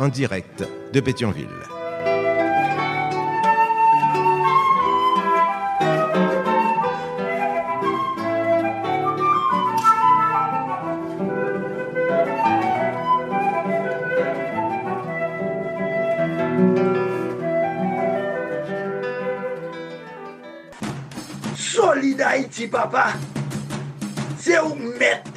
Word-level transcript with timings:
en 0.00 0.08
direct 0.08 0.64
de 0.94 1.00
Pétionville. 1.00 1.46
Solid 21.54 22.20
Haïti, 22.22 22.66
papa. 22.68 23.12
C'est 24.38 24.58
où 24.60 24.74
mettre. 24.74 25.30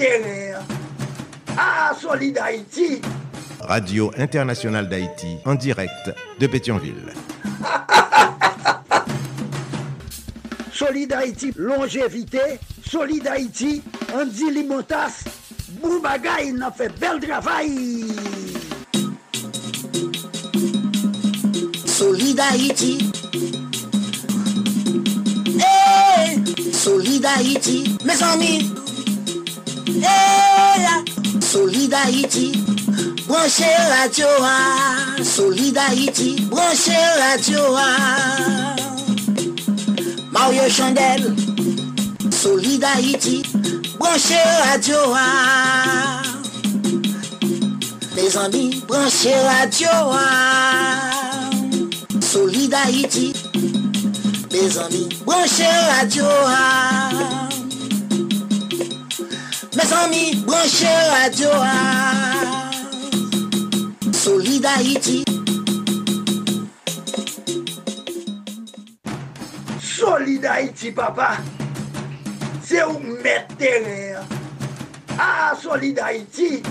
Ah, 1.58 1.91
Solid. 2.00 2.39
Radio 3.74 4.12
Internationale 4.20 4.88
d'Haïti 4.88 5.38
en 5.46 5.56
direct 5.56 6.14
de 6.40 6.46
Pétionville. 6.46 7.12
Solid 10.72 11.12
Haïti, 11.12 11.52
longévité. 11.58 12.60
Solid 12.88 13.26
Haïti, 13.26 13.82
Andy 14.14 14.52
Limotas. 14.52 15.24
Boubagaï, 15.82 16.50
il 16.50 16.62
a 16.62 16.70
fait 16.70 16.92
bel 17.00 17.20
travail. 17.20 18.06
Solid 21.88 22.40
Haïti. 22.40 23.12
Hey, 25.58 26.44
Solid 26.72 27.26
Haïti, 27.26 27.98
mes 28.06 28.22
amis. 28.22 28.72
Hey, 29.88 31.42
Solid 31.42 31.92
Haïti. 31.92 32.62
Branchez 33.34 33.66
radio, 33.89 34.28
ah. 34.42 35.24
Solid 35.24 35.75
Haïti. 35.75 36.35
Branchez 36.52 36.94
ah. 37.75 38.75
Mario 40.31 40.69
Chandel. 40.69 41.35
Solid 42.30 42.84
Haïti. 42.84 43.41
Branchez 43.97 44.38
radio, 44.69 44.97
ah. 45.16 46.22
Mes 48.16 48.38
amis, 48.38 48.84
branchez 48.88 49.34
radio, 49.34 49.90
ah. 50.12 51.50
Solid 52.22 52.72
Haïti. 52.72 53.34
Mes 54.52 54.78
amis, 54.78 55.09
branchez 55.25 55.74
radio. 55.97 56.25
ah. 56.46 57.50
Mes 59.75 59.91
amis, 59.91 60.35
branchez 60.46 60.85
radio. 61.09 61.50
ah. 61.53 62.33
Solid 64.63 64.79
Haïti. 64.79 65.25
Solid 69.81 70.46
Haïti, 70.46 70.91
papa. 70.91 71.31
C'est 72.63 72.81
où 72.85 72.97
mettre 73.22 73.57
terrain. 73.57 74.22
Ah, 75.19 75.52
Solid 75.62 76.00
Haïti. 76.00 76.63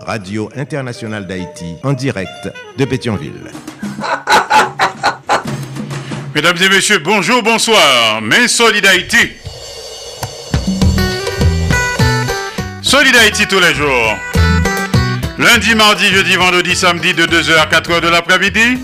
Radio 0.00 0.50
Internationale 0.54 1.26
d'Haïti 1.26 1.76
en 1.82 1.94
direct 1.94 2.50
de 2.76 2.84
Pétionville. 2.84 3.50
Mesdames 6.34 6.58
et 6.62 6.68
messieurs, 6.68 6.98
bonjour, 6.98 7.42
bonsoir. 7.42 8.20
Mes 8.20 8.48
Solidarité. 8.48 9.38
Solidarité 12.82 13.46
tous 13.46 13.60
les 13.60 13.74
jours. 13.74 14.29
Lundi, 15.40 15.74
mardi, 15.74 16.06
jeudi, 16.12 16.36
vendredi, 16.36 16.76
samedi 16.76 17.14
de 17.14 17.24
2h 17.24 17.56
à 17.56 17.64
4h 17.64 18.02
de 18.02 18.08
l'après-midi. 18.08 18.78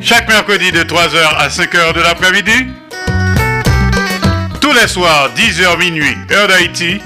Chaque 0.00 0.26
mercredi 0.26 0.72
de 0.72 0.82
3h 0.82 1.36
à 1.38 1.46
5h 1.46 1.92
de 1.94 2.00
l'après-midi. 2.00 2.66
Tous 4.60 4.72
les 4.72 4.88
soirs, 4.88 5.30
10h 5.36 5.78
minuit, 5.78 6.16
heure 6.32 6.48
d'Haïti. 6.48 7.00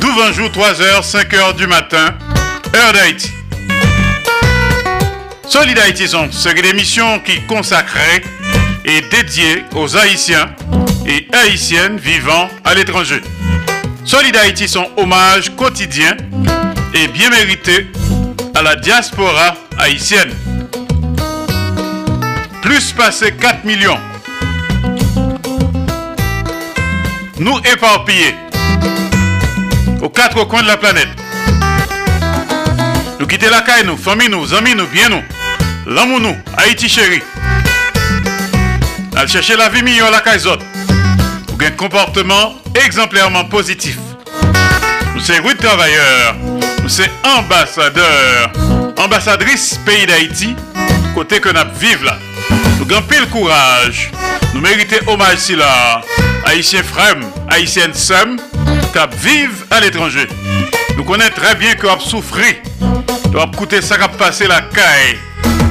12 0.00 0.34
jour, 0.34 0.50
3h, 0.50 1.00
5h 1.00 1.56
du 1.56 1.66
matin, 1.66 2.14
heure 2.76 2.92
d'Haïti. 2.92 3.32
Solid 5.48 5.78
Haïti 5.78 6.06
sont 6.06 6.28
une 6.28 6.64
émission 6.66 7.20
qui 7.20 7.40
consacrée 7.46 8.22
et 8.84 9.00
dédiée 9.00 9.64
aux 9.74 9.96
Haïtiens 9.96 10.50
et 11.06 11.26
Haïtiennes 11.32 11.96
vivant 11.96 12.50
à 12.64 12.74
l'étranger. 12.74 13.22
Solid 14.04 14.36
Haïti 14.36 14.68
sont 14.68 14.90
hommage 14.98 15.56
quotidien 15.56 16.18
et 16.94 17.08
bien 17.08 17.28
mérité 17.30 17.88
à 18.54 18.62
la 18.62 18.76
diaspora 18.76 19.56
haïtienne. 19.78 20.32
Plus 22.62 22.92
passé 22.92 23.32
4 23.32 23.64
millions. 23.64 23.98
Nous 27.38 27.58
éparpillés 27.72 28.34
aux 30.00 30.08
quatre 30.08 30.44
coins 30.44 30.62
de 30.62 30.68
la 30.68 30.76
planète. 30.76 31.08
Nous 33.18 33.26
quitter 33.26 33.50
la 33.50 33.62
caille, 33.62 33.84
nous, 33.84 33.96
famille, 33.96 34.28
nous, 34.28 34.54
amis, 34.54 34.74
nous, 34.74 34.86
bien 34.86 35.08
nous. 35.08 35.22
L'amour, 35.86 36.20
nous, 36.20 36.36
Haïti 36.56 36.88
chéri. 36.88 37.20
Al 39.16 39.28
chercher 39.28 39.56
la 39.56 39.68
vie 39.68 39.82
meilleure 39.82 40.10
la 40.10 40.20
caille 40.20 40.46
autres. 40.46 40.64
Pour 41.46 41.60
un 41.60 41.70
comportement 41.70 42.54
exemplairement 42.74 43.44
positif. 43.44 43.98
Nous 45.14 45.20
sommes 45.20 45.44
rude 45.44 45.58
travailleurs. 45.58 46.34
Nous 46.84 46.90
sommes 46.90 47.06
ambassadeurs. 47.38 48.52
Ambassadrice 48.98 49.80
pays 49.86 50.04
d'Haïti. 50.04 50.54
Côté 51.14 51.40
que 51.40 51.48
nous 51.48 51.78
vivons 51.80 52.04
là. 52.04 52.18
Nous 52.78 52.84
gagnons 52.84 53.06
le 53.08 53.26
courage. 53.32 54.10
Nous 54.52 54.60
méritons 54.60 54.96
hommage 55.06 55.38
si 55.38 55.56
là. 55.56 56.02
Haïtiens 56.44 56.82
frères, 56.82 57.16
Haïtiennes 57.48 57.94
sœurs, 57.94 58.36
qui 58.92 59.16
vivent 59.16 59.64
à 59.70 59.80
l'étranger. 59.80 60.28
Nous 60.98 61.04
connaissons 61.04 61.32
très 61.36 61.54
bien 61.54 61.74
que 61.74 61.86
vous 61.86 62.00
souffrez. 62.00 62.60
Doit 63.30 63.50
coûter 63.56 63.80
ça 63.80 63.96
qui 63.96 64.18
passer 64.18 64.46
la 64.46 64.60
caille. 64.60 65.18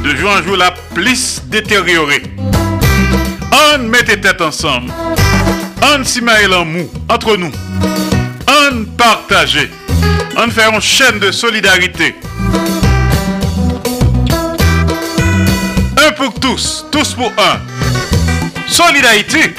De 0.03 0.15
jour 0.15 0.31
en 0.31 0.41
jour, 0.41 0.57
la 0.57 0.71
plus 0.95 1.43
détériorée. 1.45 2.23
On 3.51 3.83
mette 3.83 4.19
tête 4.19 4.41
ensemble. 4.41 4.91
On 5.79 6.03
s'y 6.03 6.23
en 6.51 6.65
mou 6.65 6.89
entre 7.07 7.37
nous. 7.37 7.51
On 8.47 8.83
partage. 8.97 9.69
On 10.35 10.49
fait 10.49 10.67
une 10.67 10.81
chaîne 10.81 11.19
de 11.19 11.31
solidarité. 11.31 12.15
Un 15.97 16.11
pour 16.13 16.33
tous, 16.39 16.85
tous 16.91 17.13
pour 17.13 17.31
un. 17.37 17.61
Solidarité, 18.67 19.53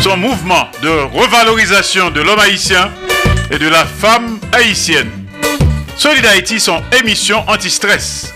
son 0.00 0.16
mouvement 0.16 0.68
de 0.82 0.88
revalorisation 0.88 2.10
de 2.10 2.22
l'homme 2.22 2.38
haïtien 2.38 2.90
et 3.50 3.58
de 3.58 3.68
la 3.68 3.84
femme 3.84 4.38
haïtienne. 4.52 5.10
Solidarité, 5.96 6.58
son 6.58 6.82
émission 6.98 7.44
anti-stress. 7.46 8.32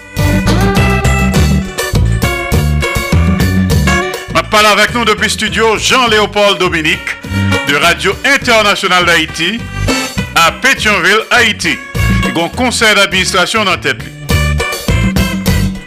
Ma 4.34 4.42
parle 4.42 4.66
avec 4.66 4.94
nous 4.94 5.06
depuis 5.06 5.30
studio 5.30 5.78
Jean-Léopold 5.78 6.58
Dominique 6.58 7.16
de 7.68 7.76
Radio 7.76 8.14
Internationale 8.24 9.06
d'Haïti 9.06 9.58
à 10.40 10.52
Pétionville, 10.52 11.20
Haïti. 11.30 11.76
A 12.24 12.40
un 12.40 12.48
conseil 12.48 12.94
d'administration 12.94 13.64
dans 13.64 13.76
tête. 13.76 14.02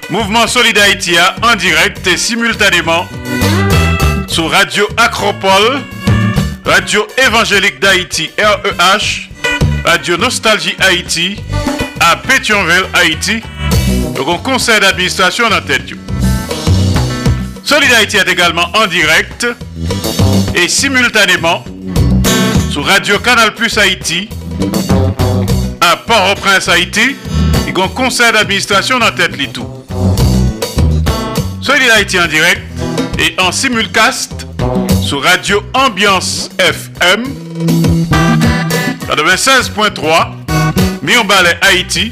Mouvement 0.09 0.45
Solidarité 0.45 1.17
en 1.41 1.55
direct 1.55 2.05
et 2.05 2.17
simultanément 2.17 3.07
sur 4.27 4.51
Radio 4.51 4.87
Acropole, 4.97 5.81
Radio 6.65 7.07
Évangélique 7.25 7.79
d'Haïti 7.79 8.29
REH, 8.37 9.29
Radio 9.85 10.17
Nostalgie 10.17 10.75
Haïti 10.79 11.35
à 11.99 12.15
Pétionville, 12.17 12.85
Haïti. 12.93 13.41
Donc 14.15 14.27
un 14.29 14.37
conseil 14.37 14.79
d'administration 14.79 15.49
dans 15.49 15.61
tête. 15.61 15.89
yo. 15.89 15.97
Solidarité 17.63 18.17
est 18.17 18.29
également 18.29 18.69
en 18.75 18.85
direct 18.85 19.47
et 20.53 20.67
simultanément 20.67 21.63
sur 22.71 22.85
Radio 22.85 23.17
Canal 23.19 23.55
Plus 23.55 23.77
Haïti 23.79 24.29
à 25.81 25.97
Port-au-Prince, 25.97 26.67
Haïti. 26.69 27.15
Il 27.67 27.77
y 27.77 27.81
a 27.81 27.85
un 27.85 27.87
conseil 27.89 28.31
d'administration 28.31 28.99
dans 28.99 29.11
tête 29.11 29.37
li 29.37 29.47
tout. 29.49 29.67
Haïti 31.95 32.19
en 32.19 32.27
direct 32.27 32.61
et 33.19 33.35
en 33.39 33.51
simulcast 33.51 34.47
sur 35.05 35.21
Radio 35.21 35.61
Ambiance 35.73 36.49
FM 36.57 37.23
96.3 39.07 40.31
Mirbalet 41.01 41.57
Haïti 41.61 42.11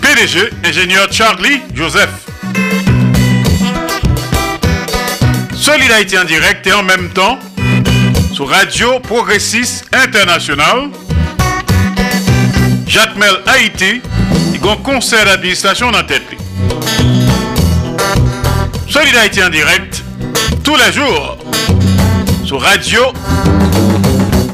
PDG 0.00 0.50
ingénieur 0.64 1.08
Charlie 1.12 1.60
Joseph 1.74 2.10
Solid 5.54 5.90
Haïti 5.90 6.16
en 6.18 6.24
direct 6.24 6.66
et 6.66 6.72
en 6.72 6.82
même 6.82 7.10
temps 7.10 7.38
sur 8.32 8.48
Radio 8.48 9.00
Progressiste 9.00 9.86
International 9.92 10.88
Jacmel 12.92 13.38
Haïti 13.46 14.02
il 14.52 14.62
y 14.62 14.68
a 14.68 14.72
un 14.72 14.76
conseil 14.76 15.24
d'administration 15.24 15.90
dans 15.90 16.02
tête 16.02 16.24
li. 16.30 16.36
Solid 18.86 19.14
en 19.42 19.48
direct 19.48 20.04
tous 20.62 20.76
les 20.76 20.92
jours 20.92 21.38
sur 22.44 22.60
Radio 22.60 23.00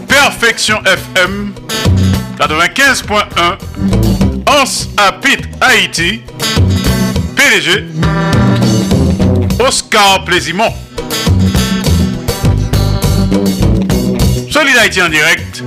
Perfection 0.06 0.76
FM 0.84 1.52
95.1 2.38 3.54
Ans 4.46 4.88
à 4.98 5.12
Pit 5.14 5.40
Haïti 5.60 6.20
PDG 7.34 7.86
Oscar 9.58 10.24
Plaisimont 10.24 10.72
Solid 14.48 14.76
Haïti 14.76 15.02
en 15.02 15.08
direct 15.08 15.64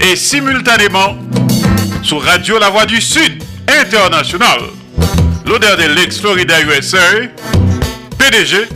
et 0.00 0.16
simultanément 0.16 1.14
sur 2.02 2.22
Radio 2.22 2.58
La 2.58 2.70
Voix 2.70 2.86
du 2.86 3.00
Sud 3.00 3.42
International 3.68 4.60
l'odeur 5.46 5.76
de 5.76 5.84
l'ex-Florida 5.84 6.60
USA 6.62 6.98
PDG 8.18 8.68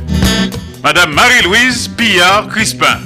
Madame 0.83 1.13
Marie-Louise 1.13 1.89
Pillard 1.97 2.49
Crispin. 2.49 2.99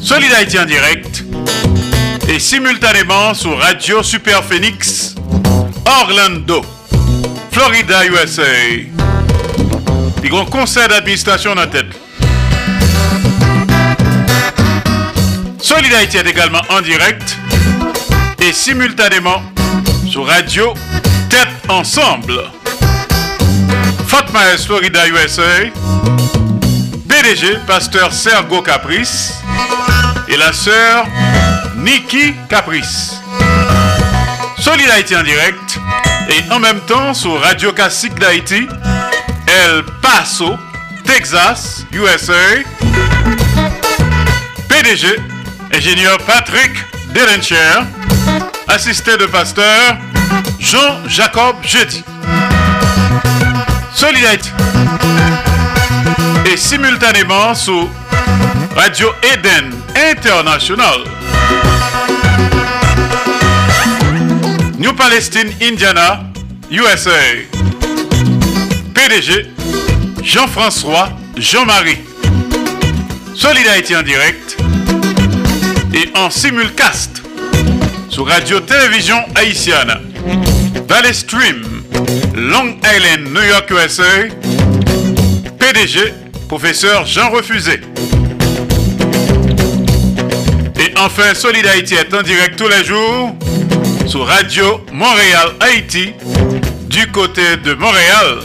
Solid 0.00 0.32
Haïti 0.32 0.58
en 0.58 0.64
direct 0.64 1.24
et 2.28 2.38
simultanément 2.38 3.34
sur 3.34 3.58
Radio 3.58 4.02
Super 4.02 4.44
Phoenix 4.44 5.14
Orlando, 5.84 6.64
Florida, 7.50 8.06
USA. 8.06 8.42
Il 10.22 10.32
y 10.32 10.36
a 10.36 10.40
un 10.40 10.44
conseil 10.44 10.88
d'administration 10.88 11.54
la 11.54 11.66
tête. 11.66 11.99
Solid 15.80 15.94
Haïti 15.94 16.18
est 16.18 16.26
également 16.28 16.60
en 16.68 16.82
direct 16.82 17.38
et 18.38 18.52
simultanément 18.52 19.42
sur 20.06 20.26
Radio 20.26 20.74
Tête 21.30 21.48
Ensemble. 21.70 22.38
Fatma 24.06 24.40
S. 24.52 24.66
Florida, 24.66 25.08
USA. 25.08 25.70
PDG, 27.08 27.56
pasteur 27.66 28.12
Sergo 28.12 28.60
Caprice. 28.60 29.32
Et 30.28 30.36
la 30.36 30.52
sœur 30.52 31.06
Nikki 31.76 32.34
Caprice. 32.50 33.14
Solid 34.58 34.90
Haïti 34.90 35.16
en 35.16 35.22
direct. 35.22 35.80
Et 36.28 36.52
en 36.52 36.58
même 36.58 36.80
temps 36.80 37.14
sur 37.14 37.40
Radio 37.40 37.72
Classique 37.72 38.16
d'Haïti. 38.16 38.68
El 39.46 39.82
Paso, 40.02 40.58
Texas, 41.06 41.86
USA. 41.90 42.34
PDG, 44.68 45.16
ingénieur 45.72 46.18
Patrick 46.18 46.72
Delencher. 47.14 47.84
Assisté 48.68 49.16
de 49.16 49.26
pasteur 49.26 49.96
Jean-Jacob 50.58 51.56
Jeudi. 51.62 52.04
Solidarité. 53.92 54.50
Et 56.46 56.56
simultanément 56.56 57.54
sur 57.54 57.88
Radio 58.76 59.08
Eden 59.22 59.72
International. 59.96 61.00
New 64.78 64.92
Palestine, 64.94 65.52
Indiana, 65.60 66.20
USA. 66.70 67.10
PDG 68.94 69.50
Jean-François 70.22 71.10
Jean-Marie. 71.36 71.98
Solidarité 73.34 73.96
en 73.96 74.02
direct 74.02 74.56
et 76.00 76.10
en 76.16 76.30
simulcast 76.30 77.22
sur 78.08 78.26
Radio 78.26 78.60
Télévision 78.60 79.16
Haïtienne. 79.34 79.92
Valley 80.88 81.12
Stream, 81.12 81.62
Long 82.34 82.76
Island, 82.82 83.28
New 83.32 83.42
York, 83.42 83.70
USA. 83.70 84.04
PDG, 85.58 86.14
professeur 86.48 87.04
Jean 87.04 87.30
Refusé. 87.30 87.80
Et 90.78 90.94
enfin, 90.98 91.34
Solid 91.34 91.66
Haïti 91.66 91.94
est 91.94 92.14
en 92.14 92.22
direct 92.22 92.56
tous 92.56 92.68
les 92.68 92.84
jours 92.84 93.36
sur 94.06 94.26
Radio 94.26 94.80
Montréal, 94.92 95.50
Haïti, 95.60 96.14
du 96.88 97.06
côté 97.08 97.56
de 97.62 97.74
Montréal, 97.74 98.38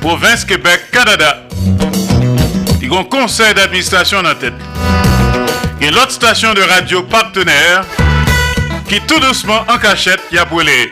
province 0.00 0.44
Québec, 0.44 0.80
Canada. 0.90 1.42
Il 2.80 2.90
y 2.90 2.94
a 2.94 2.98
un 2.98 3.04
conseil 3.04 3.52
d'administration 3.52 4.20
en 4.20 4.34
tête. 4.34 4.54
Et 5.80 5.90
l'autre 5.90 6.12
station 6.12 6.54
de 6.54 6.62
radio 6.62 7.02
partenaire 7.02 7.84
qui 8.88 9.00
tout 9.00 9.18
doucement 9.20 9.64
en 9.68 9.78
cachette 9.78 10.20
y 10.32 10.38
a 10.38 10.44
brûlé. 10.44 10.90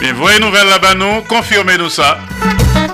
Mais 0.00 0.12
voyez 0.12 0.38
nouvelle 0.40 0.68
là-bas 0.68 0.94
nous, 0.94 1.22
confirmez-nous 1.22 1.88
ça. 1.88 2.18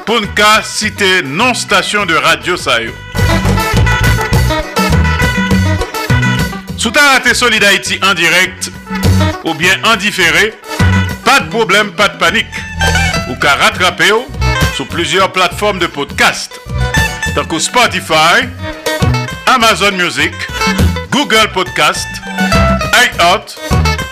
Pour 0.06 0.20
ne 0.20 0.26
citer 0.62 1.22
non 1.22 1.54
station 1.54 2.06
de 2.06 2.14
radio 2.14 2.56
ça. 2.56 2.78
Sous 6.76 6.90
ta 6.90 7.00
raté 7.12 7.34
Solid 7.34 7.64
Haïti 7.64 7.98
en 8.02 8.14
direct 8.14 8.70
ou 9.44 9.54
bien 9.54 9.76
en 9.84 9.96
différé, 9.96 10.54
pas 11.24 11.40
de 11.40 11.48
problème, 11.48 11.92
pas 11.92 12.08
de 12.08 12.18
panique. 12.18 12.46
Ou 13.30 13.36
qu'à 13.36 13.54
rattraper 13.54 14.08
yo 14.08 14.26
sur 14.74 14.86
plusieurs 14.88 15.32
plateformes 15.32 15.78
de 15.78 15.86
podcast. 15.86 16.60
Donc 17.34 17.52
au 17.52 17.58
Spotify, 17.58 18.48
Amazon 19.54 19.92
Music, 19.92 20.32
Google 21.12 21.49
Podcast, 21.54 22.08
iHeart, 22.92 23.56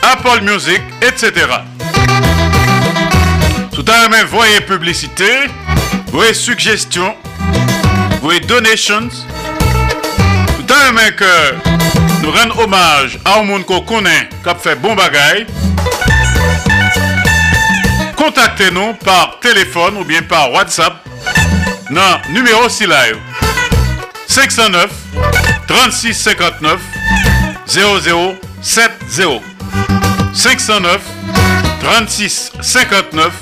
Apple 0.04 0.40
Music, 0.44 0.80
etc. 1.00 1.32
Tout 3.72 3.84
à 3.88 4.08
même, 4.08 4.26
voyez 4.28 4.60
publicité, 4.60 5.24
voyez 6.12 6.32
suggestions, 6.32 7.16
voyez 8.20 8.38
donations. 8.38 9.08
Tout 9.08 10.72
à 10.72 10.92
même 10.92 11.12
nous 12.22 12.30
rendons 12.30 12.60
hommage 12.62 13.18
à 13.24 13.40
un 13.40 13.42
monde 13.42 13.66
qu'on 13.66 13.80
connaît, 13.80 14.28
qui 14.44 14.48
a 14.48 14.54
fait 14.54 14.76
bon 14.76 14.94
bagaille. 14.94 15.44
Contactez-nous 18.14 18.94
par 19.04 19.40
téléphone 19.40 19.96
ou 19.96 20.04
bien 20.04 20.22
par 20.22 20.52
WhatsApp. 20.52 21.04
Non, 21.90 22.20
numéro 22.28 22.68
6 22.68 22.86
live. 22.86 23.16
509 24.28 25.01
36 25.66 26.14
59 26.14 26.80
0070 27.66 29.40
509 30.34 31.00
36 31.80 32.52
59 32.62 33.32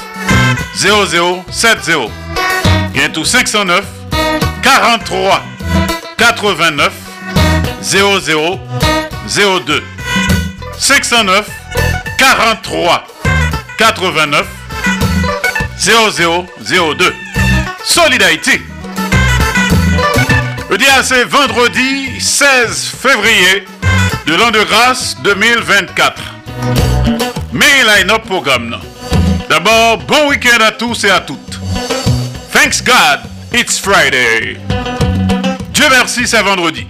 0070 0.77 2.11
Bientôt 2.93 3.25
509 3.25 3.85
43 4.63 5.43
89 6.17 6.93
0002 7.83 9.83
509 10.79 11.47
43 12.19 13.07
89 13.79 14.47
0002 15.79 17.15
Solid 17.85 18.23
Haïti 18.23 18.61
Dia 20.81 21.03
c'est 21.03 21.25
vendredi 21.25 22.19
16 22.19 22.95
février 23.03 23.67
de 24.25 24.35
l'an 24.35 24.51
de 24.51 24.63
grâce 24.63 25.15
2024. 25.23 26.23
Mais 27.53 27.67
line-up 27.85 28.23
programme. 28.25 28.71
non. 28.71 28.81
D'abord, 29.51 29.99
bon 29.99 30.31
week-end 30.31 30.57
à 30.67 30.71
tous 30.71 31.05
et 31.05 31.11
à 31.11 31.21
toutes. 31.21 31.61
Thanks 32.51 32.83
God, 32.83 33.21
it's 33.53 33.79
Friday. 33.79 34.57
Dieu 35.75 35.85
merci, 35.91 36.27
c'est 36.27 36.43
vendredi. 36.43 36.87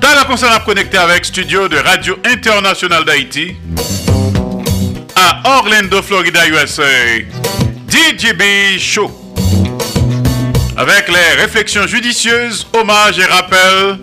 Dans 0.00 0.14
la 0.14 0.24
concert 0.24 0.52
à 0.52 0.60
connecter 0.60 0.98
avec 0.98 1.24
studio 1.24 1.66
de 1.66 1.78
Radio 1.78 2.16
Internationale 2.24 3.04
d'Haïti 3.04 3.56
à 5.16 5.56
Orlando, 5.58 6.00
Florida, 6.02 6.46
USA. 6.46 6.84
DJB 7.88 8.78
Show. 8.78 9.21
Avec 10.76 11.08
les 11.08 11.40
réflexions 11.42 11.86
judicieuses, 11.86 12.66
hommages 12.72 13.18
et 13.18 13.24
rappels 13.24 13.98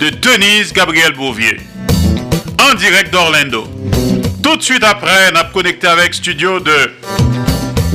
de 0.00 0.10
Denise 0.10 0.72
Gabriel 0.72 1.12
Bouvier. 1.12 1.58
en 2.70 2.74
direct 2.74 3.12
d'Orlando. 3.12 3.68
Tout 4.42 4.56
de 4.56 4.62
suite 4.62 4.84
après, 4.84 5.30
on 5.32 5.36
a 5.36 5.44
connecté 5.44 5.86
avec 5.86 6.12
studio 6.14 6.60
de 6.60 6.92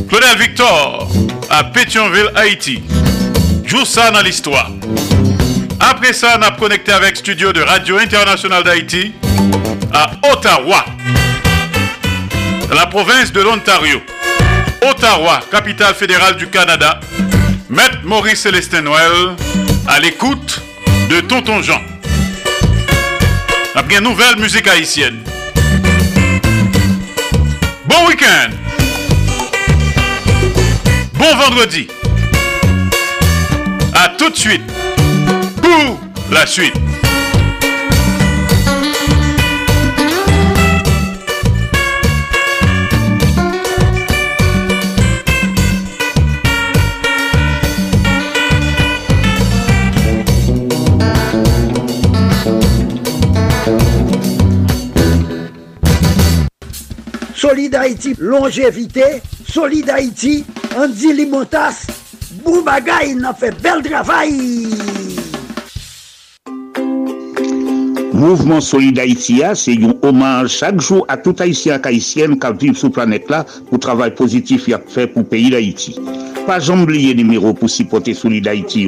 Claudel 0.09 0.37
Victor 0.37 1.09
à 1.49 1.63
Pétionville, 1.65 2.31
Haïti. 2.35 2.81
Joue 3.65 3.85
ça 3.85 4.09
dans 4.11 4.21
l'histoire. 4.21 4.69
Après 5.79 6.13
ça, 6.13 6.37
on 6.39 6.41
a 6.41 6.51
connecté 6.51 6.91
avec 6.91 7.17
studio 7.17 7.51
de 7.51 7.61
Radio 7.61 7.97
Internationale 7.97 8.63
d'Haïti 8.63 9.13
à 9.93 10.11
Ottawa, 10.31 10.85
dans 12.69 12.75
la 12.75 12.85
province 12.87 13.31
de 13.31 13.41
l'Ontario. 13.41 14.01
Ottawa, 14.89 15.41
capitale 15.51 15.93
fédérale 15.93 16.35
du 16.35 16.47
Canada. 16.47 16.99
Maître 17.73 18.03
Maurice 18.03 18.41
Célestin 18.41 18.83
Noël 18.83 19.35
à 19.87 19.99
l'écoute 19.99 20.61
de 21.09 21.21
Tonton 21.21 21.63
Jean. 21.63 21.81
Après 23.73 23.97
une 23.97 24.03
nouvelle 24.03 24.35
musique 24.37 24.67
haïtienne. 24.67 25.23
Bon 27.87 28.07
week-end. 28.07 28.51
Bon 31.15 31.35
vendredi. 31.35 31.87
À 33.95 34.09
tout 34.19 34.29
de 34.29 34.35
suite 34.35 34.71
pour 35.59 35.99
la 36.29 36.45
suite. 36.45 36.75
Solid 57.53 57.75
Haïti, 57.75 58.15
longévité. 58.17 59.21
Solid 59.47 59.87
Haïti, 59.87 60.43
Andy 60.75 61.13
Limotas. 61.13 61.85
Boubagaï, 62.43 63.13
n'a 63.13 63.31
fait 63.31 63.53
bel 63.61 63.83
travail. 63.83 64.69
Mouvement 68.11 68.59
Solid 68.59 68.97
Haïti, 68.97 69.43
c'est 69.53 69.73
un 69.73 69.93
hommage 70.01 70.49
chaque 70.49 70.81
jour 70.81 71.05
à 71.07 71.15
tout 71.15 71.35
Haïtien 71.37 71.79
et 71.79 71.87
Haïtienne 71.87 72.39
qui 72.39 72.65
vivent 72.65 72.75
sur 72.75 72.87
la 72.87 72.93
planète 72.93 73.29
là 73.29 73.43
pour 73.43 73.73
le 73.73 73.77
travail 73.77 74.15
positif 74.15 74.63
qu'il 74.63 74.73
a 74.73 74.79
fait 74.87 75.05
pour 75.05 75.21
le 75.21 75.27
pays 75.27 75.51
d'Haïti. 75.51 75.95
Pas 76.47 76.71
oublier 76.71 77.13
numéro 77.13 77.53
pour 77.53 77.69
supporter 77.69 78.15
Solid 78.15 78.47
Haïti. 78.47 78.87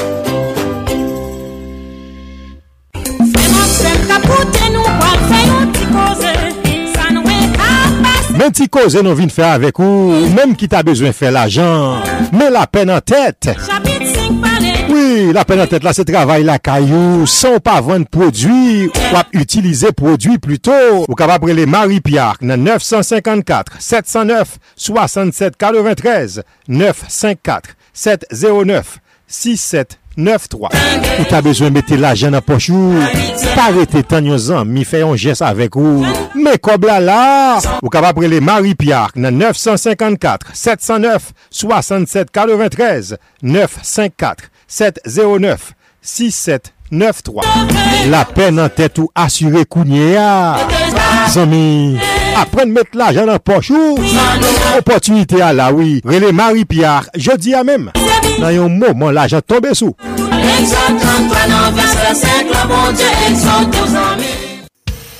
Men 8.41 8.49
ti 8.57 8.65
koze 8.73 9.03
nou 9.05 9.13
vin 9.13 9.29
fè 9.29 9.43
avèk 9.45 9.77
ou, 9.85 10.15
mèm 10.33 10.55
ki 10.57 10.65
ta 10.71 10.79
bezwen 10.81 11.13
fè 11.13 11.29
l'ajan, 11.29 12.01
mè 12.33 12.47
la 12.49 12.63
pen 12.65 12.89
an 12.89 12.97
tèt. 13.05 13.51
Oui, 14.89 15.29
la 15.29 15.43
pen 15.45 15.61
an 15.61 15.69
tèt 15.69 15.85
la 15.85 15.93
se 15.93 16.01
travay 16.09 16.41
la 16.47 16.57
kayou, 16.57 17.27
son 17.29 17.61
pa 17.61 17.77
vwèn 17.85 18.07
prodwi, 18.09 18.89
wap 19.13 19.29
utilize 19.37 19.93
prodwi 19.93 20.39
pluto. 20.41 20.73
Ou 21.03 21.13
kapap 21.19 21.45
prele 21.45 21.67
Marie-Pierre 21.69 22.41
nan 22.41 22.65
954 22.65 23.77
709 23.77 24.57
6793. 29.31 30.69
Ou 31.17 31.27
ta 31.31 31.39
bezwen 31.45 31.73
mette 31.73 31.95
la 31.99 32.13
jen 32.19 32.35
nan 32.35 32.43
pochou. 32.45 32.99
Parete 33.55 34.03
tan 34.07 34.27
yon 34.27 34.41
zan, 34.41 34.67
mi 34.67 34.83
fè 34.87 35.01
yon 35.05 35.17
jes 35.19 35.41
avèk 35.45 35.79
ou. 35.79 36.03
Me 36.35 36.57
kob 36.61 36.85
la 36.89 36.99
la. 37.03 37.21
Ou 37.81 37.89
kap 37.93 38.05
prele 38.19 38.43
Marie 38.43 38.75
Pierre 38.75 39.15
nan 39.15 39.39
954 39.39 40.53
709 40.53 41.31
67 41.49 42.29
93 42.35 43.15
954 43.41 44.51
709 44.67 45.73
67 46.01 46.73
9-3 46.91 48.09
La 48.11 48.25
pen 48.27 48.57
nan 48.59 48.71
tèt 48.73 48.99
ou 48.99 49.11
asyre 49.15 49.63
kounye 49.71 50.11
ya 50.13 50.27
ah. 50.59 51.27
Zami 51.31 51.97
Apren 52.39 52.71
met 52.75 52.95
la 52.97 53.11
jen 53.15 53.31
an 53.31 53.39
pochou 53.43 53.95
Opotunite 54.77 55.39
a 55.41 55.53
la 55.55 55.71
oui 55.75 56.01
Rele 56.05 56.33
Marie 56.35 56.65
Pierre 56.65 57.09
Jodi 57.15 57.55
a 57.55 57.63
mem 57.67 57.89
Nan 58.39 58.53
yon 58.53 58.69
mouman 58.69 59.13
la 59.13 59.27
jan 59.27 59.41
tombe 59.41 59.73
sou. 59.73 59.95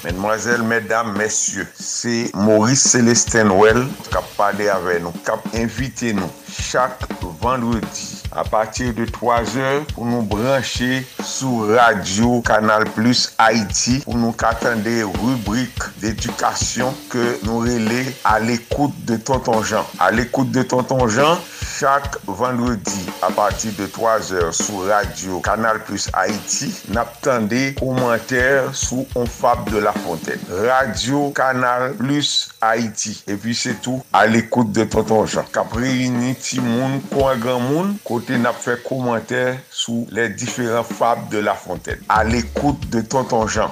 Mesdemoiselles, 0.03 0.63
mesdames, 0.63 1.15
messieurs, 1.15 1.67
c'est 1.79 2.31
Maurice 2.33 2.81
Célestin 2.81 3.49
Well 3.51 3.87
qui 4.09 4.17
a 4.17 4.21
parlé 4.35 4.67
avec 4.67 5.03
nous, 5.03 5.11
qui 5.11 5.29
a 5.31 5.61
invité 5.61 6.13
nous 6.13 6.29
chaque 6.49 6.99
vendredi 7.39 8.20
a 8.31 8.43
patir 8.43 8.93
de 8.93 9.05
3 9.05 9.57
or 9.59 9.85
pou 9.91 10.07
nou 10.07 10.23
branche 10.23 11.01
sou 11.27 11.67
radio 11.73 12.39
Kanal 12.47 12.85
Plus 12.95 13.27
Haiti 13.37 13.99
pou 14.05 14.19
nou 14.19 14.31
katande 14.37 14.93
rubrik 15.19 15.89
d'edukasyon 16.01 16.95
ke 17.11 17.25
nou 17.43 17.65
rele 17.65 18.05
a 18.27 18.37
l'ekoute 18.39 18.95
de 19.09 19.17
Tonton 19.17 19.61
Jean. 19.67 19.85
A 19.99 20.11
l'ekoute 20.15 20.51
de 20.55 20.63
Tonton 20.63 21.07
Jean, 21.11 21.39
chak 21.61 22.17
vendredi 22.27 23.03
a 23.25 23.31
patir 23.35 23.75
de 23.75 23.89
3 23.91 24.31
or 24.39 24.53
sou 24.55 24.87
radio 24.87 25.41
Kanal 25.43 25.81
Plus 25.87 26.07
Haiti 26.15 26.71
nap 26.95 27.17
tande 27.25 27.73
komenter 27.79 28.71
sou 28.77 29.07
On 29.15 29.27
Fab 29.27 29.67
de 29.71 29.79
la 29.83 29.93
Fontaine. 29.93 30.39
Radio 30.63 31.29
Kanal 31.35 31.95
Plus 31.99 32.49
Haiti. 32.61 33.17
E 33.27 33.35
pi 33.35 33.55
se 33.57 33.75
tou 33.83 33.99
a 34.15 34.23
l'ekoute 34.29 34.71
de 34.77 34.87
Tonton 34.87 35.27
Jean. 35.27 35.47
Kapri 35.51 36.07
ni 36.13 36.33
ti 36.39 36.61
moun, 36.63 37.01
kwa 37.11 37.35
gran 37.35 37.59
moun, 37.67 37.95
kwa 38.05 38.20
kote 38.21 38.37
nap 38.37 38.57
fè 38.61 38.75
komantè 38.85 39.39
sou 39.73 40.03
lè 40.13 40.27
diferent 40.37 40.85
fab 40.85 41.23
de 41.31 41.39
La 41.41 41.55
Fontaine. 41.57 42.03
A 42.13 42.21
l'ekoute 42.23 42.89
de 42.93 43.01
Tonton 43.01 43.47
Jean. 43.49 43.71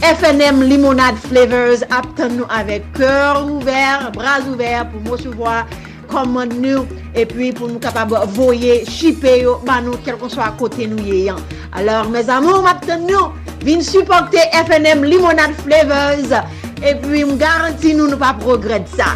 FNM 0.01 0.65
Limonade 0.65 1.21
Flavors 1.27 1.83
ap 1.93 2.07
tan 2.17 2.33
nou 2.39 2.47
avek 2.57 2.87
kèr 2.97 3.37
ouver, 3.43 4.07
bras 4.15 4.47
ouver 4.49 4.87
pou 4.89 4.97
mou 5.05 5.19
souvoa 5.21 5.67
komand 6.11 6.53
nou, 6.61 6.85
epi 7.15 7.53
pou 7.57 7.71
nou 7.71 7.81
kapab 7.83 8.13
voye, 8.35 8.81
shipe 8.91 9.33
yo, 9.41 9.59
ban 9.67 9.87
nou 9.87 9.99
kelkon 10.05 10.33
so 10.33 10.43
a 10.45 10.51
kote 10.59 10.89
nou 10.91 11.01
ye 11.07 11.25
yan. 11.29 11.41
Alors, 11.73 12.11
mes 12.11 12.29
amour, 12.29 12.65
mapten 12.67 13.07
nou, 13.07 13.31
vin 13.63 13.85
supporte 13.87 14.43
FNM 14.67 15.07
Limonade 15.07 15.55
Flavors, 15.63 16.35
epi 16.83 17.23
m 17.25 17.37
garanti 17.41 17.95
nou 17.95 18.11
nou 18.11 18.21
pa 18.21 18.35
progred 18.43 18.91
sa. 18.97 19.15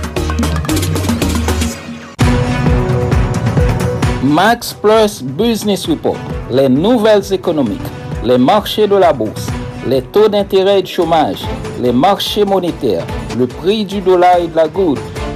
Max 4.24 4.72
Plus 4.72 5.22
Business 5.22 5.86
Report, 5.86 6.16
les 6.50 6.68
nouvelles 6.68 7.32
économiques, 7.32 7.92
les 8.24 8.38
marchés 8.38 8.86
de 8.86 8.96
la 8.96 9.12
bourse, 9.12 9.48
les 9.86 10.00
taux 10.00 10.28
d'intérêt 10.28 10.78
et 10.78 10.82
de 10.82 10.88
chômage, 10.88 11.44
les 11.82 11.92
marchés 11.92 12.44
monétaires, 12.44 13.06
le 13.38 13.46
prix 13.46 13.84
du 13.84 14.00
dollar 14.00 14.38
et 14.38 14.48
de 14.48 14.56
la 14.56 14.66
goutte, 14.66 14.98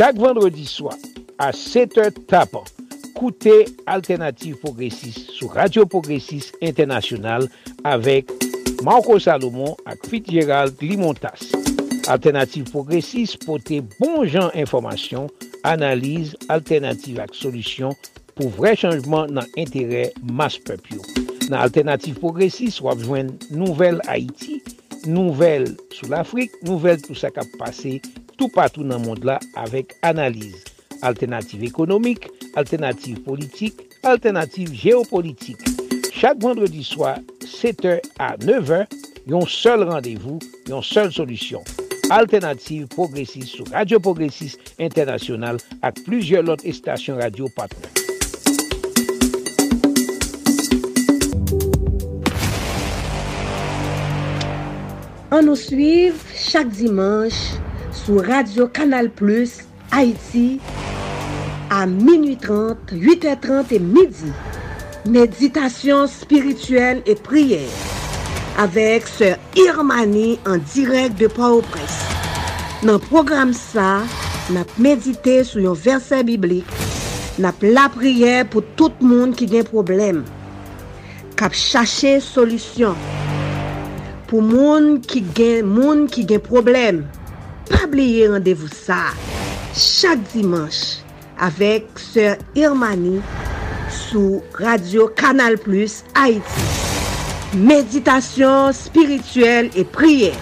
Chak 0.00 0.16
vendredi 0.16 0.62
swa, 0.64 0.94
a 1.36 1.50
7 1.52 1.98
h 2.00 2.20
tapan, 2.24 2.64
koute 3.12 3.52
Alternative 3.84 4.56
Progressive 4.56 5.12
sou 5.36 5.50
Radio 5.52 5.84
Progressive 5.84 6.56
International 6.64 7.44
avek 7.84 8.32
Marco 8.80 9.18
Salomon 9.20 9.74
ak 9.84 10.08
Fit 10.08 10.24
Gérald 10.24 10.80
Limontas. 10.80 11.50
Alternative 12.08 12.64
Progressive 12.72 13.36
pote 13.44 13.82
bon 13.98 14.24
jan 14.24 14.48
informasyon, 14.56 15.28
analize, 15.68 16.32
alternative 16.48 17.20
ak 17.20 17.36
solisyon 17.36 17.92
pou 18.32 18.48
vre 18.56 18.72
chanjman 18.80 19.36
nan 19.36 19.52
entere 19.60 20.06
mas 20.24 20.56
pepyo. 20.64 21.04
Nan 21.52 21.58
Alternative 21.60 22.16
Progressive 22.24 22.88
wap 22.88 23.04
jwen 23.04 23.34
nouvel 23.52 24.00
Haiti, 24.08 24.62
nouvel 25.04 25.74
sou 25.92 26.08
l'Afrique, 26.08 26.56
nouvel 26.64 27.04
tout 27.04 27.20
sa 27.20 27.28
kap 27.36 27.52
pase 27.60 27.98
tou 28.40 28.48
patou 28.48 28.86
nan 28.88 29.02
mond 29.04 29.26
la 29.28 29.36
avek 29.60 29.92
analize. 30.06 30.64
Alternative 31.04 31.68
ekonomik, 31.68 32.26
alternative 32.56 33.20
politik, 33.24 33.84
alternative 34.02 34.72
geopolitik. 34.72 35.60
Chak 36.16 36.40
vendredi 36.40 36.82
swa, 36.84 37.18
7h 37.44 38.00
a 38.20 38.34
9h, 38.40 38.82
yon 39.28 39.44
sol 39.48 39.84
randevou, 39.88 40.40
yon 40.68 40.84
sol 40.84 41.12
solusyon. 41.12 41.64
Alternative 42.10 42.88
Progressive 42.88 43.46
sou 43.46 43.64
Radio 43.70 44.00
Progressive 44.02 44.58
Internasyonal 44.82 45.60
ak 45.86 46.00
plujye 46.02 46.40
lot 46.42 46.64
estasyon 46.66 47.20
radio 47.22 47.46
patron. 47.54 47.86
An 55.30 55.46
nou 55.46 55.54
suiv 55.54 56.18
chak 56.34 56.72
dimanche 56.74 57.69
sou 57.92 58.18
Radio 58.18 58.68
Kanal 58.68 59.10
Plus 59.10 59.64
Haïti 59.90 60.60
a 61.70 61.86
minuit 61.86 62.36
30, 62.36 62.92
8h30 62.92 63.72
et 63.72 63.78
midi. 63.78 64.32
Méditation 65.06 66.06
spirituelle 66.06 67.02
et 67.06 67.14
prière 67.14 67.68
avec 68.58 69.06
Sœur 69.06 69.36
Irmani 69.56 70.38
en 70.46 70.58
direct 70.58 71.18
de 71.18 71.26
Port-au-Prince. 71.26 72.04
Dans 72.82 72.94
le 72.94 72.98
programme 72.98 73.52
ça, 73.52 74.02
n'a 74.50 74.64
médité 74.78 75.42
sur 75.42 75.70
un 75.70 75.74
verset 75.74 76.22
biblique, 76.22 76.66
n'a 77.38 77.52
la 77.62 77.88
prière 77.88 78.46
pour 78.46 78.62
tout 78.76 78.92
le 79.00 79.06
monde 79.06 79.34
qui 79.34 79.56
a 79.56 79.60
un 79.60 79.64
problème, 79.64 80.24
cap 81.36 81.54
chercher 81.54 82.20
solution 82.20 82.94
pour 84.26 84.42
monde 84.42 85.00
qui 85.00 85.22
gagne 85.22 85.64
monde 85.64 86.08
qui 86.08 86.24
gagne 86.24 86.38
problème. 86.38 87.06
Oublier 87.84 88.28
rendez-vous 88.28 88.68
ça 88.68 89.06
chaque 89.74 90.22
dimanche 90.32 90.98
avec 91.38 91.86
Sœur 91.96 92.36
Irmani 92.54 93.20
sous 93.90 94.42
Radio 94.54 95.08
Canal 95.08 95.58
Plus 95.58 96.04
Haïti. 96.14 96.42
Méditation 97.54 98.72
spirituelle 98.72 99.70
et 99.74 99.84
prière. 99.84 100.36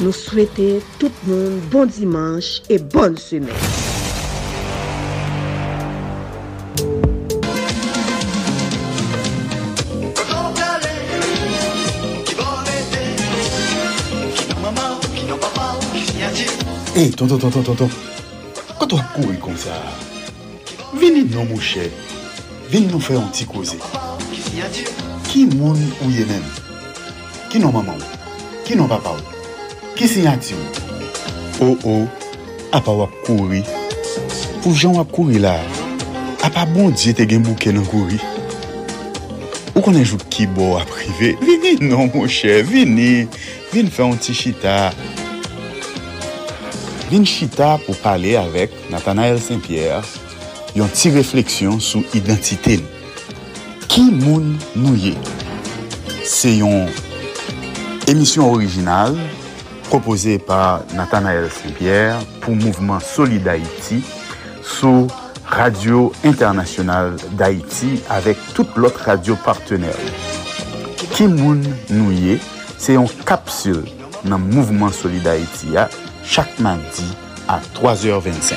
Nous 0.00 0.12
souhaitons 0.12 0.80
tout 0.98 1.10
le 1.26 1.32
monde 1.34 1.60
bon 1.70 1.86
dimanche 1.86 2.60
et 2.68 2.78
bonne 2.78 3.16
semaine. 3.16 3.85
Eh, 16.96 17.00
hey, 17.00 17.10
tonton, 17.10 17.36
tonton, 17.36 17.62
tonton, 17.62 17.90
kwa 18.78 18.86
to 18.86 18.96
a 18.96 19.02
kouri 19.12 19.36
kon 19.36 19.52
sa? 19.60 19.74
Vini 20.96 21.26
nou 21.28 21.44
mouche, 21.44 21.90
vini 22.70 22.86
nou 22.88 23.02
fè 23.04 23.18
an 23.20 23.26
ti 23.36 23.44
koze. 23.44 23.76
Ki 25.26 25.42
moun 25.50 25.76
ou 26.00 26.08
ye 26.08 26.24
men? 26.24 26.46
Ki 27.52 27.60
nou 27.60 27.68
maman 27.74 28.00
ou? 28.00 28.22
Ki 28.64 28.78
nou 28.80 28.88
papa 28.88 29.12
ou? 29.12 29.34
Ki 29.98 30.08
sinyati 30.08 30.56
ou? 30.56 30.86
Ou 31.66 31.74
oh, 31.74 31.84
ou, 31.84 32.06
oh, 32.06 32.72
apa 32.72 32.94
wap 33.02 33.20
kouri. 33.28 33.60
Pou 34.62 34.72
jan 34.72 34.96
wap 34.96 35.12
kouri 35.12 35.42
la, 35.44 35.58
apa 36.48 36.64
bon 36.72 36.96
diye 36.96 37.12
te 37.20 37.28
gen 37.28 37.44
bouke 37.44 37.76
nan 37.76 37.84
kouri. 37.92 38.22
Ou 39.74 39.84
konen 39.84 40.08
jout 40.08 40.24
ki 40.32 40.48
bo 40.56 40.78
aprive, 40.80 41.34
vini 41.44 41.76
nou 41.84 42.08
mouche, 42.08 42.62
vini, 42.64 43.26
vini 43.74 43.92
fè 43.92 44.08
an 44.08 44.16
ti 44.16 44.32
chita. 44.40 44.78
vin 47.10 47.24
chita 47.24 47.76
pou 47.84 47.94
pale 48.02 48.34
avek 48.38 48.72
Nathanael 48.90 49.38
Saint-Pierre 49.42 50.02
yon 50.76 50.90
ti 50.90 51.12
refleksyon 51.14 51.78
sou 51.82 52.02
identite 52.18 52.80
nou. 52.80 52.92
Ki 53.86 54.02
moun 54.10 54.56
nou 54.74 54.96
ye? 54.98 55.14
Se 56.26 56.50
yon 56.58 56.90
emisyon 58.10 58.50
orijinal 58.50 59.14
propose 59.86 60.34
pa 60.48 60.82
Nathanael 60.98 61.46
Saint-Pierre 61.54 62.18
pou 62.42 62.58
Mouvement 62.58 63.00
Solid 63.00 63.46
Haïti 63.48 64.02
sou 64.66 65.06
Radio 65.46 66.10
Internationale 66.26 67.14
d'Haïti 67.38 68.00
avek 68.10 68.40
tout 68.56 68.66
lot 68.76 68.98
radio 69.06 69.38
partenèl. 69.46 69.94
Ki 71.14 71.30
moun 71.30 71.62
nou 71.94 72.10
ye? 72.10 72.40
Se 72.82 72.98
yon 72.98 73.06
kapsul 73.24 73.84
nan 74.26 74.42
Mouvement 74.50 74.90
Solid 74.90 75.30
Haïti 75.30 75.76
ya 75.78 75.86
chaque 76.26 76.58
mardi 76.58 77.04
à 77.48 77.60
3h25. 77.74 78.54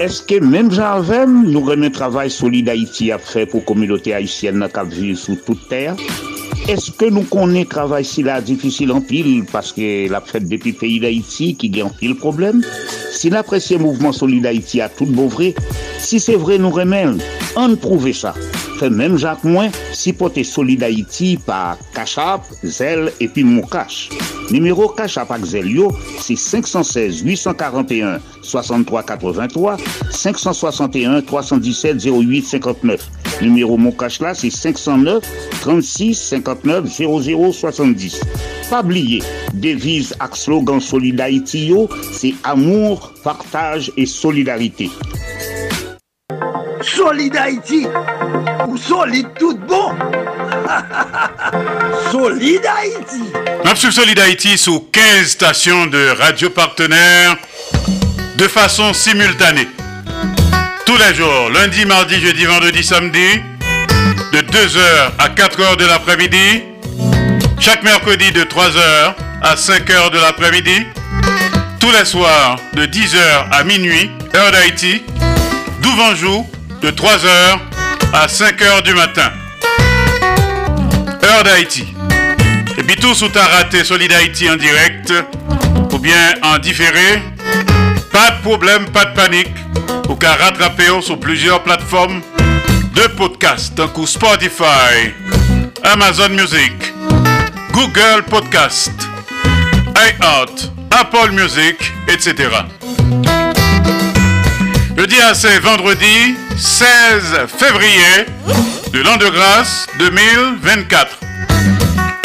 Est-ce 0.00 0.22
que 0.22 0.40
même 0.42 0.70
Jarvem 0.70 1.44
nous 1.50 1.60
remet 1.60 1.90
travail 1.90 2.30
solide 2.30 2.70
Haïti 2.70 3.12
à 3.12 3.18
faire 3.18 3.46
pour 3.46 3.60
la 3.60 3.66
communauté 3.66 4.14
haïtienne 4.14 4.66
qui 4.72 4.96
vit 4.96 5.16
sous 5.16 5.36
toute 5.36 5.68
terre? 5.68 5.94
Est-ce 6.70 6.92
que 6.92 7.06
nous 7.06 7.24
connaissons 7.24 7.68
travail 7.68 8.04
si 8.04 8.22
là 8.22 8.40
difficile 8.40 8.92
en 8.92 9.00
pile 9.00 9.44
parce 9.50 9.72
que 9.72 10.08
la 10.08 10.20
fête 10.20 10.48
depuis 10.48 10.72
pays 10.72 11.00
d'Haïti 11.00 11.56
qui 11.56 11.68
gagne 11.68 11.86
en 11.86 11.90
pile 11.90 12.14
problème? 12.14 12.62
Si 13.10 13.28
l'apprécié 13.28 13.76
mouvement 13.76 14.12
Solid 14.12 14.46
Haïti 14.46 14.80
a 14.80 14.88
tout 14.88 15.06
vrai, 15.06 15.54
si 15.98 16.20
c'est 16.20 16.36
vrai 16.36 16.58
nous 16.58 16.70
remet, 16.70 17.06
on 17.56 17.74
prouve 17.74 18.12
ça. 18.12 18.34
Même 18.82 19.16
Jacques 19.16 19.44
Moins, 19.44 19.70
si 19.92 20.12
pote 20.12 20.42
Solid 20.42 20.82
Haïti 20.82 21.38
par 21.44 21.76
Cachap, 21.94 22.42
Zel 22.62 23.12
et 23.20 23.28
puis 23.28 23.44
Moukache. 23.44 24.08
Numéro 24.50 24.88
Cachap 24.88 25.30
avec 25.30 25.44
Zelio, 25.44 25.92
c'est 26.20 26.36
516 26.36 27.22
841 27.22 28.20
63 28.42 29.02
83 29.02 29.76
561 30.10 31.22
317 31.22 32.04
08 32.04 32.42
59. 32.42 33.10
Numéro 33.42 33.76
Moukache 33.76 34.20
là, 34.20 34.34
c'est 34.34 34.50
509 34.50 35.22
36 35.60 36.14
59 36.14 36.86
00 36.86 37.52
70. 37.52 38.20
Pas 38.70 38.80
oublier, 38.80 39.22
devise 39.54 40.14
avec 40.20 40.36
slogan 40.36 40.80
Solid 40.80 41.20
c'est 42.12 42.34
amour, 42.44 43.12
partage 43.24 43.90
et 43.96 44.06
solidarité. 44.06 44.90
Solid 46.82 47.36
solide 48.76 49.28
tout 49.38 49.56
bon 49.68 49.92
Solid 52.10 52.60
Haïti 52.66 53.22
Absolue 53.64 53.92
Solid 53.92 54.18
Haïti 54.18 54.58
sous 54.58 54.80
15 54.92 55.26
stations 55.26 55.86
de 55.86 56.10
radio 56.18 56.50
partenaires 56.50 57.36
de 58.36 58.48
façon 58.48 58.92
simultanée. 58.94 59.68
Tous 60.86 60.96
les 60.96 61.14
jours, 61.14 61.50
lundi, 61.50 61.84
mardi, 61.84 62.18
jeudi, 62.20 62.46
vendredi, 62.46 62.82
samedi, 62.82 63.38
de 64.32 64.38
2h 64.38 64.80
à 65.18 65.28
4h 65.28 65.76
de 65.76 65.86
l'après-midi, 65.86 66.62
Chaque 67.60 67.82
mercredi 67.82 68.32
de 68.32 68.42
3h 68.42 69.14
à 69.42 69.54
5h 69.54 70.10
de 70.10 70.18
l'après-midi. 70.18 70.86
Tous 71.78 71.90
les 71.90 72.06
soirs 72.06 72.56
de 72.72 72.86
10h 72.86 73.18
à 73.52 73.62
minuit, 73.64 74.10
heure 74.34 74.50
d'Haïti. 74.50 75.02
Douvanjou 75.82 76.46
de 76.80 76.90
3h 76.90 77.58
à 78.12 78.26
5h 78.26 78.82
du 78.82 78.94
matin. 78.94 79.30
Heure 81.24 81.44
d'Haïti. 81.44 81.86
Et 82.78 82.82
puis 82.82 82.96
tout 82.96 83.14
sous 83.14 83.28
ta 83.28 83.44
raté 83.44 83.84
Solid 83.84 84.12
Haïti 84.12 84.48
en 84.50 84.56
direct 84.56 85.12
ou 85.92 85.98
bien 85.98 86.34
en 86.42 86.58
différé. 86.58 87.22
Pas 88.12 88.30
de 88.32 88.42
problème, 88.42 88.86
pas 88.90 89.04
de 89.06 89.14
panique. 89.14 89.54
Ou 90.08 90.16
qu'à 90.16 90.34
rattraper 90.34 91.00
sur 91.00 91.18
plusieurs 91.20 91.62
plateformes 91.62 92.20
de 92.94 93.02
podcast, 93.16 93.74
donc 93.74 93.92
Spotify, 94.06 95.12
Amazon 95.84 96.30
Music, 96.30 96.72
Google 97.72 98.24
Podcast, 98.28 98.92
iHeart, 99.96 100.72
Apple 100.90 101.30
Music, 101.32 101.76
etc. 102.08 102.48
À 105.18 105.34
c'est 105.34 105.58
vendredi 105.58 106.36
16 106.56 107.46
février 107.58 108.26
de 108.92 109.00
l'an 109.00 109.16
de 109.16 109.28
grâce 109.28 109.86
2024. 109.98 111.18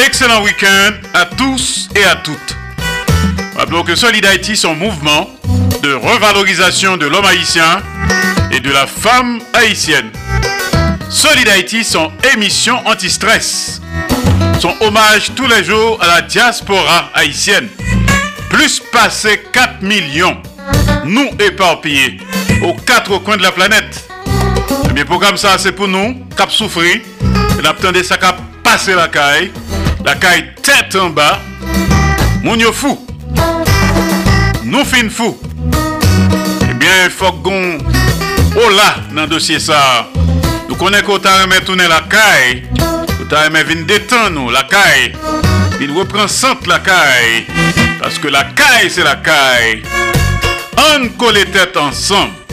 Excellent 0.05 0.43
week-end 0.43 0.91
à 1.15 1.25
tous 1.25 1.89
et 1.95 2.03
à 2.03 2.15
toutes. 2.15 2.55
Rappelons 3.57 3.83
que 3.83 3.95
Solid 3.95 4.23
Haïti, 4.23 4.55
son 4.55 4.75
mouvement 4.75 5.29
de 5.81 5.93
revalorisation 5.93 6.95
de 6.97 7.07
l'homme 7.07 7.25
haïtien 7.25 7.81
et 8.51 8.59
de 8.59 8.71
la 8.71 8.85
femme 8.85 9.39
haïtienne. 9.53 10.11
Solid 11.09 11.49
Haïti, 11.49 11.83
son 11.83 12.11
émission 12.35 12.85
anti-stress. 12.85 13.81
Son 14.59 14.75
hommage 14.81 15.31
tous 15.35 15.47
les 15.47 15.63
jours 15.63 15.97
à 16.03 16.07
la 16.07 16.21
diaspora 16.21 17.09
haïtienne. 17.15 17.67
Plus 18.49 18.79
passé 18.91 19.43
4 19.51 19.81
millions, 19.81 20.37
nous 21.03 21.29
éparpillés 21.39 22.19
aux 22.65 22.73
quatre 22.73 23.19
coins 23.19 23.37
de 23.37 23.43
la 23.43 23.51
planète. 23.51 24.09
Eh 24.89 24.93
bien, 24.93 25.05
programme 25.05 25.37
ça, 25.37 25.57
c'est 25.57 25.71
pour 25.71 25.87
nous, 25.87 26.25
cap 26.35 26.51
souffrir. 26.51 26.99
attendez 27.63 28.03
ça 28.03 28.17
cap 28.17 28.37
passer 28.63 28.95
la 28.95 29.07
caille. 29.07 29.51
La 30.03 30.15
caille 30.15 30.53
tête 30.61 30.95
en 30.95 31.09
bas. 31.09 31.39
Mon 32.43 32.55
yo 32.55 32.71
fou. 32.71 33.05
Nous 34.63 34.85
fin 34.85 35.09
fou. 35.09 35.37
Eh 36.69 36.73
bien, 36.73 36.89
il 37.05 37.11
faut 37.11 37.31
qu'on. 37.31 37.77
Oh 38.55 38.69
là, 38.69 38.95
dans 39.13 39.23
le 39.23 39.27
dossier 39.27 39.59
ça. 39.59 40.09
Nous 40.67 40.75
connaissons 40.75 41.05
qu'on 41.05 41.19
t'a 41.19 41.41
remis 41.41 41.63
tourner 41.65 41.87
la 41.87 42.01
caille. 42.01 42.63
qu'on 43.17 43.25
t'a 43.25 43.43
remis 43.43 43.63
venir 43.63 43.85
détendre 43.85 44.31
nous, 44.31 44.49
la 44.49 44.63
caille. 44.63 45.13
Il 45.81 45.91
reprend 45.91 46.27
centre 46.27 46.67
la 46.67 46.79
caille. 46.79 47.45
Parce 47.99 48.17
que 48.17 48.27
la 48.27 48.43
caille, 48.43 48.89
c'est 48.89 49.03
la 49.03 49.15
caille. 49.15 49.83
On 50.77 51.07
colle 51.09 51.45
tête 51.51 51.77
ensemble. 51.77 52.44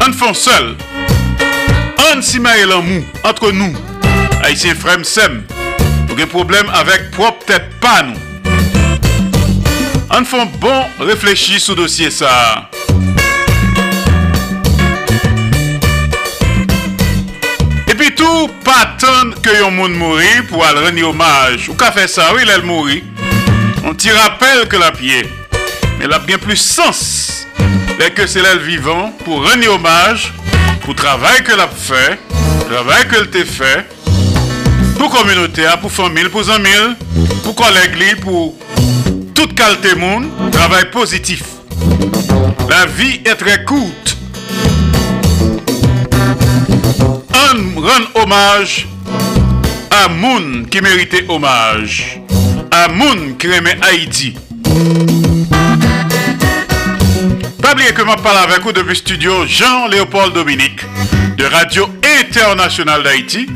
An 0.00 0.14
fon 0.16 0.32
sel. 0.32 0.72
An 2.08 2.22
si 2.24 2.40
maye 2.40 2.64
lan 2.64 2.86
mou 2.86 3.04
Antre 3.28 3.50
nou. 3.52 3.74
Haitien 4.40 4.78
frem 4.78 5.02
sem. 5.04 5.42
Nou 6.08 6.16
gen 6.16 6.30
problem 6.32 6.70
avek 6.78 7.10
prop 7.12 7.42
tet 7.48 7.68
pa 7.82 7.98
nou. 8.06 8.16
An 10.16 10.24
fon 10.24 10.48
bon 10.62 11.04
reflechi 11.04 11.60
sou 11.60 11.76
dosye 11.76 12.08
sa. 12.14 12.32
Epi 17.92 18.08
tou 18.16 18.48
patan 18.64 19.34
ke 19.44 19.58
yon 19.60 19.76
moun 19.76 19.98
mouri 20.00 20.40
Pou 20.48 20.64
al 20.64 20.80
reni 20.86 21.04
omaj. 21.04 21.68
Ou 21.68 21.76
ka 21.76 21.92
fe 21.92 22.08
sa 22.08 22.32
ou 22.32 22.40
il 22.40 22.48
el 22.48 22.64
mouri. 22.64 23.02
On 23.84 23.92
ti 23.92 24.12
rappel 24.16 24.64
ke 24.68 24.80
la 24.80 24.94
pie 24.96 25.26
Men 26.00 26.08
la 26.08 26.24
gen 26.24 26.40
plus 26.40 26.64
sens. 26.64 27.39
Dès 27.98 28.10
que 28.10 28.26
c'est 28.26 28.40
vivant 28.58 29.12
pour 29.24 29.48
rendre 29.48 29.74
hommage 29.74 30.32
pour 30.82 30.94
travail 30.94 31.44
qu'elle 31.44 31.60
a 31.60 31.68
fait, 31.68 32.18
le 32.68 32.74
travail 32.74 33.08
qu'elle 33.08 33.30
t'a 33.30 33.44
fait, 33.44 33.86
pour 34.96 35.12
la 35.12 35.18
communauté, 35.20 35.62
pour 35.80 35.90
la 35.90 35.96
famille, 35.96 36.28
pour 36.28 36.40
les 36.40 36.50
amis, 36.50 36.96
pour 37.44 37.54
collègues, 37.54 38.20
pour 38.20 38.56
toute 39.34 39.54
qualité 39.54 39.94
monde, 39.94 40.26
travail 40.50 40.90
positif. 40.90 41.42
La 42.68 42.86
vie 42.86 43.20
est 43.24 43.36
très 43.36 43.64
courte. 43.64 44.16
On 47.32 47.80
rend 47.80 48.22
hommage 48.22 48.88
à 49.90 50.08
Moun 50.08 50.66
qui 50.70 50.80
méritait 50.80 51.26
hommage, 51.28 52.20
à 52.70 52.88
Moun 52.88 53.36
qui 53.38 53.48
aimait 53.48 53.78
Haïti. 53.82 54.34
Pas 57.70 57.74
oublier 57.74 57.92
que 57.92 58.02
je 58.02 58.22
parle 58.22 58.38
avec 58.38 58.64
vous 58.64 58.72
depuis 58.72 58.88
le 58.88 58.94
studio 58.96 59.46
Jean-Léopold 59.46 60.34
Dominique 60.34 60.80
de 61.36 61.44
Radio 61.44 61.88
Internationale 62.20 63.04
d'Haïti 63.04 63.46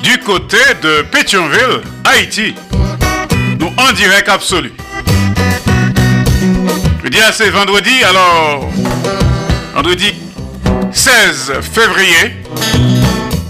du 0.00 0.18
côté 0.18 0.58
de 0.80 1.02
Pétionville, 1.02 1.80
Haïti. 2.04 2.54
Nous 3.58 3.72
en 3.76 3.92
direct 3.94 4.28
absolu. 4.28 4.72
Je 7.02 7.08
dis 7.08 7.18
c'est 7.32 7.50
vendredi, 7.50 8.04
alors 8.04 8.70
vendredi 9.74 10.14
16 10.92 11.54
février. 11.74 12.36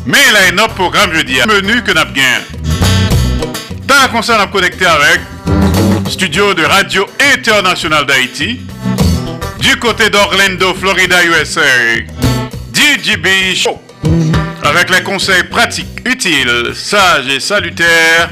Mais 0.06 0.16
il 0.26 0.56
y 0.56 0.58
a 0.58 0.64
un 0.64 0.68
programme 0.68 1.12
jeudi, 1.12 1.34
menu 1.46 1.82
que 1.82 1.92
nous 1.92 1.98
avons. 1.98 2.12
Dans 3.86 4.00
la 4.00 4.08
concert, 4.08 4.36
on 4.38 4.44
a 4.44 4.46
connecté 4.46 4.86
avec 4.86 5.20
studio 6.08 6.54
de 6.54 6.64
Radio 6.64 7.06
Internationale 7.34 8.06
d'Haïti 8.06 8.60
du 9.62 9.76
côté 9.76 10.10
d'Orlando, 10.10 10.74
Florida, 10.74 11.24
USA. 11.24 11.60
DJB 12.72 13.54
Show. 13.54 13.80
Avec 14.64 14.90
les 14.90 15.02
conseils 15.04 15.44
pratiques, 15.44 16.00
utiles, 16.04 16.72
sages 16.74 17.28
et 17.28 17.38
salutaires. 17.38 18.30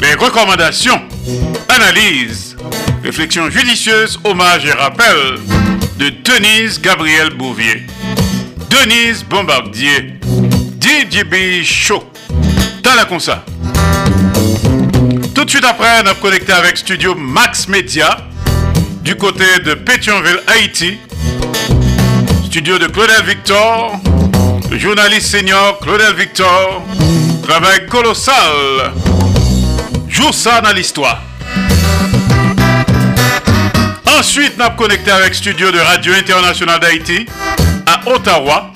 Les 0.00 0.14
recommandations, 0.14 1.00
analyses, 1.68 2.56
réflexions 3.02 3.50
judicieuses, 3.50 4.18
hommages 4.22 4.64
et 4.64 4.72
rappels 4.72 5.40
de 5.98 6.10
Denise 6.10 6.80
Gabriel 6.80 7.30
Bouvier. 7.30 7.82
Denise 8.70 9.24
Bombardier. 9.24 10.14
DJB 10.80 11.64
Show. 11.64 12.04
Dans 12.82 12.94
la 12.94 13.04
consa. 13.06 13.44
Tout 15.34 15.44
de 15.44 15.50
suite 15.50 15.64
après, 15.64 16.02
on 16.04 16.06
a 16.06 16.14
connecté 16.14 16.52
avec 16.52 16.76
Studio 16.78 17.16
Max 17.16 17.66
Media 17.66 18.31
du 19.02 19.16
côté 19.16 19.44
de 19.64 19.74
Pétionville, 19.74 20.40
Haïti. 20.46 20.98
Studio 22.44 22.78
de 22.78 22.86
Claudel 22.86 23.22
Victor, 23.26 23.98
le 24.70 24.78
journaliste 24.78 25.28
senior 25.28 25.78
Claudel 25.80 26.14
Victor. 26.14 26.82
Travail 27.42 27.86
colossal. 27.86 28.92
Joue 30.08 30.32
ça 30.32 30.60
dans 30.60 30.72
l'histoire. 30.72 31.22
Ensuite, 34.18 34.56
nous 34.56 34.64
avons 34.64 34.76
connecté 34.76 35.10
avec 35.10 35.34
Studio 35.34 35.72
de 35.72 35.80
Radio 35.80 36.14
Internationale 36.14 36.78
d'Haïti 36.78 37.26
à 37.86 38.08
Ottawa, 38.08 38.72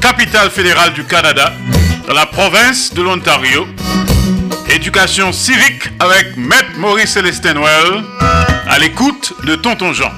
capitale 0.00 0.50
fédérale 0.50 0.92
du 0.92 1.04
Canada, 1.04 1.52
dans 2.06 2.14
la 2.14 2.26
province 2.26 2.92
de 2.92 3.02
l'Ontario. 3.02 3.66
Éducation 4.68 5.32
civique 5.32 5.84
avec 6.00 6.36
Maître 6.36 6.76
Maurice 6.76 7.12
Célestin 7.12 7.54
Noël 7.54 8.02
à 8.74 8.78
l'écoute 8.80 9.34
de 9.44 9.54
Tonton 9.54 9.92
Jean. 9.92 10.10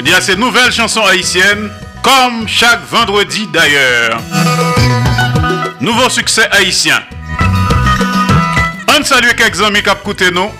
Il 0.00 0.08
y 0.08 0.12
a 0.12 0.20
ces 0.20 0.34
nouvelles 0.34 0.72
chansons 0.72 1.04
haïtiennes, 1.04 1.70
comme 2.02 2.48
chaque 2.48 2.80
vendredi 2.90 3.46
d'ailleurs. 3.52 4.18
Nouveau 5.80 6.08
succès 6.08 6.48
haïtien. 6.50 7.00
On 8.88 9.04
salue 9.04 9.30
quelques 9.36 9.62
amis 9.62 9.82
qui 9.82 10.32
nous, 10.32 10.50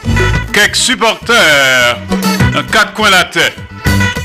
quelques 0.52 0.76
supporters 0.76 1.98
dans 2.52 2.62
quatre 2.62 2.92
coins 2.92 3.10
la 3.10 3.24
tête. 3.24 3.56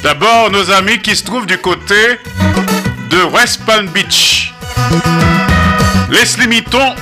D'abord, 0.03 0.51
nos 0.51 0.69
amis 0.69 0.99
qui 0.99 1.15
se 1.15 1.23
trouvent 1.23 1.47
du 1.47 1.57
côté 1.57 2.19
de 3.09 3.23
West 3.33 3.65
Palm 3.65 3.87
Beach. 3.87 4.53
Leslie 6.11 6.47
Mitton, 6.47 6.93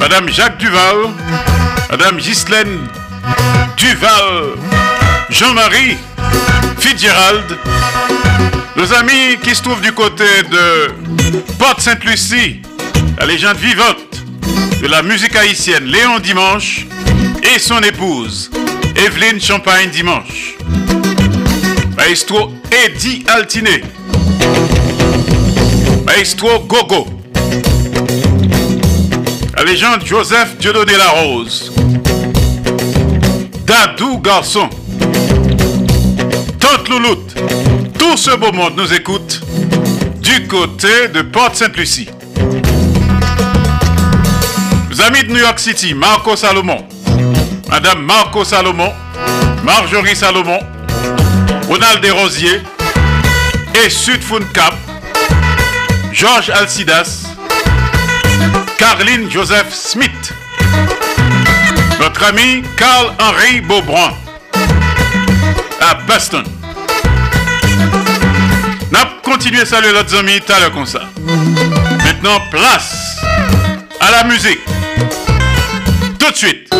Madame 0.00 0.28
Jacques 0.28 0.58
Duval, 0.58 1.10
Madame 1.88 2.16
Ghislaine 2.16 2.88
Duval, 3.76 4.56
Jean-Marie, 5.30 5.96
Fitzgerald, 6.78 7.58
nos 8.76 8.92
amis 8.92 9.36
qui 9.42 9.54
se 9.54 9.62
trouvent 9.62 9.80
du 9.80 9.92
côté 9.92 10.24
de 10.50 10.92
Porte 11.58 11.80
Sainte-Lucie, 11.80 12.62
la 13.18 13.26
légende 13.26 13.56
vivante 13.56 14.22
de 14.80 14.86
la 14.86 15.02
musique 15.02 15.34
haïtienne 15.36 15.84
Léon 15.84 16.18
Dimanche 16.20 16.86
et 17.42 17.58
son 17.58 17.80
épouse 17.80 18.50
Evelyne 18.96 19.40
Champagne 19.40 19.90
Dimanche. 19.90 20.54
Maestro 21.96 22.52
Eddie 22.70 23.24
Altiné. 23.28 23.82
Maestro 26.06 26.60
Gogo. 26.60 27.06
légende 29.66 30.06
Joseph 30.06 30.56
Dieudonné 30.58 30.92
Rose. 30.96 31.72
Dadou 33.66 34.18
Garçon. 34.18 34.70
Tante 36.60 36.88
Louloute. 36.88 37.34
Tout 37.98 38.16
ce 38.16 38.36
beau 38.36 38.52
monde 38.52 38.74
nous 38.76 38.94
écoute 38.94 39.40
du 40.22 40.46
côté 40.46 41.08
de 41.08 41.22
Porte-Sainte-Lucie. 41.22 42.08
Les 44.88 45.00
amis 45.00 45.24
de 45.24 45.32
New 45.32 45.40
York 45.40 45.58
City, 45.58 45.94
Marco 45.94 46.36
Salomon, 46.36 46.86
Madame 47.68 48.02
Marco 48.02 48.44
Salomon, 48.44 48.92
Marjorie 49.64 50.14
Salomon, 50.14 50.60
Ronald 51.68 52.00
Desrosiers 52.00 52.62
et 53.84 53.90
Sud 53.90 54.20
Cap, 54.52 54.74
Georges 56.12 56.50
Alcidas, 56.50 57.24
Carline 58.78 59.28
Joseph 59.28 59.74
Smith, 59.74 60.32
notre 62.16 62.28
ami 62.28 62.62
Carl-Henri 62.78 63.60
Beaubrun 63.60 64.14
à 65.80 65.94
Boston. 66.06 66.44
N'a 68.90 69.00
continué 69.22 69.60
à 69.60 69.66
saluer 69.66 69.92
l'autre 69.92 70.16
amis 70.16 70.40
tout 70.40 70.52
à 70.52 70.60
l'heure 70.60 70.72
comme 70.72 70.86
ça. 70.86 71.02
Maintenant, 72.04 72.40
place 72.50 73.18
à 74.00 74.10
la 74.10 74.24
musique. 74.24 74.60
Tout 76.18 76.30
de 76.30 76.36
suite. 76.36 76.74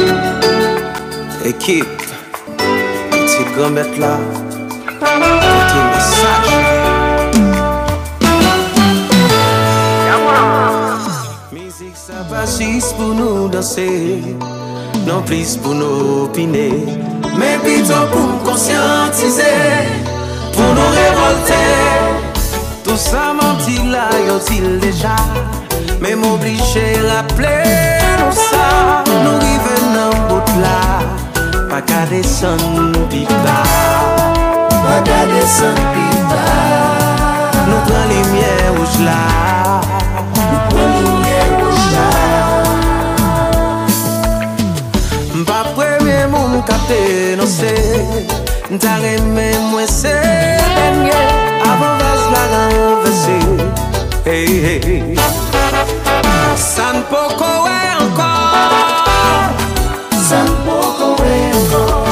Équipe, 1.44 1.86
petit 3.10 3.44
gommette 3.54 3.98
là, 3.98 4.18
petit 4.98 5.82
message. 5.94 6.66
Musique 11.52 11.96
ça 11.96 12.24
pas 12.30 12.46
juste 12.46 12.96
pour 12.96 13.14
nous 13.14 13.48
danser, 13.48 14.22
nan 15.06 15.22
plis 15.26 15.54
pou 15.62 15.74
nou 15.74 16.24
opine. 16.24 16.68
Men 17.38 17.60
pito 17.62 17.96
pou 18.12 18.22
m 18.26 18.38
konsyantize 18.46 19.50
Pou 20.56 20.66
nou 20.76 20.94
revolte. 20.96 21.60
Tout 22.86 23.00
sa 23.00 23.30
manti 23.36 23.78
la 23.92 24.08
yo 24.26 24.38
til 24.46 24.78
deja 24.82 25.16
Men 26.00 26.20
m 26.20 26.26
obliche 26.32 26.84
rappele 27.06 27.76
nou 28.20 28.32
sa. 28.34 28.66
Nou 29.10 29.36
rive 29.42 29.76
nan 29.94 30.16
bout 30.30 30.54
la 30.62 30.78
Pa 31.70 31.82
kade 31.84 32.22
san 32.24 32.62
pi 33.12 33.26
ba. 33.44 33.58
Pa 34.82 34.98
kade 35.06 35.42
san 35.58 35.78
pi 35.92 36.06
ba. 36.32 36.44
Nou 37.66 37.80
pran 37.88 38.06
li 38.10 38.20
mye 38.32 38.52
ouj 38.74 39.00
la. 39.06 39.20
Nou 40.36 40.60
pran 40.70 40.94
li 40.96 41.16
mye 41.20 41.35
m 46.56 46.62
kapte 46.68 47.00
nan 47.38 47.48
se. 47.58 47.74
Nta 48.70 48.96
reme 49.02 49.48
mwen 49.70 49.88
se. 49.88 50.16
Denye 50.76 51.22
Avan 51.70 51.98
vaz 52.00 52.22
la 52.32 52.42
renvesi 52.52 53.38
Hey, 54.24 54.46
hey, 54.64 54.80
hey 54.86 55.16
San 56.56 57.02
pou 57.10 57.28
kowe 57.38 57.76
ankon 58.00 59.54
San 60.28 60.50
pou 60.64 60.92
kowe 60.98 61.32
ankon 61.52 62.05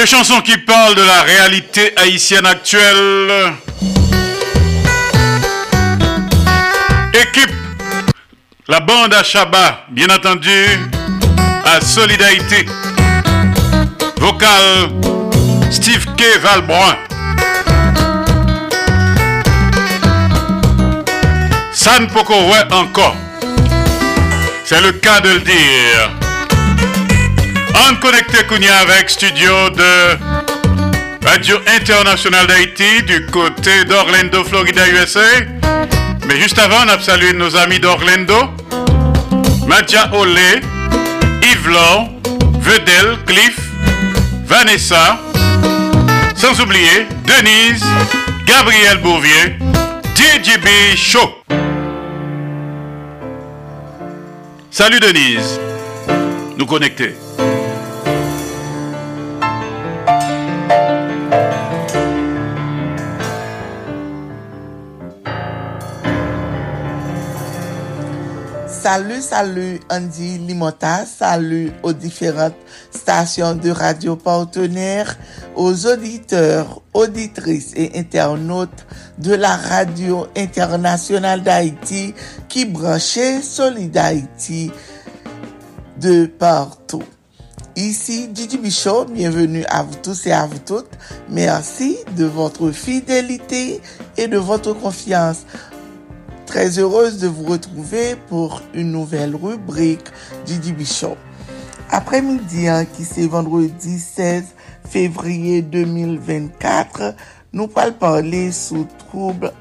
Une 0.00 0.06
chanson 0.06 0.40
qui 0.40 0.56
parle 0.56 0.94
de 0.94 1.02
la 1.02 1.20
réalité 1.24 1.92
haïtienne 1.94 2.46
actuelle. 2.46 3.52
Équipe, 7.12 7.54
la 8.66 8.80
bande 8.80 9.12
à 9.12 9.22
Chabat, 9.22 9.84
bien 9.90 10.06
entendu, 10.08 10.64
à 11.66 11.82
Solidarité. 11.82 12.64
Vocal, 14.16 14.88
Steve 15.70 16.06
K. 16.16 16.38
Valbrun. 16.40 16.96
San 21.74 22.04
ouais 22.06 22.72
encore. 22.72 23.16
C'est 24.64 24.80
le 24.80 24.92
cas 24.92 25.20
de 25.20 25.28
le 25.28 25.40
dire. 25.40 26.19
En 27.74 27.94
connecté 27.96 28.44
Kounia 28.46 28.76
avec 28.78 29.10
studio 29.10 29.70
de 29.70 30.18
Radio 31.24 31.56
Internationale 31.66 32.46
d'Haïti 32.46 33.02
du 33.06 33.26
côté 33.26 33.84
d'Orlando, 33.84 34.44
Florida, 34.44 34.82
USA. 34.88 35.20
Mais 36.26 36.40
juste 36.40 36.58
avant, 36.58 36.84
on 36.84 36.88
a 36.88 36.98
salué 37.00 37.32
nos 37.32 37.56
amis 37.56 37.78
d'Orlando, 37.78 38.50
Madia 39.66 40.10
Olé, 40.14 40.60
Yves 41.42 41.68
Laure, 41.68 42.08
Vedel, 42.60 43.18
Cliff, 43.26 43.58
Vanessa, 44.46 45.18
sans 46.34 46.60
oublier 46.60 47.06
Denise, 47.24 47.84
Gabriel 48.46 48.98
Bouvier, 48.98 49.58
DJB 50.14 50.96
Show. 50.96 51.30
Salut 54.70 55.00
Denise, 55.00 55.60
nous 56.56 56.66
connecter. 56.66 57.14
Salut, 68.82 69.20
salut 69.20 69.78
Andy 69.90 70.38
Limota, 70.38 71.04
salut 71.04 71.70
aux 71.82 71.92
différentes 71.92 72.54
stations 72.90 73.54
de 73.54 73.68
radio 73.68 74.16
partenaires, 74.16 75.18
aux 75.54 75.86
auditeurs, 75.86 76.80
auditrices 76.94 77.74
et 77.76 77.98
internautes 77.98 78.86
de 79.18 79.34
la 79.34 79.54
radio 79.54 80.26
internationale 80.34 81.42
d'Haïti 81.42 82.14
qui 82.48 82.64
branchait 82.64 83.42
Solid 83.42 83.94
Haïti 83.98 84.70
de 86.00 86.24
partout. 86.24 87.02
Ici 87.76 88.28
Didi 88.28 88.56
Bichot, 88.56 89.04
bienvenue 89.04 89.64
à 89.68 89.82
vous 89.82 89.96
tous 90.02 90.26
et 90.26 90.32
à 90.32 90.46
vous 90.46 90.58
toutes. 90.58 90.90
Merci 91.28 91.98
de 92.16 92.24
votre 92.24 92.70
fidélité 92.70 93.82
et 94.16 94.26
de 94.26 94.38
votre 94.38 94.72
confiance. 94.72 95.44
Très 96.50 96.80
heureuse 96.80 97.18
de 97.18 97.28
vous 97.28 97.44
retrouver 97.44 98.16
pour 98.28 98.60
une 98.74 98.90
nouvelle 98.90 99.36
rubrique 99.36 100.08
Didi 100.46 100.72
Bichot. 100.72 101.16
Après-midi, 101.88 102.66
hein, 102.66 102.86
qui 102.86 103.04
c'est 103.04 103.28
vendredi 103.28 104.00
16 104.00 104.46
février 104.84 105.62
2024, 105.62 107.14
nous 107.52 107.70
allons 107.76 107.92
parler 107.92 108.50
sous 108.50 108.84
trouble 108.98 109.52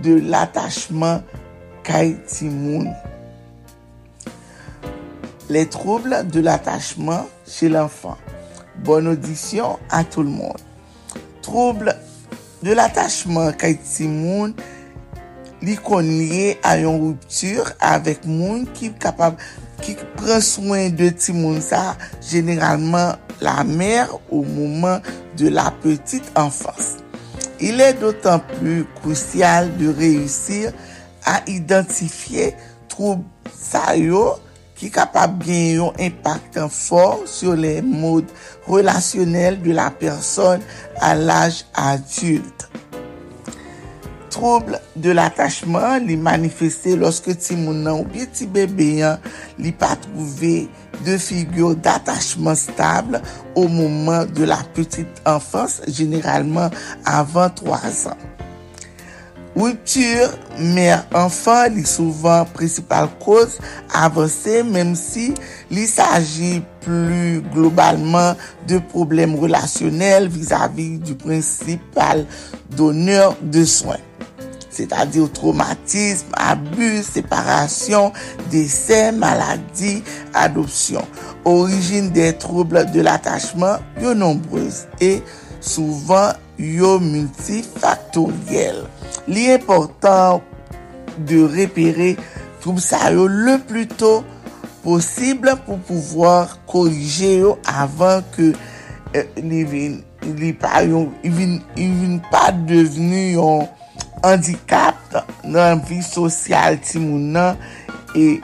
de 0.00 0.14
l'attachement 0.14 1.24
Kaitimoun. 1.82 2.94
Les 5.48 5.66
troubles 5.66 6.24
de 6.30 6.38
l'attachement 6.38 7.26
chez 7.48 7.68
l'enfant. 7.68 8.16
Bonne 8.84 9.08
audition 9.08 9.80
à 9.90 10.04
tout 10.04 10.22
le 10.22 10.30
monde. 10.30 10.60
Trouble 11.42 11.96
de 12.62 12.72
l'attachement 12.72 13.50
Kaitimoun 13.50 14.54
li 15.66 15.74
kon 15.82 16.06
liye 16.06 16.54
a 16.62 16.76
yon 16.78 17.00
ruptur 17.02 17.72
avèk 17.82 18.26
moun 18.30 18.66
ki 18.76 18.92
kapab 19.02 19.40
ki 19.82 19.96
pren 20.14 20.42
souen 20.44 20.94
de 20.94 21.08
ti 21.10 21.34
moun 21.34 21.58
sa 21.64 21.96
generalman 22.22 23.16
la 23.42 23.64
mer 23.66 24.12
ou 24.30 24.44
mouman 24.44 25.02
de 25.36 25.48
la 25.48 25.72
petite 25.82 26.30
enfans. 26.36 26.86
Il 27.60 27.80
est 27.80 27.94
d'autant 27.94 28.38
plus 28.38 28.84
crucial 29.00 29.76
de 29.76 29.88
réussir 29.88 30.72
a 31.26 31.40
identifiye 31.50 32.52
troub 32.92 33.24
sa 33.50 33.96
yo 33.98 34.36
ki 34.76 34.92
kapab 34.94 35.40
gen 35.42 35.80
yon 35.80 36.02
impactan 36.06 36.70
for 36.70 37.24
sur 37.26 37.56
les 37.58 37.82
modes 37.82 38.30
relasyonel 38.68 39.58
de 39.64 39.72
la 39.74 39.90
person 39.90 40.62
al 41.00 41.26
l'âge 41.26 41.64
adulte. 41.74 42.68
trouble 44.36 44.80
de 45.00 45.10
l'attachement 45.16 45.96
li 46.04 46.16
manifeste 46.20 46.92
loske 47.00 47.32
ti 47.40 47.56
moun 47.56 47.80
nan 47.86 48.02
ou 48.02 48.08
bi 48.12 48.26
ti 48.28 48.44
bebeyan 48.52 49.22
li 49.62 49.72
pa 49.72 49.94
trouve 50.02 50.66
de 51.06 51.16
figure 51.16 51.74
d'attachement 51.76 52.56
stable 52.56 53.22
ou 53.54 53.68
mouman 53.68 54.26
de 54.36 54.44
la 54.44 54.60
petite 54.76 55.22
enfance, 55.24 55.80
generalman 55.88 56.72
avan 57.04 57.52
3 57.56 57.80
an. 58.12 58.24
Wiptur, 59.56 60.28
mère-enfant 60.60 61.70
li 61.72 61.86
souvan 61.88 62.44
prinsipal 62.52 63.08
cause 63.22 63.56
avanse 63.96 64.58
mèm 64.68 64.92
si 65.00 65.30
li 65.72 65.86
saji 65.88 66.58
plu 66.84 67.40
globalman 67.54 68.36
de 68.68 68.82
problem 68.92 69.38
relasyonel 69.40 70.28
vis-a-vis 70.28 70.98
du 71.00 71.16
principal 71.16 72.26
donneur 72.76 73.32
de 73.40 73.64
soin. 73.64 73.96
se 74.76 74.86
ta 74.90 75.06
di 75.08 75.22
ou 75.22 75.32
traumatisme, 75.32 76.34
abus, 76.36 77.08
separasyon, 77.16 78.12
dese, 78.52 79.10
maladi, 79.16 80.02
adopsyon. 80.36 81.06
Origin 81.46 82.10
de 82.12 82.30
trouble 82.32 82.84
de 82.92 83.00
l'attachement 83.00 83.78
yo 84.02 84.14
nombreuse 84.18 84.86
e 85.00 85.20
souvan 85.64 86.36
yo 86.58 86.96
multifaktoriel. 87.00 88.84
Li 89.30 89.48
important 89.54 90.42
de 91.16 91.44
repere 91.48 92.14
troub 92.62 92.80
sa 92.82 93.12
yo 93.14 93.28
le 93.30 93.58
plus 93.62 93.86
tôt 93.86 94.26
posible 94.86 95.56
pou 95.66 95.78
pouvoir 95.86 96.58
korije 96.70 97.32
yo 97.40 97.56
avan 97.70 98.22
ke 98.34 98.52
euh, 99.14 99.24
li 99.38 99.62
vin, 99.66 99.96
li 100.38 100.52
pa 100.54 100.82
yon, 100.86 101.10
li 101.24 101.32
vin, 101.34 101.56
li 101.78 101.88
vin 102.00 102.20
pa 102.30 102.48
devenu 102.54 103.22
yon 103.36 103.66
handikap 104.26 105.20
nan 105.46 105.82
vi 105.86 106.02
sosyal 106.04 106.80
ti 106.82 107.00
moun 107.02 107.32
nan 107.36 107.60
e 108.16 108.36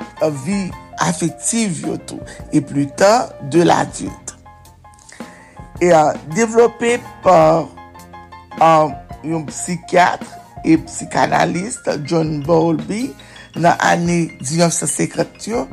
vi 0.44 0.58
afektiv 1.02 1.82
yo 1.86 1.96
tou 2.06 2.20
e 2.52 2.60
plutan 2.60 3.32
de 3.50 3.64
l'adulte. 3.66 4.36
E 5.82 5.90
uh, 5.90 6.12
devlopè 6.36 6.98
par 7.24 7.66
um, 8.62 8.94
yon 9.26 9.46
psikyatre 9.48 10.28
e 10.62 10.76
psikanaliste 10.78 11.98
John 12.06 12.38
Bowlby 12.46 13.08
nan 13.58 13.74
ane 13.82 14.20
1950, 14.38 15.66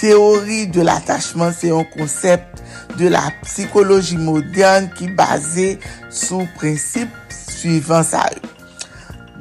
teori 0.00 0.66
de 0.72 0.82
l'attachement 0.82 1.52
se 1.54 1.70
yon 1.70 1.86
konsept 1.92 2.64
de 2.96 3.12
la 3.12 3.28
psikoloji 3.44 4.18
modern 4.18 4.88
ki 4.96 5.12
base 5.18 5.74
sou 6.08 6.48
prinsip 6.56 7.12
suivant 7.30 8.06
sa 8.06 8.26
yon. 8.32 8.55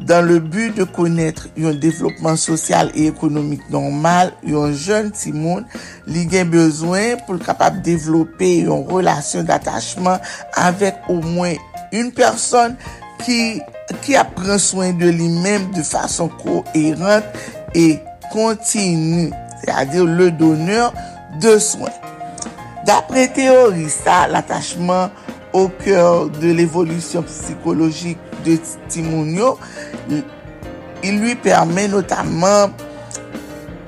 Dan 0.03 0.27
le 0.27 0.39
but 0.39 0.75
de 0.75 0.83
konetre 0.83 1.47
yon 1.57 1.77
devlopman 1.79 2.35
sosyal 2.39 2.91
e 2.93 3.07
ekonomik 3.09 3.63
normal, 3.73 4.33
yon 4.45 4.75
jen 4.75 5.07
ti 5.15 5.31
moun 5.33 5.63
li 6.11 6.25
gen 6.29 6.51
bezwen 6.51 7.21
pou 7.25 7.39
kapap 7.41 7.79
devlope 7.85 8.49
yon 8.67 8.83
relasyon 8.91 9.47
datachman 9.47 10.19
avek 10.65 11.07
ou 11.07 11.23
mwen 11.23 11.55
yon 11.95 12.11
person 12.15 12.75
ki 13.23 14.19
apren 14.19 14.59
soyn 14.61 14.99
de 14.99 15.09
li 15.15 15.29
men 15.39 15.69
de 15.73 15.85
fason 15.85 16.29
koherent 16.43 17.25
e 17.75 17.95
kontinu, 18.33 19.31
se 19.61 19.71
a 19.71 19.85
dir 19.87 20.05
le 20.05 20.29
doneur 20.35 20.91
de 21.41 21.55
soyn. 21.59 21.93
Dapre 22.85 23.25
teorisa, 23.33 24.25
l'atachman 24.29 25.09
ou 25.55 25.71
kèr 25.81 26.27
de 26.41 26.51
l'evolusyon 26.53 27.25
psikologik 27.25 28.19
de 28.45 28.57
Timounio, 28.87 29.57
il 31.03 31.19
lui 31.19 31.35
permet 31.35 31.87
notamment 31.87 32.69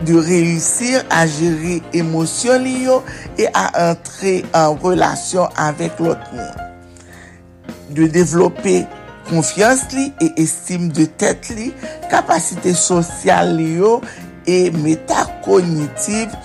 de 0.05 0.15
réussir 0.15 1.03
à 1.09 1.25
gérer 1.25 1.81
émotion 1.93 2.59
liyo 2.59 3.03
et 3.37 3.47
à 3.53 3.91
entrer 3.91 4.45
en 4.53 4.73
relation 4.75 5.47
avec 5.55 5.99
l'autre 5.99 6.21
monde. 6.33 7.95
De 7.95 8.05
développer 8.05 8.85
confiance 9.29 9.91
li 9.93 10.13
et 10.21 10.41
estime 10.41 10.89
de 10.89 11.05
tête 11.05 11.49
li, 11.49 11.73
capacité 12.09 12.73
sociale 12.73 13.55
liyo 13.57 14.01
e 14.47 14.69
metakognitiv 14.71 16.35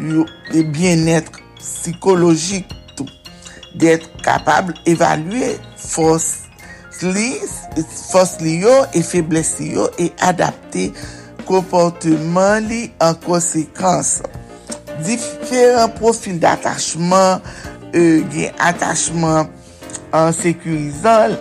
yo 0.00 0.26
e 0.54 0.62
bienetre 0.62 1.42
psikologik 1.58 2.68
tou. 2.96 3.04
tout. 3.04 3.10
D'être 3.74 4.08
capable 4.22 4.74
d'évaluer 4.84 5.58
force 5.76 6.42
li, 7.04 7.30
fos 8.10 8.36
li 8.42 8.58
yo, 8.62 8.72
e 8.94 9.02
febles 9.06 9.56
li 9.60 9.72
yo, 9.76 9.88
e 10.00 10.10
adapte 10.22 10.90
komporteman 11.48 12.68
li 12.68 12.82
an 13.02 13.16
konsekans. 13.24 14.20
Diferent 15.06 15.96
profil 15.98 16.38
d'atachman, 16.42 17.42
e, 17.92 18.22
gen 18.32 18.62
atachman 18.62 19.50
an 20.14 20.30
sekurizan, 20.36 21.36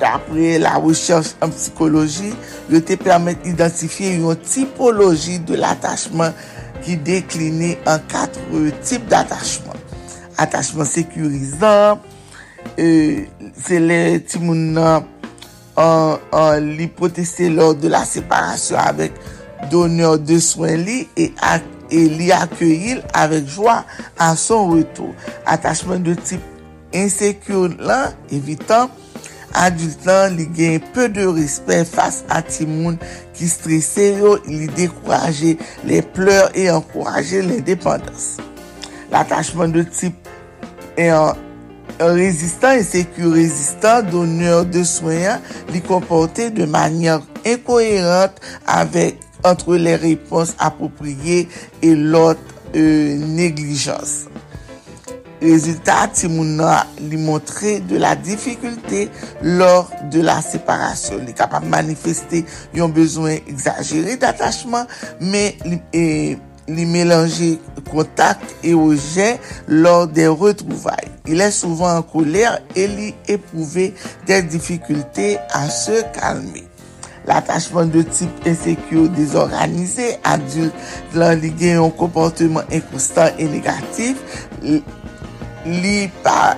dapre 0.00 0.56
la 0.62 0.78
wechers 0.80 1.34
an 1.44 1.52
psikoloji, 1.52 2.32
yo 2.70 2.80
te 2.86 2.96
permette 3.00 3.48
identifiye 3.50 4.16
yon 4.22 4.38
tipoloji 4.46 5.40
de 5.48 5.58
l'atachman 5.60 6.32
ki 6.84 6.96
dekline 7.04 7.74
an 7.90 8.00
katre 8.10 8.70
tip 8.86 9.04
d'atachman. 9.10 9.76
Atachman 10.40 10.88
sekurizan, 10.88 12.00
euh, 12.78 13.24
se 13.56 13.80
le 13.80 13.98
timoun 14.28 14.70
nan 14.76 15.08
an, 15.80 16.70
li 16.78 16.88
proteste 16.92 17.48
lor 17.52 17.76
de 17.80 17.90
la 17.92 18.04
separasyon 18.08 18.80
avek 18.82 19.20
donor 19.72 20.18
de 20.22 20.40
swen 20.42 20.84
li 20.86 21.02
e, 21.16 21.30
ak, 21.44 21.66
e 21.90 22.06
li 22.20 22.30
akyeyil 22.34 23.04
avek 23.16 23.48
jwa 23.56 23.80
an 24.20 24.38
son 24.38 24.74
retou. 24.76 25.14
Atachman 25.48 26.04
de 26.06 26.16
tip 26.18 26.44
insekyon 26.96 27.78
lan, 27.86 28.16
evitan, 28.34 28.90
Adult 29.58 30.04
lan 30.06 30.36
li 30.38 30.46
gen 30.54 30.78
pe 30.94 31.08
de 31.10 31.24
respect 31.34 31.90
fase 31.90 32.22
a 32.30 32.38
ti 32.46 32.66
moun 32.70 32.98
ki 33.34 33.48
stresse 33.50 34.06
yo 34.20 34.36
li 34.46 34.68
dekouraje 34.76 35.56
le 35.88 35.98
pleur 36.14 36.52
e 36.54 36.68
ankouraje 36.70 37.42
le 37.42 37.58
dependans. 37.66 38.36
L'atachman 39.10 39.74
de 39.74 39.82
type 39.82 40.30
e 40.94 41.08
an 41.10 41.34
et 42.00 42.82
sécu 42.82 43.26
rezistant 43.26 44.02
donneur 44.02 44.64
de 44.64 44.82
soyen 44.84 45.40
li 45.72 45.82
komporte 45.84 46.48
de 46.54 46.64
manyan 46.64 47.20
inkoherente 47.44 48.40
entre 49.44 49.76
les 49.76 49.96
réponses 49.96 50.54
appropriées 50.58 51.48
et 51.82 51.94
l'autre 51.94 52.40
euh, 52.76 53.16
négligence. 53.16 54.30
Rezultat, 55.40 56.12
li 57.00 57.16
montre 57.16 57.78
de 57.88 57.96
la 57.96 58.14
difikulte 58.14 59.08
lor 59.42 59.88
de 60.12 60.20
la 60.20 60.42
separasyon. 60.44 61.24
Li 61.24 61.32
kapap 61.36 61.64
manifeste 61.64 62.42
yon 62.76 62.92
bezwen 62.92 63.40
exagere 63.48 64.18
d'atachman, 64.20 64.84
men 65.20 65.56
li 65.64 65.80
melange 66.86 67.58
kontak 67.90 68.38
e 68.62 68.74
oje 68.74 69.38
lor 69.68 70.08
de 70.08 70.26
retrouvay. 70.26 71.08
Il 71.26 71.40
est 71.40 71.50
souvent 71.50 71.98
en 71.98 72.02
colère 72.02 72.60
et 72.74 72.86
li 72.86 73.14
éprouve 73.28 73.92
des 74.26 74.42
difficultés 74.42 75.38
à 75.52 75.68
se 75.68 76.02
calmer. 76.12 76.64
L'attachement 77.26 77.84
de 77.84 78.02
type 78.02 78.30
insécure 78.46 79.08
désorganisé, 79.10 80.16
adulte, 80.24 80.72
l'en 81.14 81.32
ligue 81.32 81.76
yon 81.76 81.90
comportement 81.90 82.62
inconstant 82.72 83.28
et 83.38 83.44
négatif, 83.44 84.16
li 85.66 86.08
pa 86.16 86.56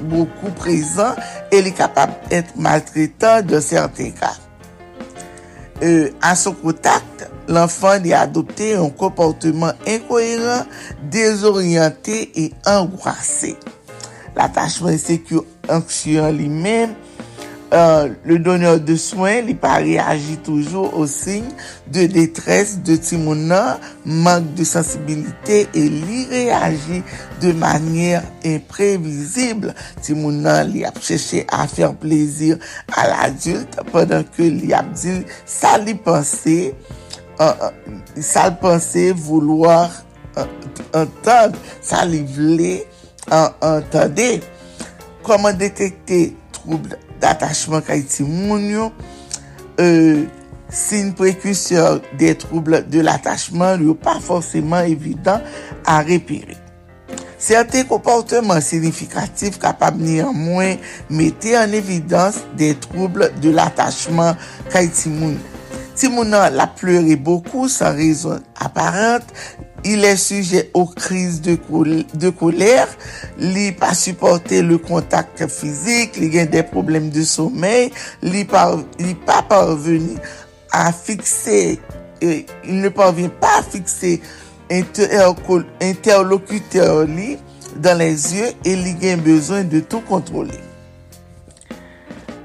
beaucoup 0.00 0.50
prezant 0.56 1.12
e 1.52 1.60
li 1.60 1.74
kapab 1.76 2.16
ete 2.32 2.56
maltretan 2.56 3.44
de 3.46 3.60
certain 3.60 4.16
ka. 4.16 4.32
A 6.24 6.32
son 6.38 6.56
kontak, 6.62 7.28
l'enfant 7.48 7.98
li 8.02 8.12
adopte 8.16 8.72
yon 8.74 8.92
komportement 8.98 9.72
inkoheran, 9.88 10.66
dezorienté 11.10 12.30
et 12.34 12.52
angoissé. 12.66 13.56
L'attachement 14.36 14.96
sécure 14.96 15.44
anxieux 15.68 16.30
li 16.32 16.48
mèm, 16.48 16.94
Euh, 17.72 18.10
le 18.26 18.38
donneur 18.38 18.78
de 18.80 18.96
soin 19.00 19.40
li 19.40 19.54
pa 19.56 19.78
reagi 19.80 20.34
toujou 20.44 20.90
au 20.92 21.06
signe 21.08 21.48
de 21.88 22.04
detresse 22.04 22.82
de 22.84 22.98
Timona, 23.00 23.78
mank 24.04 24.50
de 24.58 24.66
sensibilite 24.68 25.62
e 25.72 25.86
li 25.88 26.26
reagi 26.28 27.00
de 27.40 27.54
manyer 27.56 28.20
imprevizible. 28.44 29.72
Timona 30.04 30.58
li 30.68 30.84
ap 30.84 31.00
chèche 31.00 31.46
a 31.48 31.64
fèr 31.64 31.96
plezir 32.02 32.60
al 32.92 33.16
adulte 33.30 33.88
padan 33.88 34.28
ke 34.36 34.52
li 34.52 34.76
ap 34.76 34.92
di 34.92 35.22
sa 35.48 35.78
li 35.80 35.96
pense 35.96 36.58
Euh, 37.42 37.70
sa 38.20 38.50
l'pense 38.50 39.10
vouloir 39.16 39.90
euh, 40.36 40.44
entende, 40.94 41.58
sa 41.82 42.04
li 42.06 42.20
vle 42.22 42.76
entende. 43.64 44.36
Koman 45.26 45.56
detekte 45.58 46.20
trouble 46.54 47.00
d'atachman 47.22 47.82
ka 47.86 47.96
iti 47.98 48.22
moun 48.26 48.68
yo, 48.70 48.88
euh, 49.82 50.22
sin 50.70 51.10
prekusyon 51.18 52.02
de 52.20 52.30
trouble 52.38 52.84
de 52.92 53.02
l'atachman 53.02 53.82
yo 53.88 53.96
pa 53.98 54.20
forceman 54.22 54.86
evidant 54.92 55.42
a 55.82 55.98
repiri. 56.06 56.58
Serte 57.42 57.82
komporteman 57.90 58.62
sinifikatif 58.62 59.58
kapab 59.62 59.98
ni 59.98 60.20
an 60.22 60.36
mwen 60.36 60.78
mette 61.10 61.56
an 61.58 61.74
evidans 61.74 62.44
de 62.60 62.70
trouble 62.86 63.32
de 63.42 63.50
l'atachman 63.50 64.38
ka 64.70 64.84
ti 64.86 65.10
moun. 65.10 65.40
Ti 65.96 66.08
moun 66.08 66.30
nan 66.32 66.54
la 66.56 66.66
pleure 66.66 67.16
beaucoup 67.20 67.68
san 67.68 67.96
rezon 67.96 68.40
aparente, 68.56 69.28
il 69.84 70.04
est 70.04 70.16
sujet 70.16 70.70
aux 70.74 70.86
crises 70.86 71.40
de, 71.40 71.56
col 71.56 72.04
de 72.14 72.30
colère, 72.30 72.88
li 73.38 73.72
pa 73.72 73.94
supporter 73.94 74.62
le 74.62 74.78
contact 74.78 75.46
physique, 75.48 76.16
li 76.16 76.30
gen 76.32 76.46
des 76.48 76.62
problèmes 76.62 77.10
de 77.10 77.22
sommeil, 77.22 77.90
li, 78.22 78.44
pa 78.44 78.76
li 78.98 79.14
pas 79.14 79.42
parvenu 79.42 80.16
à 80.70 80.92
fixer, 80.92 81.80
euh, 82.22 82.40
il 82.64 82.80
ne 82.80 82.88
parvient 82.88 83.28
pas 83.28 83.58
à 83.58 83.62
fixer 83.62 84.22
interlocuteur 85.80 87.04
li 87.04 87.36
dans 87.76 87.98
les 87.98 88.34
yeux 88.34 88.52
et 88.64 88.76
li 88.76 88.96
gen 89.00 89.20
besoin 89.20 89.64
de 89.64 89.80
tout 89.80 90.00
contrôler. 90.00 90.60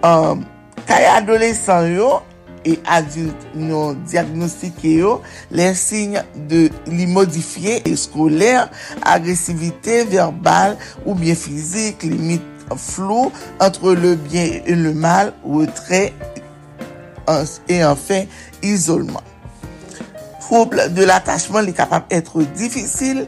Um, 0.03 0.45
Kaya 0.87 1.15
adolescent 1.19 1.87
yo, 1.91 2.21
et 2.68 2.80
adulte 2.86 3.47
non 3.55 3.95
diagnostike 4.05 4.91
yo, 4.99 5.22
les 5.51 5.74
signes 5.80 6.22
de 6.49 6.68
li 6.91 7.07
modifiye 7.07 7.80
et 7.86 7.95
scolaire, 7.95 8.68
agressivité 9.01 10.03
verbale 10.03 10.76
ou 11.05 11.15
bien 11.15 11.36
physique, 11.36 12.03
limite 12.03 12.43
flou 12.76 13.32
entre 13.61 13.93
le 13.93 14.15
bien 14.15 14.59
et 14.65 14.76
le 14.76 14.93
mal, 14.93 15.32
retrait 15.45 16.13
et 17.70 17.84
enfin 17.86 18.24
isolement. 18.61 19.24
Trouble 20.41 20.93
de 20.93 21.03
l'attachement 21.03 21.63
li 21.63 21.74
kapap 21.76 22.11
etre 22.11 22.43
difficile 22.55 23.26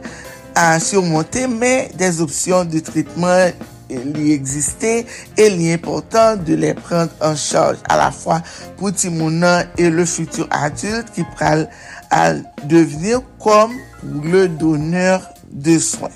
a 0.54 0.80
surmonter, 0.80 1.46
mais 1.46 1.90
des 1.96 2.20
options 2.20 2.64
de 2.64 2.80
traitement 2.80 3.48
li 3.90 4.30
egziste 4.34 4.92
e 5.36 5.48
li 5.56 5.70
important 5.74 6.40
de 6.46 6.56
le 6.60 6.72
prend 6.78 7.10
en 7.24 7.36
charge 7.38 7.82
a 7.90 7.98
la 8.00 8.10
fwa 8.14 8.40
pou 8.78 8.94
ti 8.94 9.10
mounan 9.12 9.68
e 9.80 9.90
le 9.92 10.06
futur 10.08 10.48
adulte 10.62 11.16
ki 11.16 11.26
pral 11.36 11.66
al 12.14 12.44
devenir 12.70 13.22
kom 13.42 13.74
pou 14.00 14.32
le 14.32 14.48
doner 14.48 15.18
de 15.50 15.78
soin. 15.78 16.12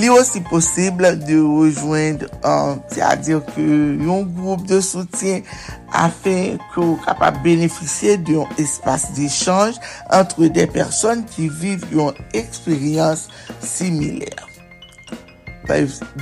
Li 0.00 0.08
osi 0.08 0.40
posible 0.48 1.10
de 1.26 1.36
rejoindre 1.36 2.28
an, 2.48 2.78
ti 2.88 3.02
a 3.04 3.10
dir 3.20 3.42
ke 3.50 3.64
yon 4.00 4.24
groupe 4.38 4.64
de 4.70 4.78
soutien 4.80 5.44
afen 5.92 6.56
ke 6.72 6.80
ou 6.80 6.96
kapap 7.04 7.42
beneficye 7.44 8.16
de 8.24 8.38
yon 8.38 8.62
espase 8.62 9.12
de 9.18 9.28
chanj 9.28 9.76
entre 10.20 10.48
de 10.48 10.64
person 10.78 11.26
ki 11.34 11.50
vive 11.60 11.92
yon 11.92 12.16
eksperyans 12.32 13.28
similer. 13.60 14.51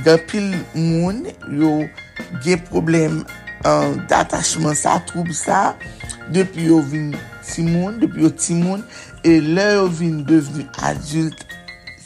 Gapil 0.05 0.51
moun 0.75 1.25
yo 1.57 1.71
gen 2.43 2.61
problem 2.69 3.21
an 3.65 3.97
datachman 4.09 4.75
sa, 4.77 4.99
troub 5.09 5.31
sa, 5.35 5.73
depi 6.33 6.67
yo 6.69 6.81
vin 6.85 7.11
timoun, 7.45 7.99
depi 8.01 8.25
yo 8.25 8.31
timoun, 8.37 8.83
e 9.25 9.39
lè 9.41 9.71
yo 9.75 9.87
vin 9.89 10.21
devini 10.27 10.67
adult, 10.85 11.45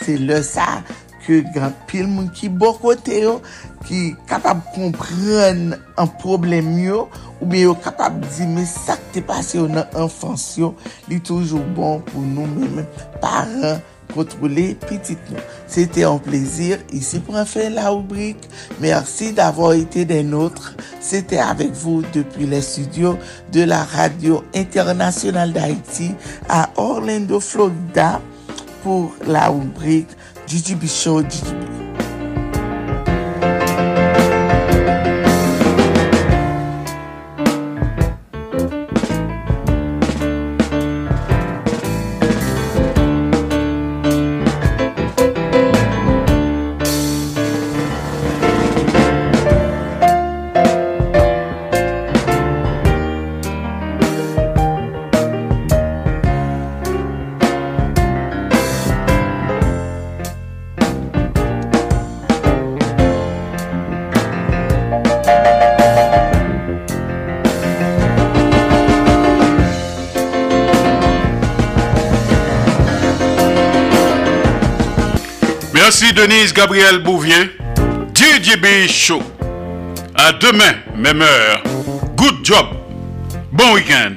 se 0.02 0.18
lè 0.20 0.42
sa 0.46 0.80
ke 1.26 1.42
gapil 1.56 2.08
moun 2.08 2.30
ki 2.36 2.52
bo 2.54 2.72
kote 2.80 3.20
yo, 3.24 3.40
ki 3.86 4.14
kapab 4.30 4.64
kompren 4.76 5.74
an 6.00 6.12
problem 6.22 6.76
yo, 6.82 7.06
ou 7.40 7.50
be 7.52 7.66
yo 7.66 7.76
kapab 7.84 8.18
di 8.24 8.48
me 8.50 8.64
sak 8.70 9.02
te 9.16 9.24
pase 9.26 9.60
yo 9.60 9.68
nan 9.72 9.90
enfans 10.02 10.54
yo, 10.60 10.74
li 11.10 11.20
toujou 11.20 11.64
bon 11.76 12.04
pou 12.12 12.24
nou 12.24 12.48
men 12.48 12.80
men 12.80 12.90
paran, 13.24 13.84
contrôler 14.16 14.76
petit 14.76 15.18
nous. 15.30 15.38
C'était 15.68 16.06
un 16.06 16.18
plaisir 16.18 16.80
ici 16.94 17.20
pour 17.20 17.38
faire 17.46 17.70
la 17.70 17.90
rubrique. 17.90 18.50
Merci 18.80 19.34
d'avoir 19.34 19.74
été 19.74 20.06
des 20.06 20.24
nôtres. 20.24 20.74
C'était 21.02 21.38
avec 21.38 21.72
vous 21.74 22.02
depuis 22.14 22.48
les 22.48 22.62
studios 22.62 23.18
de 23.52 23.64
la 23.64 23.84
radio 23.84 24.44
internationale 24.56 25.52
d'Haïti 25.52 26.12
à 26.48 26.70
Orlando, 26.78 27.40
Florida 27.40 28.22
pour 28.84 29.14
la 29.28 29.50
rubrique 29.50 30.10
GGB 30.48 30.88
Show 30.88 31.22
GGB. 31.22 31.85
Merci 75.86 76.12
Denise 76.14 76.52
Gabriel 76.52 76.98
Bouvier. 76.98 77.52
DJB 78.16 78.88
Show. 78.88 79.22
À 80.16 80.34
demain, 80.34 80.74
même 80.98 81.22
heure. 81.22 81.62
Good 82.18 82.44
job. 82.44 82.66
Bon 83.52 83.76
week-end. 83.76 84.14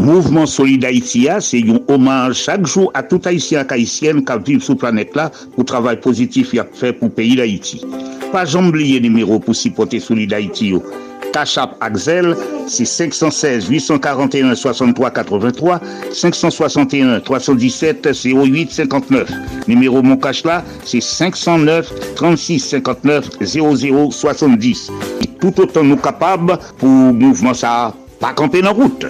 Mouvement 0.00 0.46
Solid 0.46 0.84
Haïti, 0.84 1.28
c'est 1.38 1.62
un 1.62 1.78
hommage 1.86 2.34
chaque 2.34 2.66
jour 2.66 2.90
à 2.92 3.04
tout 3.04 3.22
Haïtien 3.24 3.64
et 3.64 3.72
Haïtienne 3.72 4.24
qui 4.24 4.50
vivent 4.52 4.64
sur 4.64 4.74
la 4.74 4.80
planète 4.80 5.14
là 5.14 5.30
pour 5.30 5.60
le 5.60 5.64
travail 5.66 6.00
positif 6.00 6.50
qu'il 6.50 6.58
a 6.58 6.66
fait 6.74 6.92
pour 6.92 7.06
le 7.06 7.14
pays 7.14 7.36
d'Haïti. 7.36 7.86
Pas 8.32 8.44
j'oublie 8.44 8.94
le 8.94 8.98
numéro 8.98 9.38
pour 9.38 9.54
supporter 9.54 10.00
Solid 10.00 10.32
Haïti. 10.32 10.74
Yo. 11.30 11.32
Tachap 11.32 11.76
Axel, 11.80 12.36
c'est 12.66 12.84
516 12.84 13.68
841 13.68 14.54
63 14.54 15.10
83 15.10 15.80
561 16.12 17.20
317 17.20 18.08
08 18.24 18.70
59. 18.72 19.30
Numéro 19.68 20.02
mon 20.02 20.16
cash 20.16 20.44
là, 20.44 20.64
c'est 20.84 21.00
509 21.00 22.14
36 22.14 22.60
59 22.60 23.28
00 23.40 24.10
70. 24.10 24.90
Tout 25.40 25.60
autant 25.60 25.82
nous 25.84 25.96
capables 25.96 26.58
pour 26.78 26.88
mouvement 26.88 27.54
ça 27.54 27.94
pas 28.20 28.34
camper 28.34 28.60
la 28.60 28.70
route. 28.70 29.06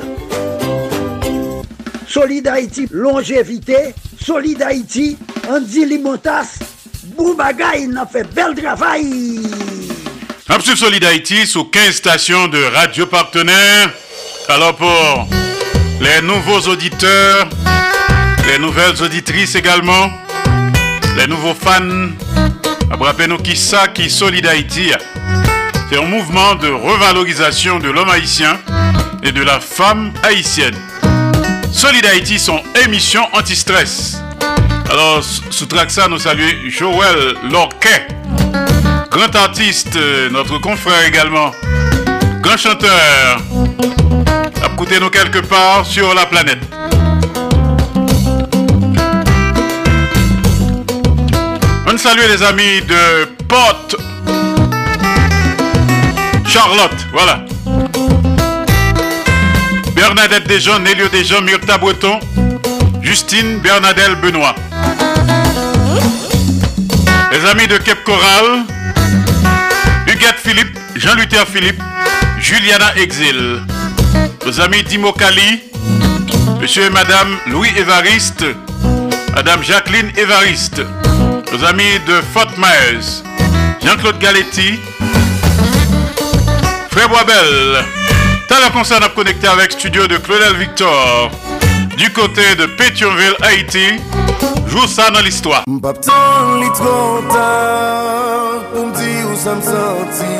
Solid 2.06 2.46
Haïti, 2.46 2.86
longévité. 2.90 3.94
Solid 4.20 4.62
Haïti, 4.62 5.16
Andy 5.48 5.84
Limotas. 5.86 6.58
Boubagaï, 7.16 7.84
il 7.84 7.96
a 7.96 8.06
fait 8.06 8.26
bel 8.34 8.54
travail. 8.54 9.40
Absolute 10.52 10.78
Solid 10.78 11.04
Haïti 11.04 11.46
sous 11.46 11.64
15 11.64 11.94
stations 11.94 12.48
de 12.48 12.60
radio 12.74 13.06
partenaires. 13.06 13.90
Alors 14.48 14.74
pour 14.74 15.28
les 16.00 16.20
nouveaux 16.26 16.68
auditeurs, 16.68 17.48
les 18.48 18.58
nouvelles 18.58 19.00
auditrices 19.00 19.54
également, 19.54 20.10
les 21.16 21.28
nouveaux 21.28 21.54
fans, 21.54 22.10
rappelez-nous 22.98 23.38
qui 23.38 23.56
ça 23.56 23.86
qui 23.86 24.10
Solid 24.10 24.44
Haïti. 24.44 24.90
C'est 25.88 25.98
un 25.98 26.06
mouvement 26.06 26.56
de 26.56 26.68
revalorisation 26.68 27.78
de 27.78 27.88
l'homme 27.88 28.10
haïtien 28.10 28.58
et 29.22 29.30
de 29.30 29.42
la 29.42 29.60
femme 29.60 30.12
haïtienne. 30.24 30.76
Solid 31.72 32.04
Haïti, 32.06 32.40
son 32.40 32.60
émission 32.84 33.22
anti-stress. 33.34 34.20
Alors, 34.90 35.22
sous 35.50 35.66
Traxa, 35.66 36.08
nous 36.08 36.18
saluons 36.18 36.68
Joël 36.68 37.34
Lorquet, 37.48 38.08
grand 39.10 39.34
artiste, 39.34 39.96
euh, 39.96 40.30
notre 40.30 40.58
confrère 40.58 41.04
également, 41.06 41.50
grand 42.40 42.56
chanteur. 42.56 43.40
Écoutez-nous 44.72 45.10
quelque 45.10 45.40
part 45.40 45.84
sur 45.84 46.14
la 46.14 46.26
planète. 46.26 46.60
On 51.86 51.98
salue 51.98 52.28
les 52.28 52.42
amis 52.42 52.80
de 52.82 53.24
Porte 53.48 53.96
Charlotte, 56.46 57.06
voilà. 57.12 57.44
Bernadette 59.94 60.46
Desjons, 60.46 60.78
Nélio 60.78 61.08
Desjons, 61.08 61.42
Myrta 61.42 61.78
Breton, 61.78 62.20
Justine 63.02 63.58
Bernadelle 63.58 64.14
Benoît. 64.16 64.54
Les 67.32 67.48
amis 67.48 67.66
de 67.66 67.76
Cape 67.76 68.02
Coral, 68.04 68.64
Philippe, 70.36 70.78
Jean-Luther 70.96 71.46
Philippe, 71.46 71.82
Juliana 72.38 72.94
Exil. 72.96 73.62
Nos 74.44 74.60
amis 74.60 74.82
Dimo 74.84 75.12
Kali, 75.12 75.60
Monsieur 76.60 76.84
et 76.84 76.90
Madame 76.90 77.36
Louis 77.46 77.70
Évariste, 77.76 78.44
Madame 79.34 79.62
Jacqueline 79.62 80.10
Évariste. 80.16 80.82
Nos 81.52 81.64
amis 81.64 81.98
de 82.06 82.20
Fort 82.32 82.52
Myers, 82.58 83.22
Jean-Claude 83.84 84.18
Galetti, 84.18 84.78
Frère 86.90 87.08
Boisbel. 87.08 87.84
T'as 88.48 88.60
la 88.60 88.70
concert 88.70 89.02
à 89.02 89.08
connecter 89.08 89.48
avec 89.48 89.72
studio 89.72 90.06
de 90.06 90.16
Claudel 90.18 90.56
Victor. 90.56 91.30
Du 91.96 92.12
côté 92.12 92.54
de 92.56 92.66
Pétionville, 92.66 93.36
Haïti. 93.42 94.00
Joue 94.66 94.86
ça 94.86 95.10
dans 95.10 95.20
l'histoire. 95.20 95.64
Me 99.40 99.46
senti. 99.46 100.36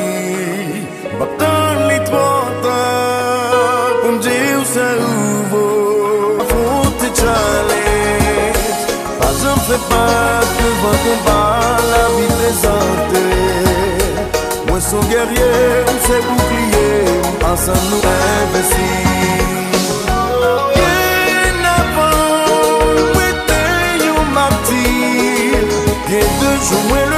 M'paptan 1.16 1.88
li 1.88 1.98
trop 2.04 2.48
tard 2.64 3.92
pour 4.02 4.12
me 4.12 4.18
dire 4.20 4.56
où 4.60 4.64
ça 4.74 4.88
ouvre. 5.10 6.42
Affronter 6.42 7.12
challenge. 7.20 8.76
Pas 9.18 9.32
j'en 9.40 9.58
fais 9.66 9.82
pas 9.88 10.44
devant 10.58 10.98
combat 11.04 11.80
la 11.92 12.04
vie 12.14 12.32
présentée. 12.38 13.36
Moi 14.68 14.80
son 14.82 15.02
avant, 21.78 22.16
moi 23.14 23.28
t'es 23.48 24.08
un 24.12 24.24
martyr. 24.34 25.60
Bien 26.06 26.26
deux 26.40 26.58
jours, 26.66 26.84
moi 26.90 26.98
levé, 26.98 27.09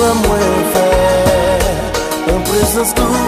va 0.00 0.14
moins 0.14 0.52
fé, 0.72 2.32
en 2.32 2.40
présence 2.42 2.94
do 2.94 3.19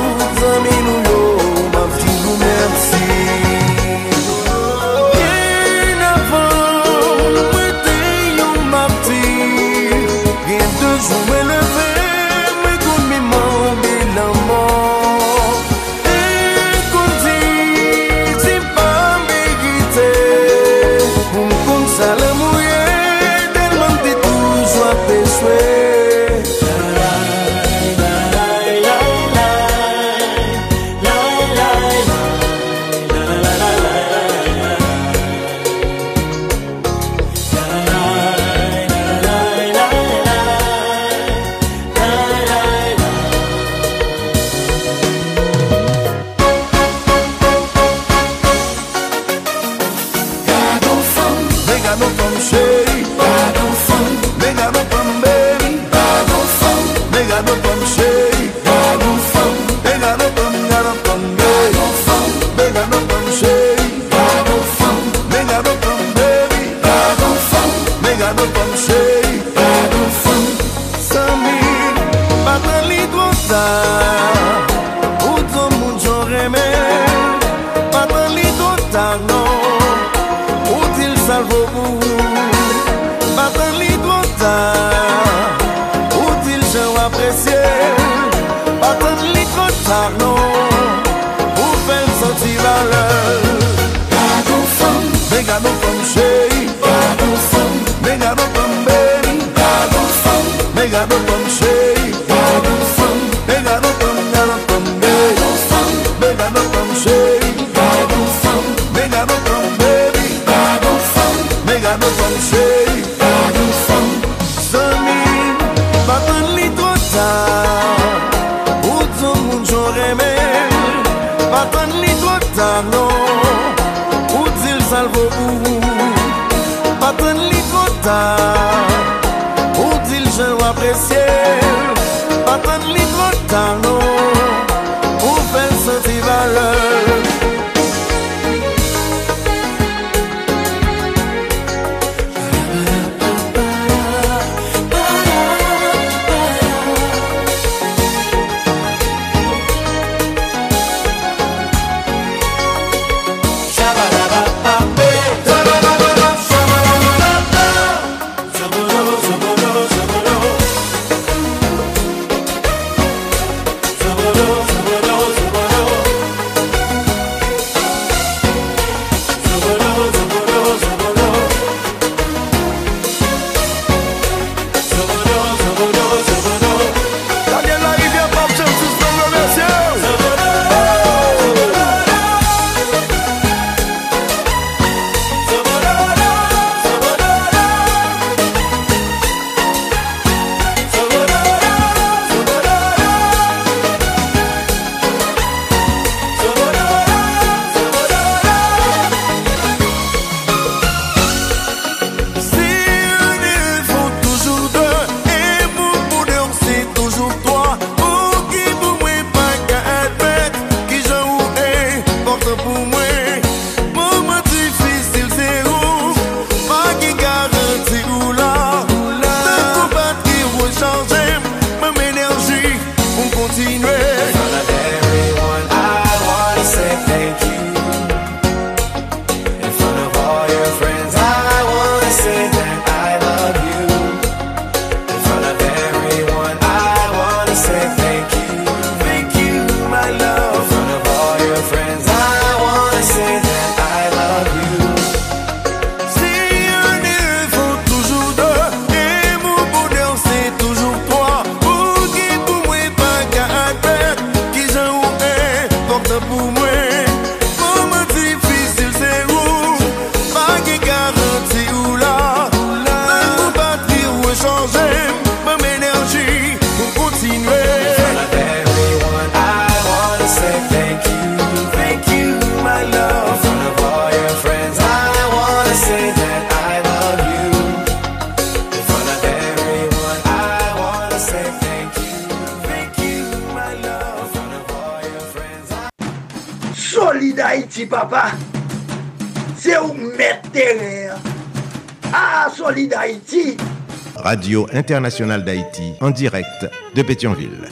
Radio 294.22 294.68
Internationale 294.72 295.44
d'Haïti, 295.44 295.94
en 296.00 296.10
direct 296.10 296.70
de 296.94 297.02
Pétionville. 297.02 297.68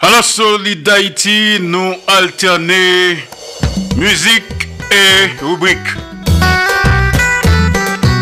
Alors, 0.00 0.24
Solid 0.24 0.88
Haïti, 0.88 1.58
nous 1.60 1.94
alternons 2.06 3.16
musique 3.96 4.68
et 4.90 5.44
rubrique. 5.44 5.78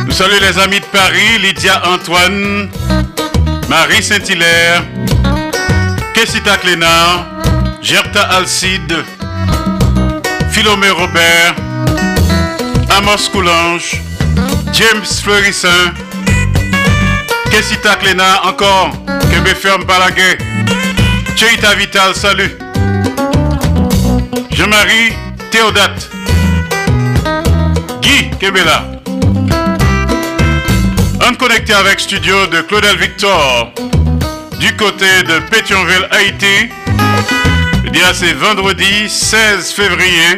Nous 0.07 0.13
saluons 0.13 0.41
les 0.41 0.59
amis 0.59 0.81
de 0.81 0.85
Paris, 0.87 1.39
Lydia 1.43 1.81
Antoine, 1.87 2.69
Marie 3.69 4.03
Saint-Hilaire, 4.03 4.83
Kessita 6.13 6.57
Clénard, 6.57 7.27
Gerta 7.81 8.23
Alcide, 8.23 9.05
Philomé 10.51 10.91
Robert, 10.91 11.55
Amos 12.91 13.29
Coulange, 13.33 14.10
James 14.73 15.21
Fleurissin. 15.23 15.95
Kessita 17.51 17.97
Cléna, 17.97 18.41
encore? 18.45 18.93
Kembe 19.31 19.55
Ferme 19.55 19.85
Balaguer. 19.85 20.39
Cheita 21.37 21.75
Vital, 21.75 22.15
salut. 22.15 22.57
Jean-Marie 24.51 25.13
Théodate. 25.51 26.09
Guy 28.01 28.31
Kebela. 28.39 28.85
On 31.27 31.35
connecté 31.35 31.73
avec 31.73 32.01
studio 32.01 32.47
de 32.47 32.61
Claudel 32.63 32.97
Victor 32.97 33.73
du 34.59 34.77
côté 34.77 35.23
de 35.23 35.39
Pétionville, 35.51 36.07
Haïti. 36.11 36.69
Bien, 37.91 38.13
c'est 38.13 38.35
vendredi 38.35 39.09
16 39.09 39.73
février 39.73 40.37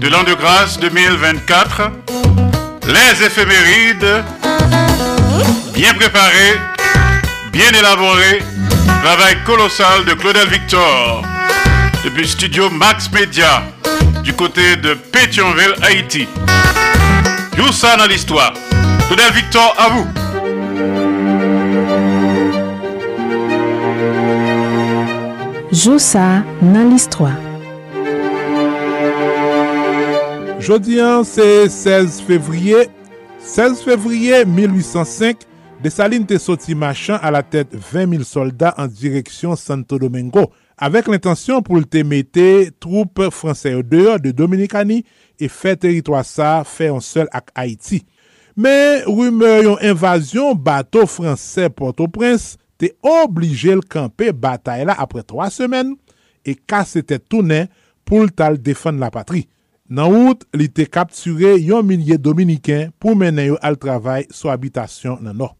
de 0.00 0.08
l'an 0.08 0.22
de 0.22 0.34
grâce 0.34 0.78
2024. 0.78 1.90
Les 2.92 3.24
éphémérides, 3.24 4.24
bien 5.74 5.94
préparées, 5.94 6.58
bien 7.52 7.70
élaborées, 7.78 8.42
travail 9.04 9.36
colossal 9.46 10.04
de 10.04 10.14
Claudel 10.14 10.48
Victor, 10.48 11.22
depuis 12.04 12.26
studio 12.26 12.68
Max 12.68 13.08
Media, 13.12 13.62
du 14.24 14.32
côté 14.32 14.74
de 14.74 14.94
Pétionville, 14.94 15.74
Haïti. 15.82 16.26
Tout 17.56 17.72
ça 17.72 17.96
dans 17.96 18.06
l'histoire. 18.06 18.54
Claudel 19.06 19.32
Victor, 19.34 19.72
à 19.78 19.88
vous. 19.90 20.06
Joussa 25.70 26.42
dans 26.60 26.90
l'histoire. 26.90 27.49
Jodian 30.60 31.24
se 31.24 31.68
16 31.72 32.20
fevriye, 32.28 32.84
16 33.40 33.80
fevriye 33.86 34.44
1805, 34.44 35.46
Dessalines 35.80 36.28
te 36.28 36.36
soti 36.36 36.74
machan 36.76 37.16
a 37.24 37.30
la 37.32 37.40
tèt 37.40 37.70
20.000 37.72 38.26
soldat 38.28 38.76
an 38.80 38.90
direksyon 38.92 39.56
Santo 39.56 39.96
Domingo 39.96 40.50
avèk 40.76 41.06
l'intention 41.08 41.64
pou 41.64 41.80
lte 41.80 42.02
mette 42.04 42.44
troupes 42.84 43.30
françaises 43.32 43.78
yo 43.78 43.84
deyor 43.88 44.20
de 44.20 44.34
Dominikani 44.36 44.98
et 45.40 45.48
fè 45.48 45.72
teritwa 45.80 46.20
sa 46.28 46.58
fè 46.68 46.90
yon 46.90 47.00
sel 47.00 47.30
ak 47.32 47.48
Haiti. 47.56 48.02
Men, 48.52 49.06
rume 49.08 49.54
yon 49.64 49.80
invasyon 49.88 50.60
bato 50.60 51.06
fransè 51.08 51.70
Port-au-Prince 51.72 52.58
te 52.76 52.92
oblige 53.00 53.78
l'kampe 53.80 54.34
batay 54.36 54.84
la 54.84 54.98
apre 55.00 55.24
3 55.24 55.48
semen 55.54 55.94
e 56.44 56.58
kase 56.68 57.00
te 57.00 57.16
toune 57.16 57.64
pou 58.04 58.26
l'tal 58.28 58.60
defan 58.60 59.00
la 59.00 59.08
patrie. 59.14 59.48
Nan 59.90 60.06
wout, 60.06 60.44
li 60.54 60.68
te 60.70 60.84
kapture 60.86 61.56
yon 61.58 61.82
minye 61.82 62.14
Dominiken 62.22 62.92
pou 63.02 63.18
menen 63.18 63.48
yo 63.48 63.56
al 63.58 63.74
travay 63.74 64.22
sou 64.30 64.52
habitasyon 64.52 65.18
nan 65.26 65.34
nou. 65.34 65.50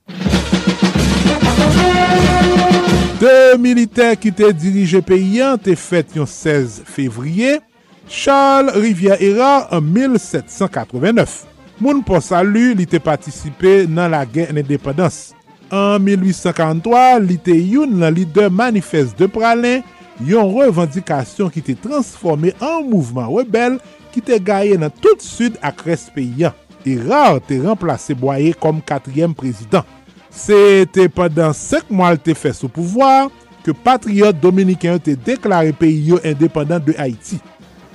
De 3.18 3.32
militer 3.58 4.14
ki 4.22 4.30
te 4.30 4.52
dirije 4.54 5.02
peyan 5.02 5.58
te 5.58 5.74
fet 5.74 6.14
yon 6.14 6.30
16 6.30 6.78
fevriye, 6.86 7.58
Charles 8.06 8.70
Rivière-Héra 8.78 9.66
en 9.74 9.82
1789. 9.82 11.34
Moun 11.82 12.06
pou 12.06 12.22
salu 12.22 12.68
li 12.78 12.86
te 12.86 13.02
patisipe 13.02 13.80
nan 13.90 14.14
la 14.14 14.22
gen 14.30 14.54
en 14.54 14.62
independans. 14.62 15.32
En 15.74 15.98
1853, 16.06 17.18
li 17.26 17.42
te 17.42 17.58
yon 17.58 17.98
nan 17.98 18.14
lider 18.14 18.46
manifeste 18.54 19.18
de 19.18 19.26
pralin, 19.26 19.82
yon 20.26 20.52
revendikasyon 20.56 21.50
ki 21.54 21.62
te 21.64 21.76
transforme 21.78 22.52
an 22.60 22.84
mouvman 22.88 23.30
rebel 23.32 23.78
ki 24.14 24.22
te 24.24 24.38
gaye 24.42 24.78
nan 24.80 24.92
tout 25.02 25.22
sud 25.24 25.56
ak 25.64 25.84
respeyan. 25.88 26.56
E 26.84 26.96
rar 26.96 27.40
te 27.44 27.58
remplase 27.60 28.16
Boye 28.16 28.54
kom 28.56 28.80
katriyem 28.84 29.34
prezident. 29.36 29.84
Se 30.30 30.86
te 30.94 31.08
padan 31.12 31.52
sek 31.56 31.90
mwal 31.92 32.16
te 32.22 32.34
fe 32.38 32.52
sou 32.56 32.70
pouvoar, 32.72 33.28
ke 33.64 33.74
patriyot 33.84 34.38
Dominikyan 34.40 35.00
te 35.02 35.16
deklare 35.18 35.74
peyi 35.76 36.12
yo 36.12 36.20
independant 36.24 36.84
de 36.86 36.96
Haiti. 36.96 37.40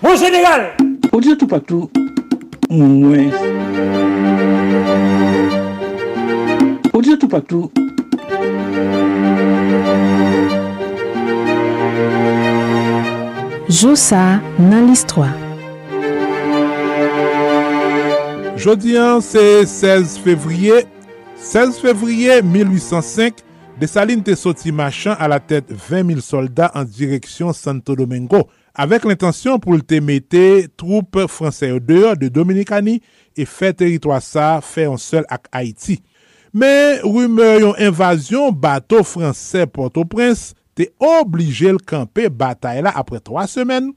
Mon 0.03 0.17
Senegal! 0.19 0.73
O 1.15 1.21
diyo 1.23 1.37
tou 1.39 1.47
patou, 1.47 1.89
mwen. 2.69 3.31
O 6.91 7.01
diyo 7.01 7.15
tou 7.17 7.31
patou, 7.31 7.71
Josa 13.69 14.39
nan 14.61 14.91
listwa. 14.91 15.25
Jodi 18.61 18.93
an, 19.01 19.23
se 19.25 19.41
16 19.65 20.19
fevriye, 20.21 20.83
16 21.41 21.79
fevriye 21.81 22.35
1805, 22.45 23.41
Desalines 23.81 24.23
te 24.27 24.35
soti 24.37 24.69
machan 24.71 25.17
a 25.17 25.25
la 25.27 25.39
tèt 25.41 25.71
20 25.73 26.13
000 26.13 26.21
soldat 26.21 26.77
an 26.77 26.85
direksyon 26.85 27.57
Santo 27.57 27.95
Domingo, 27.97 28.43
avèk 28.77 29.07
l'intensyon 29.09 29.57
pou 29.63 29.73
lte 29.79 29.97
mette 29.97 30.43
troupe 30.77 31.25
fransè 31.31 31.71
ou 31.73 31.81
deyo 31.81 32.13
de 32.21 32.29
Dominikani 32.29 32.99
e 33.33 33.47
fè 33.49 33.73
teritwa 33.73 34.21
sa 34.21 34.59
fè 34.61 34.85
an 34.91 35.01
sel 35.01 35.25
ak 35.25 35.49
Haiti. 35.49 35.97
Mè 36.53 37.01
rume 37.01 37.49
yon 37.65 37.81
invasyon 37.81 38.53
bato 38.61 39.01
fransè 39.01 39.65
Port-au-Prince 39.73 40.53
te 40.75 40.91
oblige 41.01 41.73
l'kampè 41.75 42.29
batay 42.29 42.83
la 42.85 42.93
apre 42.99 43.21
3 43.23 43.47
semen 43.51 43.93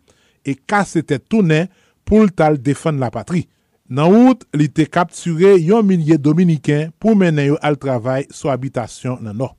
e 0.47 0.55
kase 0.55 1.03
te 1.03 1.18
toune 1.18 1.66
pou 2.09 2.24
l'tal 2.24 2.57
defan 2.62 3.01
la 3.03 3.11
patri. 3.14 3.45
Nan 3.89 4.12
wout, 4.12 4.43
li 4.53 4.68
te 4.68 4.85
kapture 4.85 5.55
yon 5.57 5.87
minye 5.89 6.18
Dominiken 6.20 6.91
pou 7.01 7.16
menen 7.16 7.55
yo 7.55 7.61
al 7.64 7.79
travay 7.81 8.26
sou 8.29 8.53
habitasyon 8.53 9.22
nan 9.24 9.39
nou. 9.41 9.55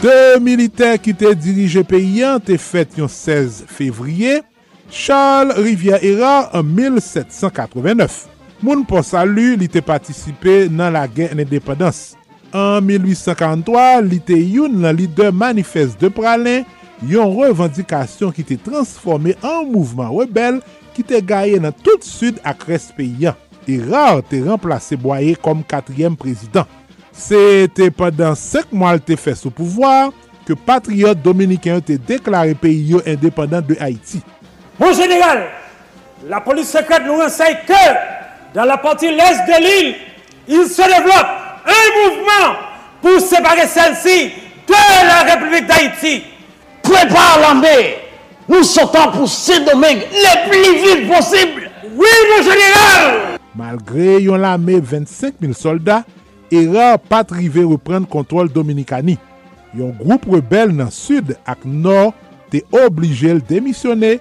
De 0.00 0.38
militer 0.40 0.94
ki 1.02 1.12
te 1.18 1.34
dirije 1.36 1.82
peyan 1.84 2.38
te 2.40 2.54
fet 2.62 2.94
yon 2.96 3.10
16 3.10 3.64
fevriye, 3.68 4.38
Charles 4.90 5.58
Rivière-Héra 5.58 6.50
en 6.54 6.62
1789. 6.62 8.22
Moun 8.62 8.86
pou 8.86 9.02
salu 9.06 9.56
li 9.58 9.68
te 9.72 9.82
patisipe 9.84 10.68
la 10.70 11.04
gen 11.10 11.34
en 11.34 11.42
En 12.50 12.82
1853, 12.82 14.00
li 14.02 14.18
te 14.26 14.34
yon 14.34 14.80
nan 14.82 14.96
lider 14.98 15.30
manifeste 15.30 16.00
de 16.02 16.10
pralin, 16.10 16.64
yon 17.06 17.36
revendikasyon 17.38 18.32
ki 18.34 18.42
te 18.48 18.56
transforme 18.64 19.36
an 19.46 19.68
mouvman 19.70 20.10
rebel 20.16 20.58
ki 20.96 21.04
te 21.06 21.20
gaye 21.22 21.60
nan 21.62 21.74
tout 21.86 22.02
sud 22.06 22.40
ak 22.42 22.66
respeyan. 22.70 23.38
E 23.70 23.78
rar 23.86 24.24
te 24.26 24.40
remplase 24.42 24.98
Boye 24.98 25.36
kom 25.38 25.62
katriyem 25.62 26.16
prezident. 26.18 26.66
Se 27.14 27.68
te 27.76 27.90
padan 27.94 28.34
sek 28.38 28.72
mwal 28.74 28.98
te 29.04 29.14
fe 29.20 29.36
sou 29.38 29.54
pouvoar, 29.54 30.10
ke 30.48 30.56
patriyot 30.66 31.20
Dominikyan 31.22 31.84
te 31.86 32.00
deklare 32.08 32.56
peyi 32.58 32.96
yo 32.96 33.02
independant 33.06 33.62
de 33.62 33.76
Haiti. 33.78 34.24
Mon 34.80 34.96
Senegal, 34.96 35.44
la 36.26 36.40
polis 36.42 36.72
sekret 36.74 37.06
nou 37.06 37.22
ansay 37.22 37.60
ke, 37.68 37.84
dan 38.56 38.66
la 38.66 38.80
pati 38.82 39.12
les 39.14 39.44
de 39.46 39.60
l'il, 39.62 39.92
il 40.50 40.66
se 40.66 40.88
devlop 40.90 41.39
un 41.64 41.88
mouvment 41.96 42.60
pou 43.02 43.22
separe 43.24 43.66
sel-si 43.70 44.30
de 44.68 44.84
la 45.08 45.24
Republik 45.32 45.66
d'Haïti. 45.68 46.20
Prepare 46.84 47.40
l'ambé! 47.42 47.76
Nou 48.50 48.66
sotan 48.66 49.12
pou 49.14 49.30
se 49.30 49.60
domen 49.62 50.00
le 50.10 50.32
pli 50.48 50.70
vil 50.82 51.04
posibl. 51.10 51.68
Oui, 51.94 52.14
mon 52.30 52.42
general! 52.46 53.38
Malgre 53.58 54.16
yon 54.24 54.42
la 54.42 54.56
me 54.58 54.78
25.000 54.80 55.54
soldat, 55.58 56.08
era 56.50 56.96
patrive 56.98 57.62
repren 57.68 58.06
kontrol 58.10 58.50
Dominikani. 58.50 59.18
Yon 59.78 59.94
group 60.00 60.26
rebel 60.32 60.74
nan 60.74 60.90
sud 60.94 61.36
ak 61.46 61.62
nor 61.62 62.10
te 62.50 62.64
oblige 62.74 63.30
l 63.36 63.42
demisyone 63.46 64.16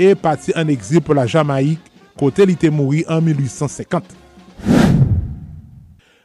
e 0.00 0.12
pati 0.16 0.56
an 0.56 0.72
exil 0.72 1.04
pou 1.04 1.16
la 1.16 1.28
kote 2.16 2.46
li 2.46 2.56
te 2.56 2.70
mouri 2.70 3.04
an 3.10 3.20
1850. 3.20 5.03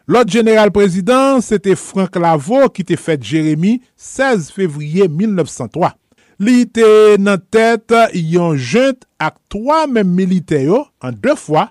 Lot 0.10 0.26
general 0.26 0.72
prezident, 0.74 1.38
se 1.40 1.60
te 1.62 1.76
Frank 1.78 2.16
Lavo 2.18 2.64
ki 2.74 2.82
te 2.82 2.96
fet 2.98 3.22
Jeremie 3.22 3.78
16 3.94 4.48
fevriye 4.56 5.06
1903. 5.06 5.92
Li 6.42 6.64
te 6.66 6.88
nan 7.22 7.38
tèt 7.54 7.94
yon 8.18 8.56
jent 8.58 9.06
ak 9.22 9.38
3 9.54 9.84
men 9.94 10.10
milite 10.18 10.64
yo 10.64 10.80
an 11.06 11.14
2 11.14 11.36
fwa 11.38 11.68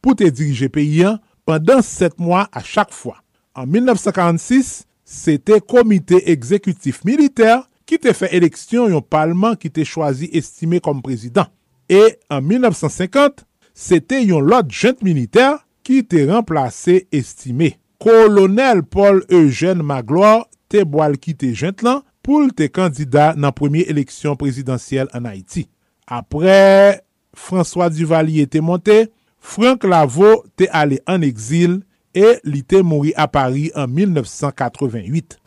pou 0.00 0.16
te 0.16 0.30
dirije 0.32 0.70
peyi 0.72 1.02
an 1.10 1.18
pandan 1.44 1.84
7 1.84 2.16
mwa 2.16 2.46
a 2.48 2.62
chak 2.64 2.96
fwa. 2.96 3.18
An 3.52 3.68
1946, 3.68 4.86
se 5.04 5.36
te 5.36 5.60
komite 5.60 6.22
ekzekutif 6.32 7.02
militer 7.04 7.60
ki 7.84 8.00
te 8.00 8.16
fe 8.16 8.32
eleksyon 8.32 8.96
yon 8.96 9.04
palman 9.04 9.58
ki 9.60 9.68
te 9.68 9.84
chwazi 9.84 10.30
estime 10.32 10.80
kom 10.80 11.04
prezident. 11.04 11.52
E 11.92 12.16
an 12.32 12.40
1950, 12.40 13.44
se 13.76 14.00
te 14.00 14.24
yon 14.24 14.48
lot 14.48 14.72
jent 14.72 15.04
militer 15.04 15.60
ki 15.84 16.00
te 16.08 16.24
remplase 16.32 17.02
estime. 17.12 17.74
kolonel 18.02 18.82
Paul 18.82 19.22
Eugène 19.30 19.82
Magloire 19.82 20.48
te 20.66 20.82
boal 20.82 21.14
kite 21.22 21.52
jent 21.54 21.84
lan 21.86 22.00
pou 22.26 22.48
te 22.50 22.66
kandida 22.66 23.28
nan 23.38 23.54
premye 23.54 23.84
eleksyon 23.92 24.34
prezidentiyel 24.40 25.10
an 25.14 25.28
Haiti. 25.30 25.68
Apre, 26.10 26.98
François 27.30 27.92
Duvalier 27.94 28.48
te 28.50 28.58
monte, 28.58 29.04
Franck 29.38 29.86
Laveau 29.86 30.42
te 30.58 30.66
ale 30.74 30.98
an 31.06 31.22
eksil 31.22 31.78
e 32.10 32.40
li 32.42 32.64
te 32.66 32.80
mouri 32.82 33.14
a 33.14 33.28
Paris 33.30 33.70
an 33.78 33.92
1988. 33.94 35.38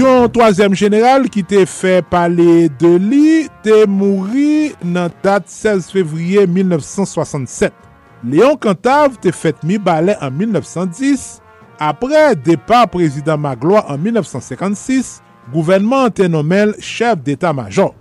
Yon 0.00 0.26
toazem 0.34 0.74
general 0.78 1.28
ki 1.30 1.44
te 1.46 1.62
fe 1.68 2.00
pale 2.10 2.66
de 2.82 2.90
li 2.98 3.46
te 3.62 3.84
mouri 3.86 4.72
nan 4.82 5.14
dat 5.22 5.46
16 5.46 5.92
fevriye 5.94 6.48
1967. 6.50 7.89
Léon 8.24 8.58
Cantave 8.60 9.16
te 9.22 9.32
fet 9.32 9.62
mi 9.64 9.78
balè 9.80 10.16
an 10.20 10.34
1910. 10.36 11.40
Apre 11.80 12.34
depa 12.36 12.82
prezident 12.92 13.40
Magloa 13.40 13.86
an 13.88 14.02
1956, 14.04 15.20
gouvenman 15.54 16.12
te 16.12 16.26
nomel 16.28 16.74
chef 16.84 17.22
d'Etat 17.24 17.56
Major. 17.56 17.94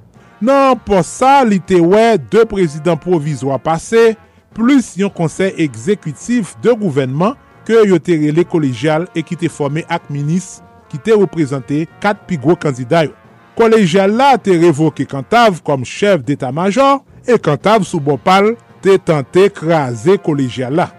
Nan, 0.44 0.76
pou 0.84 1.00
sa 1.08 1.40
li 1.48 1.62
te 1.64 1.80
wè 1.80 2.18
de 2.32 2.44
prezident 2.48 3.00
provizwa 3.00 3.56
pase, 3.64 4.18
plus 4.56 4.92
yon 5.00 5.12
konsey 5.16 5.54
ekzekutif 5.64 6.58
de 6.64 6.76
gouvenman 6.76 7.38
ke 7.68 7.86
yo 7.88 8.00
te 8.04 8.18
rele 8.20 8.44
kolejyal 8.48 9.08
e 9.16 9.24
ki 9.24 9.40
te 9.40 9.48
formé 9.52 9.86
ak 9.88 10.10
minis 10.12 10.58
ki 10.92 11.00
te 11.06 11.16
reprezenté 11.16 11.86
kat 12.04 12.26
pigwo 12.28 12.58
kandida 12.60 13.06
yo. 13.08 13.16
Kolegial 13.60 14.12
la 14.16 14.34
te 14.40 14.56
revoke 14.60 15.08
Kantav 15.08 15.60
kom 15.68 15.86
chef 15.88 16.24
d'Etat 16.28 16.56
Major 16.56 17.00
e 17.28 17.36
Kantav 17.40 17.88
sou 17.88 18.04
bopal 18.04 18.54
te 18.84 18.98
tante 19.02 19.48
kraze 19.54 20.18
kolejya 20.24 20.72
la. 20.74 20.90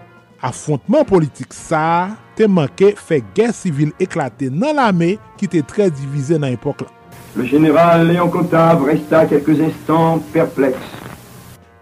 Afontman 0.41 1.05
politik 1.05 1.53
sa, 1.53 2.17
te 2.37 2.47
manke 2.49 2.95
fe 2.97 3.19
gen 3.35 3.53
sivil 3.53 3.91
eklate 4.01 4.49
nan 4.49 4.79
lame 4.79 5.15
ki 5.37 5.49
te 5.51 5.61
tre 5.67 5.91
divize 5.93 6.39
nan 6.41 6.55
epok 6.55 6.85
la. 6.87 6.89
Le 7.37 7.45
general 7.47 8.07
Léon 8.07 8.29
Contave 8.29 8.83
resta 8.83 9.25
quelques 9.25 9.61
instants 9.61 10.19
perpleks. 10.33 10.81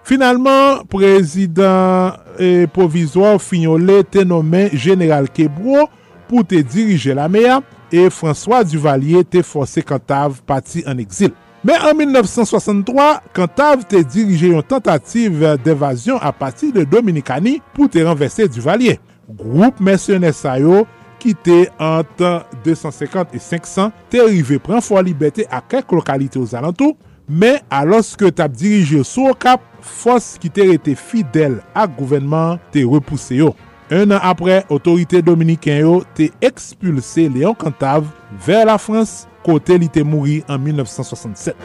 Finalman, 0.06 0.86
prezident 0.90 2.18
e 2.42 2.68
provizor 2.74 3.40
Fignolé 3.42 4.04
te 4.04 4.24
nomen 4.26 4.72
general 4.74 5.30
Kebro 5.30 5.88
pou 6.30 6.42
te 6.46 6.64
dirije 6.66 7.14
la 7.18 7.28
mea 7.30 7.60
e 7.94 8.08
François 8.14 8.66
Duvalier 8.66 9.26
te 9.26 9.44
fose 9.46 9.84
Contave 9.86 10.42
pati 10.46 10.84
an 10.90 11.02
exil. 11.02 11.34
Men 11.64 11.82
an 11.84 11.98
1963, 12.00 13.06
Kantav 13.36 13.82
te 13.92 14.00
dirije 14.08 14.54
yon 14.54 14.64
tentative 14.64 15.58
devasyon 15.66 16.22
a 16.24 16.32
pati 16.32 16.72
de 16.72 16.86
Dominikani 16.88 17.58
pou 17.76 17.92
te 17.92 18.04
renvesse 18.06 18.48
Duvalier. 18.54 19.02
Groupe 19.28 19.84
mersyoner 19.84 20.32
sayo 20.36 20.86
ki 21.20 21.34
te 21.36 21.66
antan 21.84 22.46
250 22.64 23.36
et 23.36 23.44
500 23.44 23.92
te 24.12 24.24
rive 24.24 24.62
pren 24.64 24.80
fwa 24.84 25.04
libeti 25.04 25.44
a 25.52 25.60
kek 25.60 25.92
lokalite 25.92 26.40
ou 26.40 26.48
zalantou, 26.48 26.96
men 27.28 27.60
aloske 27.68 28.32
tap 28.32 28.56
dirije 28.56 29.04
sou 29.04 29.36
kap, 29.36 29.66
fos 29.84 30.38
ki 30.40 30.52
te 30.54 30.64
rete 30.72 30.96
fidel 30.96 31.60
ak 31.76 31.92
gouvenman 32.00 32.56
te 32.72 32.86
repouse 32.88 33.36
yo. 33.36 33.52
Un 33.92 34.14
an 34.14 34.24
apre, 34.24 34.62
otorite 34.72 35.20
Dominiken 35.26 35.84
yo 35.84 35.94
te 36.16 36.30
ekspulse 36.46 37.28
Leon 37.34 37.58
Kantav 37.60 38.08
ver 38.46 38.64
la 38.70 38.78
Frans 38.80 39.26
kote 39.50 39.82
li 39.82 39.90
te 39.90 40.06
mouri 40.06 40.40
an 40.48 40.62
1967. 40.62 41.58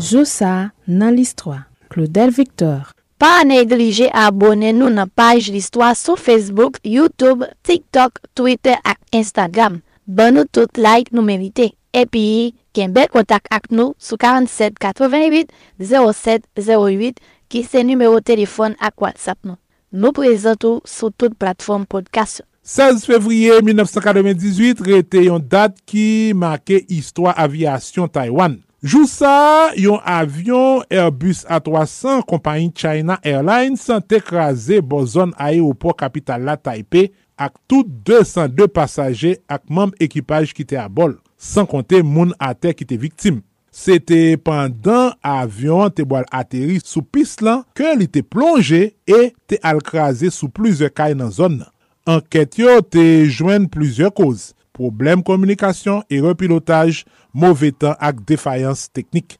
Josa 0.00 0.70
nan 0.88 1.16
listwa. 1.16 1.66
Claudel 1.92 2.32
Victor 2.34 2.96
Pa 3.16 3.38
ane 3.40 3.62
delije 3.64 4.10
abone 4.12 4.74
nou 4.76 4.92
nan 4.92 5.08
paj 5.16 5.46
listwa 5.48 5.94
sou 5.96 6.20
Facebook, 6.20 6.76
Youtube, 6.84 7.46
TikTok, 7.64 8.20
Twitter 8.36 8.76
ak 8.84 8.98
Instagram. 9.16 9.78
Ban 10.04 10.36
nou 10.36 10.44
tout 10.44 10.76
like 10.76 11.16
nou 11.16 11.24
merite. 11.24 11.70
Epi, 11.96 12.52
ken 12.76 12.92
bel 12.92 13.08
kontak 13.08 13.48
ak 13.48 13.70
nou 13.72 13.94
sou 13.96 14.20
47 14.20 14.76
88 14.84 15.48
07 15.80 16.44
08 16.60 17.24
ki 17.48 17.64
se 17.64 17.86
numero 17.88 18.20
telefon 18.20 18.76
ak 18.84 19.00
WhatsApp 19.00 19.40
nou. 19.48 19.56
Nou 19.88 20.12
prezentou 20.12 20.84
sou 20.84 21.08
tout 21.08 21.32
platform 21.40 21.88
podcast. 21.88 22.44
16 22.66 23.04
fevriye 23.06 23.60
1998 23.62 24.80
rete 24.82 25.20
yon 25.28 25.42
dat 25.46 25.76
ki 25.86 26.32
make 26.34 26.80
histwa 26.90 27.30
avyasyon 27.38 28.10
Taiwan. 28.10 28.56
Jou 28.82 29.06
sa, 29.06 29.70
yon 29.78 30.00
avyon 30.02 30.82
Airbus 30.90 31.44
A300 31.46 32.24
kompanyi 32.26 32.72
China 32.74 33.20
Airlines 33.22 33.86
te 34.10 34.18
kraze 34.18 34.80
bo 34.82 35.04
zon 35.06 35.30
aéroport 35.38 35.94
kapital 36.02 36.42
la 36.42 36.56
Taipei 36.58 37.12
ak 37.38 37.54
tout 37.70 37.86
202 37.86 38.66
pasaje 38.74 39.36
ak 39.46 39.62
mam 39.70 39.94
ekipaj 40.02 40.50
ki 40.50 40.66
te 40.66 40.80
abol, 40.82 41.14
san 41.38 41.70
konte 41.70 42.02
moun 42.02 42.34
ate 42.42 42.74
ki 42.74 42.88
te 42.90 42.98
viktim. 42.98 43.44
Se 43.70 44.00
te 44.02 44.34
pandan 44.42 45.14
avyon 45.22 45.94
te 45.94 46.02
boal 46.02 46.26
ateri 46.34 46.80
sou 46.82 47.06
pis 47.06 47.36
lan 47.46 47.62
ke 47.78 47.94
li 47.94 48.10
te 48.10 48.26
plonje 48.26 48.88
e 49.06 49.22
te 49.46 49.62
al 49.62 49.78
kraze 49.86 50.34
sou 50.34 50.50
plize 50.50 50.90
kay 50.90 51.14
nan 51.14 51.30
zon 51.30 51.60
nan. 51.62 51.70
anket 52.06 52.60
yo 52.60 52.78
te 52.82 53.02
jwen 53.26 53.66
plizye 53.70 54.08
koz, 54.14 54.52
problem 54.76 55.24
komunikasyon 55.26 56.04
e 56.12 56.20
repilotaj, 56.22 57.02
mouve 57.34 57.72
tan 57.74 57.96
ak 57.98 58.22
defayans 58.28 58.86
teknik. 58.94 59.36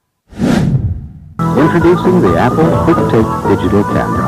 Introducing 1.57 2.21
the 2.21 2.33
Apple 2.41 2.69
QuickTake 2.85 3.31
Digital 3.49 3.85
Camera. 3.93 4.27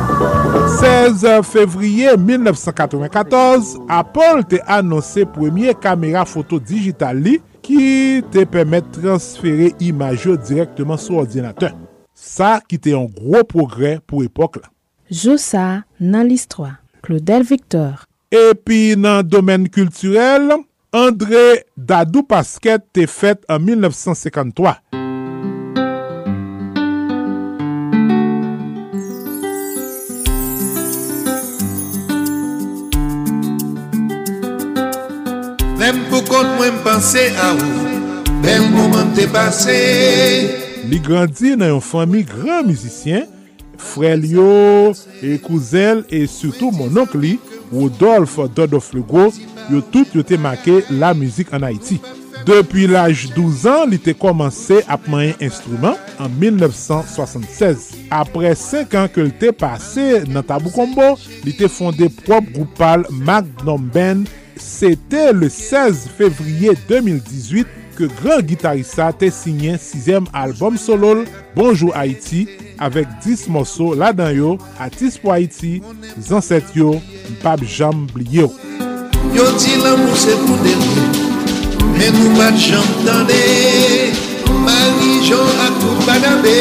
16 0.78 1.42
fevriye 1.42 2.16
1994, 2.16 3.76
Apple 3.88 4.44
te 4.48 4.60
anonsè 4.68 5.26
premye 5.34 5.74
kamera 5.80 6.24
foto 6.28 6.60
digital 6.60 7.20
li 7.24 7.38
ki 7.64 8.22
te 8.32 8.44
pèmèt 8.48 8.92
transfere 8.96 9.72
imaj 9.84 10.28
yo 10.28 10.36
direktman 10.40 11.00
sou 11.00 11.20
ordinateur. 11.22 11.74
Sa 12.14 12.58
ki 12.64 12.80
te 12.82 12.94
yon 12.94 13.08
gro 13.12 13.44
progrè 13.48 13.98
pou 14.04 14.24
epok 14.26 14.62
la. 14.62 14.68
Joussa 15.08 15.84
nan 16.00 16.28
list 16.28 16.52
3. 16.56 16.76
Claudel 17.04 17.44
Victor 17.46 18.07
Epi 18.28 18.92
nan 19.00 19.22
domen 19.24 19.62
kulturel, 19.72 20.50
André 20.92 21.62
Dadou 21.80 22.26
Pasquet 22.28 22.82
te 22.92 23.06
fet 23.08 23.40
an 23.48 23.62
1953. 23.64 24.74
Mèm 35.80 36.04
pou 36.12 36.20
kont 36.28 36.52
mwen 36.58 36.76
panse 36.84 37.24
a 37.32 37.54
ou, 37.56 37.88
mèm 38.44 38.68
pou 38.76 38.92
mwen 38.92 39.16
te 39.16 39.24
pase. 39.32 39.80
Li 40.84 41.00
grandi 41.00 41.56
nan 41.56 41.78
yon 41.78 41.80
fami 41.80 42.26
gran 42.28 42.68
müzisyen, 42.68 43.24
frel 43.80 44.28
yo, 44.28 44.92
e 45.24 45.38
kouzel, 45.40 46.04
e 46.12 46.26
surtout 46.28 46.76
mononk 46.76 47.16
li, 47.16 47.38
Rodolphe 47.72 48.48
Dodoflego, 48.54 49.28
yo 49.68 49.82
tout 49.92 50.14
yo 50.16 50.24
te 50.26 50.38
make 50.40 50.80
la 50.90 51.14
müzik 51.16 51.52
an 51.56 51.66
Haiti. 51.68 51.98
Depi 52.48 52.86
l'aj 52.88 53.26
12 53.34 53.68
an, 53.68 53.90
li 53.92 53.98
te 54.00 54.14
komanse 54.16 54.78
ap 54.88 55.04
mayen 55.12 55.36
instrument 55.44 55.98
an 56.22 56.32
1976. 56.40 57.90
Apre 58.14 58.54
5 58.56 58.96
an 59.02 59.10
ke 59.12 59.26
li 59.26 59.34
te 59.42 59.52
pase 59.52 60.22
nan 60.30 60.46
Tabou 60.46 60.72
Kombo, 60.72 61.10
li 61.44 61.52
te 61.56 61.68
fonde 61.68 62.08
prop 62.22 62.48
goupal 62.54 63.04
Magnum 63.12 63.90
Band. 63.92 64.30
Sete 64.58 65.28
le 65.36 65.50
16 65.52 66.08
fevriye 66.18 66.72
2018 66.88 67.77
ke 67.98 68.06
gran 68.20 68.46
gitarisa 68.46 69.10
te 69.18 69.32
sinyen 69.34 69.78
6e 69.82 70.22
albom 70.36 70.78
solol 70.78 71.24
Bonjour 71.56 71.90
Haiti 71.98 72.46
avèk 72.78 73.10
10 73.24 73.48
moso 73.50 73.90
la 73.98 74.12
dan 74.14 74.30
yo 74.36 74.54
atis 74.78 75.18
pou 75.18 75.34
Haiti, 75.34 75.78
zanset 76.22 76.70
yo 76.78 76.94
mpap 77.34 77.64
jam 77.66 78.06
Bliyo 78.14 78.46
yo. 78.46 78.68
Yo 79.34 79.44
di 79.58 79.74
l'amou 79.82 80.14
se 80.16 80.36
pou 80.44 80.56
denou, 80.62 81.10
men 81.98 82.14
nou 82.14 82.38
mat 82.38 82.56
jam 82.62 82.86
tande, 83.04 83.42
Marijon 84.64 85.60
akou 85.66 86.06
bagabe 86.06 86.54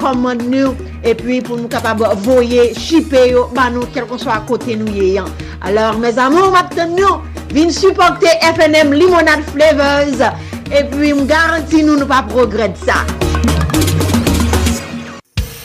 komand 0.00 0.46
nou 0.48 0.70
e 1.04 1.12
pi 1.18 1.42
pou 1.44 1.60
nou 1.60 1.68
kapab 1.68 2.00
voye, 2.24 2.70
shipe 2.72 3.20
yo 3.28 3.44
ban 3.52 3.76
nou 3.76 3.84
kel 3.92 4.08
kon 4.08 4.22
so 4.22 4.32
a 4.32 4.38
kote 4.48 4.78
nou 4.80 4.88
ye 4.88 5.10
yan. 5.18 5.28
Alors, 5.60 6.00
mes 6.00 6.16
amou, 6.16 6.56
ap 6.56 6.72
tan 6.72 6.96
nou 6.96 7.20
vin 7.52 7.68
supporte 7.68 8.32
FNM 8.54 8.96
Limonade 8.96 9.44
Flavors 9.52 10.24
e 10.72 10.86
pi 10.94 11.12
m 11.12 11.26
garanti 11.28 11.84
nou 11.84 12.00
nou 12.00 12.08
pa 12.08 12.24
progred 12.32 12.80
sa. 12.88 13.02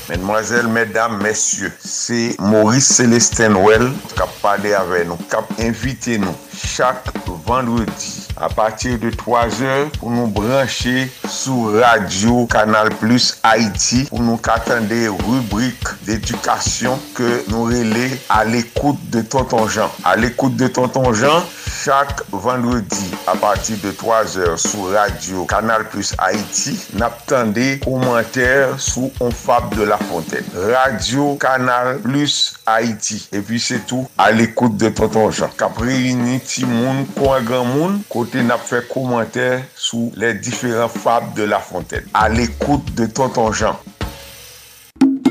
Mesdemoiselles, 0.09 0.67
mesdames, 0.67 1.21
messieurs, 1.21 1.71
c'est 1.79 2.35
Maurice 2.39 2.87
Célestin 2.87 3.55
Well 3.55 3.91
qui 4.15 4.21
a 4.21 4.27
parlé 4.41 4.73
avec 4.73 5.05
nous, 5.05 5.17
qui 5.17 5.35
a 5.35 5.67
invité 5.67 6.17
nous 6.17 6.33
chaque 6.55 7.03
vendredi. 7.45 8.26
A 8.39 8.49
patir 8.49 8.97
de 8.97 9.11
3 9.11 9.45
h 9.59 9.99
pou 9.99 10.11
nou 10.13 10.27
branche 10.27 11.07
sou 11.29 11.71
Radio 11.79 12.45
Kanal 12.51 12.89
Plus 13.01 13.37
Haiti 13.43 14.03
pou 14.09 14.23
nou 14.23 14.39
katande 14.41 14.99
rubrik 15.23 15.93
d'edukasyon 16.07 16.99
ke 17.17 17.29
nou 17.51 17.69
rele 17.71 18.09
a 18.33 18.43
l'ekoute 18.47 19.09
de 19.13 19.23
Tonton 19.23 19.67
Jean. 19.67 19.91
A 20.03 20.15
l'ekoute 20.19 20.57
de 20.59 20.67
Tonton 20.73 21.13
Jean, 21.17 21.45
chak 21.67 22.23
vendredi 22.31 23.09
a 23.27 23.37
patir 23.39 23.79
de 23.83 23.93
3 23.95 24.23
h 24.35 24.57
sou 24.67 24.91
Radio 24.93 25.45
Kanal 25.49 25.87
Plus 25.91 26.13
Haiti, 26.19 26.75
nap 26.99 27.23
tande 27.29 27.77
komenter 27.85 28.77
sou 28.81 29.11
On 29.23 29.31
Fab 29.31 29.73
de 29.75 29.87
la 29.87 29.97
Fontaine. 29.97 30.45
Radio 30.69 31.35
Kanal 31.41 31.97
Plus 32.05 32.56
Haiti. 32.67 33.29
E 33.31 33.39
pi 33.39 33.57
se 33.63 33.79
tou, 33.87 34.05
a 34.19 34.29
l'ekoute 34.35 34.75
de 34.75 34.89
Tonton 34.89 35.31
Jean. 35.31 35.49
Kapri 35.57 36.11
ini 36.11 36.37
ti 36.43 36.65
moun, 36.67 37.05
kwa 37.15 37.39
gran 37.41 37.65
moun, 37.71 38.01
kote 38.11 38.43
nap 38.43 38.65
fe 38.67 38.81
komenter 38.91 39.63
sou 39.73 40.11
le 40.19 40.33
diferent 40.35 40.91
Fab 40.91 41.33
de 41.37 41.47
la 41.47 41.59
Fontaine. 41.63 42.03
A 42.13 42.27
l'ekoute 42.27 42.93
de 42.99 43.07
Tonton 43.07 43.53
Jean. 43.55 43.79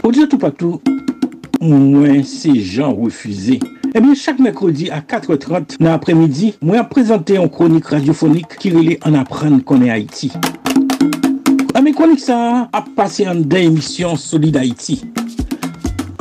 Ou 0.02 0.14
diyo 0.14 0.24
tou 0.30 0.40
patou, 0.40 0.80
mwen 1.60 2.22
se 2.24 2.54
jan 2.56 2.96
refuze. 2.96 3.60
Ebyen, 3.92 4.16
chak 4.16 4.40
mekrodi 4.40 4.88
a 4.94 5.02
4.30 5.04 5.76
nan 5.82 5.92
apremidi, 5.92 6.54
mwen 6.64 6.80
ap 6.80 6.88
prezante 6.94 7.36
yon 7.36 7.52
kronik 7.52 7.92
radiofonik 7.92 8.56
ki 8.62 8.72
rele 8.78 8.96
an 9.04 9.20
apren 9.20 9.60
konen 9.66 9.92
Haiti. 9.92 10.32
Ame 11.76 11.92
kronik 11.92 12.22
sa 12.24 12.38
ap 12.72 12.88
pase 12.96 13.28
an 13.28 13.44
den 13.44 13.74
emisyon 13.74 14.16
Solid 14.20 14.56
Haiti. 14.56 15.02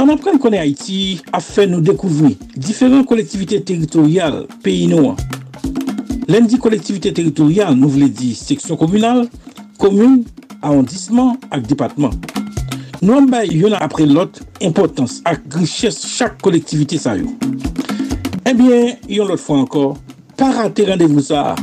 An 0.05 0.11
apren 0.13 0.35
konen 0.37 0.59
Haiti 0.61 1.17
ap 1.33 1.41
fe 1.41 1.63
nou 1.65 1.81
dekouvri 1.81 2.35
diferent 2.61 3.07
kolektivite 3.09 3.57
teritorial 3.65 4.43
peyi 4.61 4.83
nou 4.91 5.15
an. 5.15 5.15
Len 6.29 6.45
di 6.45 6.59
kolektivite 6.61 7.09
teritorial 7.17 7.73
nou 7.73 7.89
vle 7.89 8.11
di 8.13 8.27
seksyon 8.37 8.77
komunal, 8.77 9.23
komun, 9.81 10.19
arondisman 10.59 11.39
ak 11.49 11.65
depatman. 11.71 12.13
Nou 13.01 13.17
an 13.17 13.31
bay 13.31 13.49
yon 13.49 13.73
apre 13.79 14.05
lot 14.05 14.37
impotans 14.61 15.23
ak 15.25 15.47
griches 15.55 15.97
chak 16.05 16.37
kolektivite 16.45 16.99
sa 17.01 17.15
yo. 17.17 17.31
Ebyen, 18.45 18.99
yon 19.09 19.31
lot 19.31 19.41
fwa 19.41 19.63
ankor, 19.63 19.95
pa 20.37 20.51
rate 20.53 20.85
randevou 20.85 21.25
sa. 21.31 21.55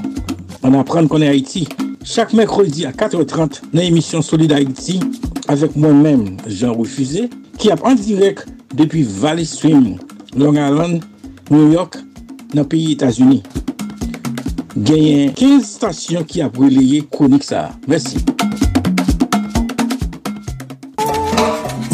An 0.66 0.80
apren 0.80 1.06
konen 1.06 1.30
Haiti, 1.30 1.68
chak 2.02 2.34
mekrodi 2.34 2.88
a 2.90 2.90
4.30 2.90 3.70
nan 3.70 3.84
emisyon 3.86 4.26
Solid 4.26 4.56
Haiti, 4.58 4.98
avek 5.46 5.78
mwen 5.78 6.02
men, 6.02 6.26
Jean 6.50 6.74
Refusé, 6.74 7.28
ki 7.58 7.72
ap 7.72 7.84
an 7.86 7.96
direk 7.96 8.44
depi 8.74 9.02
Valley 9.20 9.44
Stream, 9.46 9.98
Long 10.34 10.56
Island, 10.56 11.02
New 11.50 11.72
York, 11.72 11.98
nan 12.54 12.68
peyi 12.68 12.92
Etasuni. 12.96 13.42
Genyen 14.76 15.34
15 15.36 15.66
stasyon 15.76 16.24
ki 16.28 16.42
ap 16.46 16.56
releye 16.60 17.02
konik 17.12 17.44
sa. 17.44 17.70
Mersi. 17.88 18.18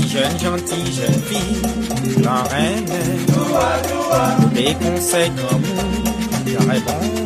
Jeune 0.08 0.38
gentille 0.42 0.92
jeune 0.98 1.22
fille, 1.28 2.22
la 2.24 2.42
reine, 2.50 2.86
des 4.54 4.74
conseils 4.82 5.30
comme 5.36 5.62
j'aurais 6.46 6.80
bon. 6.80 7.18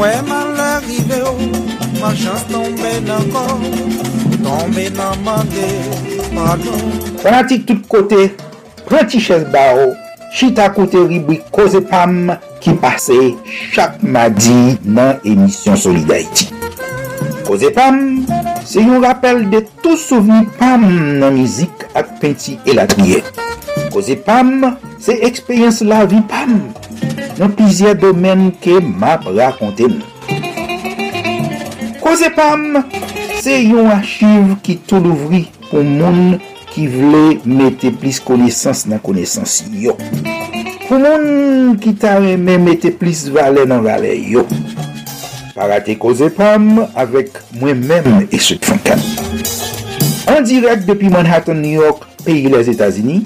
Ouais, 0.00 0.22
mal 0.28 0.58
arrivé, 0.58 1.22
ma 2.00 2.14
chance 2.14 2.46
tombée 2.50 3.00
d'un 3.06 3.22
corps. 3.30 3.60
Tombe 4.42 4.90
nan 4.96 5.18
mande, 5.24 5.66
pardon. 6.34 6.80
Fanatik 7.22 7.66
tout 7.66 7.82
kote, 7.88 8.30
preti 8.88 9.20
ches 9.22 9.44
ba 9.52 9.68
ou 9.78 9.92
Chita 10.32 10.70
kote 10.70 10.96
ribwi 11.08 11.40
koze 11.52 11.80
pam 11.80 12.32
Ki 12.60 12.72
pase 12.80 13.18
chak 13.74 14.00
madi 14.02 14.78
nan 14.84 15.20
emisyon 15.28 15.76
Solidarity 15.76 16.48
Koze 17.44 17.68
pam, 17.74 17.98
se 18.64 18.80
yon 18.80 19.04
rappel 19.04 19.44
de 19.52 19.60
tout 19.82 20.00
souveni 20.00 20.48
pam 20.56 20.86
nan 21.20 21.36
mizik 21.36 21.84
ak 21.94 22.16
penti 22.22 22.56
elatniye 22.64 23.20
Koze 23.92 24.16
pam, 24.24 24.72
se 25.02 25.18
ekspeyens 25.28 25.82
la 25.84 26.06
vi 26.08 26.22
pam 26.32 26.56
Nan 27.36 27.52
pizye 27.58 27.92
domen 28.00 28.48
ke 28.64 28.80
map 28.80 29.28
rakonte 29.28 29.90
m 29.92 30.00
Koze 32.00 32.32
pam, 32.34 32.80
Se 33.42 33.56
yon 33.58 33.88
achiv 33.90 34.52
ki 34.62 34.76
tou 34.86 35.02
louvri 35.02 35.40
pou 35.64 35.82
moun 35.82 36.36
ki 36.70 36.84
vle 36.92 37.40
mette 37.42 37.90
plis 37.98 38.20
konesans 38.22 38.84
nan 38.86 39.00
konesans 39.02 39.56
yo. 39.74 39.96
Pou 40.84 41.00
moun 41.02 41.74
ki 41.82 41.96
ta 41.98 42.12
reme 42.22 42.54
mette 42.62 42.92
plis 43.00 43.24
vale 43.34 43.64
nan 43.66 43.82
vale 43.82 44.12
yo. 44.14 44.44
Parate 45.56 45.98
koze 45.98 46.30
pam 46.36 46.84
avek 46.94 47.42
mwen 47.58 47.82
menm 47.82 48.30
eswek 48.30 48.62
fankan. 48.70 49.02
An 50.30 50.46
direk 50.46 50.86
depi 50.86 51.10
Manhattan, 51.10 51.58
New 51.66 51.82
York, 51.82 52.06
peyi 52.22 52.46
les 52.46 52.70
Etasini, 52.70 53.24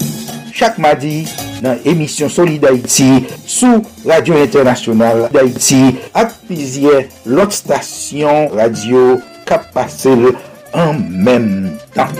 chak 0.57 0.81
madi 0.81 1.27
nan 1.61 1.77
emisyon 1.85 2.33
Soli 2.33 2.57
d'Haïti 2.63 3.27
sou 3.45 3.85
Radio 4.09 4.41
Internasyonal 4.41 5.27
d'Haïti 5.37 5.99
ak 6.17 6.39
pizye 6.49 7.05
lot 7.29 7.53
stasyon 7.53 8.55
radio 8.57 9.19
kap 9.47 9.63
pasel 9.73 10.35
an 10.75 10.99
men 11.25 11.79
tan. 11.95 12.11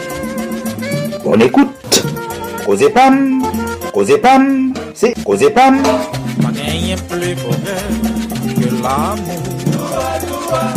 Bon 1.25 1.43
ekoute, 1.43 2.03
Koze 2.65 2.89
Pam, 2.95 3.43
Koze 3.93 4.17
Pam, 4.23 4.73
se 4.95 5.11
Koze 5.27 5.51
Pam. 5.51 5.83
Rien 6.55 6.97
plus 7.11 7.35
bonheur 7.43 7.87
que 8.55 8.69
l'amour. 8.83 9.43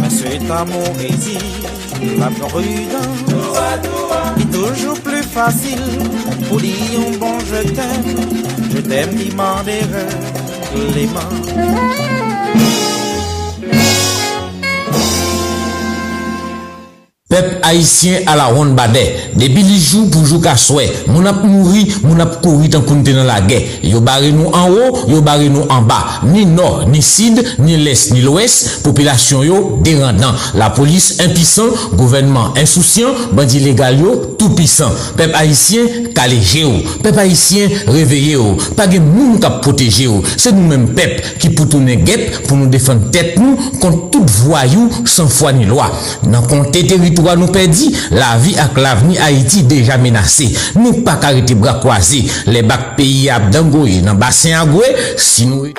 Mais 0.01 0.09
cet 0.09 0.49
amour 0.49 0.93
exige 0.99 1.61
la 2.17 2.29
prudence. 2.41 3.21
Toujours 4.51 4.99
plus 5.01 5.23
facile 5.23 5.85
pour 6.47 6.59
dire 6.59 6.99
un 7.07 7.17
bon 7.17 7.37
je 7.39 7.61
t'aime. 7.75 8.09
Je 8.73 8.79
t'aime, 8.81 9.15
il 9.19 9.35
m'en 9.35 9.61
les 10.95 11.07
mains. 17.29 17.39
Pep 17.39 17.63
haisyen 17.63 18.23
ala 18.27 18.49
ron 18.49 18.73
bade, 18.75 19.03
debi 19.37 19.61
li 19.61 19.77
jou 19.77 20.07
pou 20.09 20.25
jou 20.25 20.41
ka 20.41 20.55
swè, 20.57 20.87
moun 21.07 21.27
ap 21.29 21.43
mouri, 21.45 21.83
moun 22.01 22.19
ap 22.21 22.39
kounte 22.41 23.13
nan 23.13 23.27
la 23.27 23.39
ge. 23.45 23.59
Yo 23.85 24.01
bare 24.01 24.31
nou 24.33 24.49
an 24.55 24.71
wo, 24.73 25.03
yo 25.11 25.21
bare 25.21 25.49
nou 25.49 25.67
an 25.69 25.85
ba, 25.85 26.21
ni 26.25 26.45
nor, 26.49 26.87
ni 26.89 27.03
sid, 27.05 27.37
ni 27.61 27.77
les, 27.77 28.07
ni 28.15 28.23
lwes, 28.25 28.81
popilasyon 28.83 29.45
yo. 29.45 29.59
La 30.57 30.71
polis 30.73 31.19
impisan, 31.21 31.69
gouvenman 31.93 32.57
insoucian, 32.59 33.13
bandi 33.37 33.61
legal 33.61 33.99
yo 34.01 34.15
tout 34.39 34.55
pisan. 34.57 34.89
Pep 35.19 35.35
haisyen 35.37 36.09
kaleje 36.17 36.65
yo, 36.65 36.73
pep 37.03 37.17
haisyen 37.21 37.69
reveye 37.93 38.35
yo, 38.39 38.55
page 38.77 38.99
moun 39.03 39.37
kap 39.41 39.61
proteje 39.65 40.09
yo. 40.09 40.19
Se 40.33 40.51
nou 40.55 40.65
men 40.69 40.89
pep 40.97 41.21
ki 41.41 41.53
pou 41.53 41.69
toune 41.69 41.99
gep 42.07 42.41
pou 42.47 42.57
nou 42.57 42.73
defan 42.73 43.05
tet 43.13 43.37
nou 43.37 43.69
kont 43.79 44.09
tout 44.13 44.37
voyou 44.41 44.89
san 45.05 45.29
fwa 45.29 45.53
ni. 45.53 45.69
Nan 45.69 46.45
konte 46.49 46.81
terito 47.23 47.39
nou 47.39 47.51
pedi, 47.53 47.89
la 48.15 48.35
vi 48.39 48.55
ak 48.59 48.77
lavni 48.79 49.17
Haiti 49.19 49.63
deja 49.67 49.97
menase. 50.01 50.49
Nou 50.77 51.03
pa 51.05 51.17
karite 51.21 51.57
bra 51.59 51.77
kwaze. 51.83 52.23
Le 52.49 52.63
bak 52.67 52.95
peyi 52.99 53.29
ap 53.33 53.49
dangoye 53.53 54.01
nan 54.05 54.19
basen 54.19 54.57
agwe, 54.59 54.89
si 55.19 55.49
nou 55.49 55.69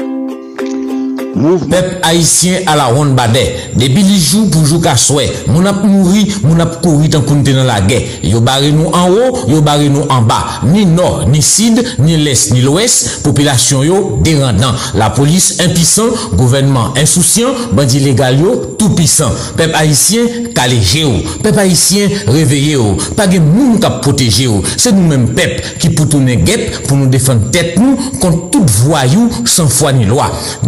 Pep 1.70 2.05
haisyen 2.05 2.66
ala 2.68 2.91
ron 2.93 3.14
bade, 3.16 3.43
debi 3.78 4.03
li 4.05 4.18
jou 4.18 4.49
pou 4.53 4.66
jou 4.66 4.83
ka 4.83 4.97
swè, 4.99 5.24
moun 5.49 5.68
ap 5.70 5.78
mouri, 5.87 6.26
moun 6.43 6.61
ap 6.61 6.81
kouri 6.83 7.09
tan 7.12 7.22
kounte 7.26 7.55
nan 7.55 7.68
la 7.68 7.78
ge. 7.87 8.01
Yo 8.26 8.43
bare 8.45 8.72
nou 8.74 8.93
an 8.97 9.09
wo, 9.14 9.45
yo 9.49 9.61
bare 9.64 9.89
nou 9.93 10.09
an 10.12 10.26
ba, 10.28 10.41
ni 10.66 10.85
nor, 10.89 11.24
ni 11.31 11.41
sid, 11.45 11.81
ni 12.03 12.18
les, 12.20 12.49
ni 12.53 12.64
lwes, 12.64 12.99
popilasyon 13.24 13.87
yo 13.87 14.01
derandan. 14.26 14.76
La 14.99 15.11
polis 15.16 15.55
impisan, 15.64 16.11
gouvenman 16.35 16.99
insoucian, 17.01 17.57
bandi 17.76 18.03
legal 18.05 18.37
yo 18.41 18.57
tout 18.81 18.93
pisan. 18.99 19.33
Pep 19.57 19.72
haisyen 19.78 20.51
kaleje 20.57 21.07
yo, 21.07 21.14
pep 21.45 21.57
haisyen 21.62 22.12
reveye 22.28 22.76
yo, 22.76 22.93
page 23.16 23.41
moun 23.41 23.78
kap 23.81 24.03
proteje 24.05 24.51
yo. 24.51 24.61
Se 24.76 24.93
nou 24.93 25.09
men 25.09 25.31
pep 25.39 25.62
ki 25.81 25.95
pou 25.95 26.11
toune 26.11 26.41
gep 26.45 26.83
pou 26.89 26.99
nou 26.99 27.09
defan 27.12 27.47
tet 27.55 27.78
nou 27.81 27.97
kont 28.20 28.51
tout 28.53 28.76
voyou 28.83 29.31
san 29.49 29.70
fwa 29.70 29.95
ni. 29.95 30.11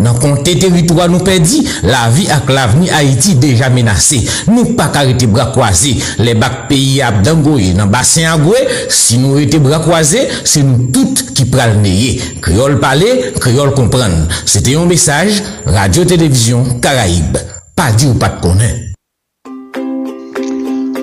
Nan 0.02 0.18
konte 0.52 0.60
teritwa 0.60 1.06
nou 1.08 1.22
pedi, 1.24 1.62
la 1.86 2.08
vi 2.12 2.26
ak 2.30 2.50
lavni 2.52 2.90
Haiti 2.92 3.34
deja 3.40 3.70
menase. 3.72 4.22
Nou 4.50 4.74
pa 4.76 4.88
karite 4.92 5.26
bra 5.30 5.48
kwaze. 5.54 5.94
Le 6.22 6.34
bak 6.38 6.66
peyi 6.68 7.00
ap 7.02 7.22
dangoye 7.24 7.72
nan 7.76 7.90
basen 7.92 8.28
agwe, 8.30 8.60
si 8.92 9.18
nou 9.18 9.38
rete 9.38 9.60
bra 9.62 9.80
kwaze, 9.84 10.26
se 10.44 10.64
nou 10.66 10.90
tout 10.92 11.24
ki 11.32 11.48
pral. 11.50 11.72
Kriol 12.44 12.76
pale, 12.82 13.32
kriol 13.40 13.72
kompran. 13.72 14.12
Sete 14.44 14.74
yon 14.74 14.90
mesaj, 14.90 15.40
Radio 15.72 16.04
Televizyon 16.04 16.80
Karaib. 16.84 17.38
Pa 17.72 17.90
di 17.96 18.10
ou 18.10 18.20
pat 18.20 18.42
konen. 18.44 18.81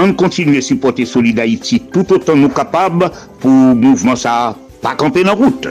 On 0.00 0.12
continue 0.12 0.58
à 0.58 0.60
supporter 0.62 1.04
Solid 1.04 1.40
Haïti 1.40 1.80
tout 1.92 2.12
autant 2.12 2.36
nous 2.36 2.48
capables 2.48 3.10
pour 3.40 3.50
mouvement 3.50 4.14
ça 4.14 4.54
pas 4.80 4.94
camper 4.94 5.24
dans 5.24 5.34
route. 5.34 5.66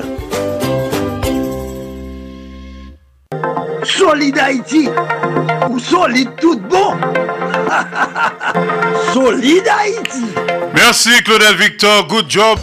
Solid 3.83 4.37
Haïti 4.37 4.89
ou 5.69 5.79
solide 5.79 6.27
tout 6.41 6.59
bon. 6.59 6.97
solide 9.13 9.63
Haïti. 9.79 10.25
Merci 10.73 11.23
Claudel 11.23 11.55
Victor, 11.55 12.05
good 12.09 12.25
job. 12.27 12.59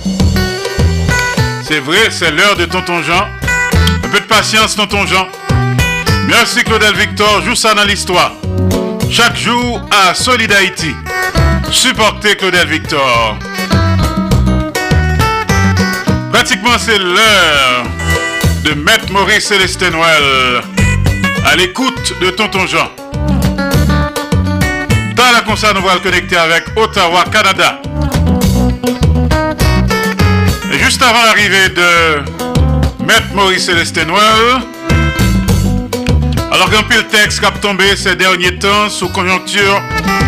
C'est 1.62 1.81
vrai, 1.81 2.11
c'est 2.11 2.31
l'heure 2.31 2.57
de 2.57 2.67
Tonton 2.67 3.01
Jean. 3.01 3.25
Un 4.05 4.09
peu 4.11 4.21
de 4.21 4.27
patience, 4.27 4.77
Tonton 4.77 5.07
Jean. 5.07 5.27
Merci 6.29 6.62
Claudel 6.62 6.95
Victor, 6.95 7.41
joue 7.41 7.55
ça 7.55 7.73
dans 7.73 7.85
l'histoire. 7.85 8.33
Chaque 9.11 9.37
jour 9.37 9.81
à 9.91 10.15
Solid 10.15 10.53
Haïti. 10.53 10.95
Supportez 11.71 12.37
Claudel 12.37 12.69
Victor. 12.69 13.37
Pratiquement 16.33 16.79
c'est 16.79 16.99
l'heure 16.99 17.85
de 18.65 18.75
Maître 18.75 19.11
Maurice 19.13 19.47
Célestin 19.47 19.91
Noël 19.91 20.63
à 21.47 21.57
l'écoute 21.57 22.15
de 22.21 22.31
Tonton 22.31 22.67
Jean. 22.67 22.91
Dans 25.15 25.31
la 25.33 25.43
concert, 25.43 25.75
nous 25.75 25.89
allons 25.89 26.43
avec 26.43 26.65
Ottawa, 26.77 27.25
Canada. 27.31 27.81
Et 30.73 30.79
juste 30.79 31.03
avant 31.03 31.23
l'arrivée 31.25 31.69
de 31.69 33.05
Maître 33.05 33.33
Maurice 33.35 33.67
Célestin 33.67 34.07
Noël, 34.07 34.63
alors 36.55 36.71
qu'un 36.71 36.85
pile 36.85 37.05
texte 37.09 37.41
qui 37.41 37.47
a 37.47 37.51
tombé 37.51 37.97
ces 37.97 38.15
derniers 38.15 38.57
temps 38.57 38.89
sous 38.89 39.09
conjoncture 39.09 39.83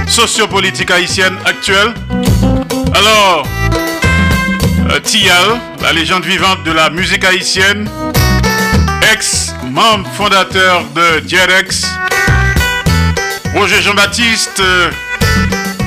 sociopolitique 0.08 0.90
haïtienne 0.90 1.36
actuelle, 1.44 1.94
alors 2.92 3.46
euh, 4.90 4.98
Tial, 5.04 5.60
la 5.80 5.92
légende 5.92 6.24
vivante 6.24 6.64
de 6.64 6.72
la 6.72 6.90
musique 6.90 7.24
haïtienne, 7.24 7.88
ex-membre 9.12 10.08
fondateur 10.16 10.82
de 10.96 11.28
Jerex, 11.28 11.86
Roger 13.54 13.80
Jean-Baptiste, 13.82 14.58
euh, 14.58 14.90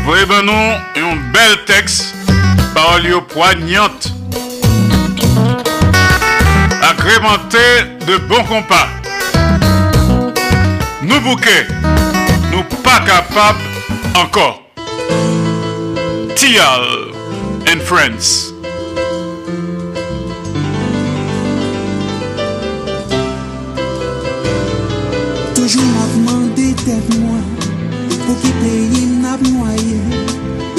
voyez 0.05 0.25
ben 0.25 0.47
un 0.47 1.15
bel 1.33 1.65
texte, 1.65 2.15
parole 2.73 3.03
poignante, 3.27 4.13
agrémenté 6.81 7.57
de 8.07 8.17
bons 8.19 8.43
compas. 8.45 8.87
nou 11.09 11.21
bouke, 11.25 11.57
nou 12.51 12.61
pa 12.85 12.99
kapab 13.01 13.57
anko. 14.13 14.61
Tial 16.37 16.85
and 17.65 17.81
Friends. 17.81 18.53
Toujou 25.57 25.81
map 25.81 26.13
mande 26.27 26.69
tet 26.85 27.11
mwen, 27.17 27.43
pou 28.13 28.37
ki 28.43 28.53
peyi 28.61 29.05
nap 29.25 29.41
mwaye, 29.49 29.99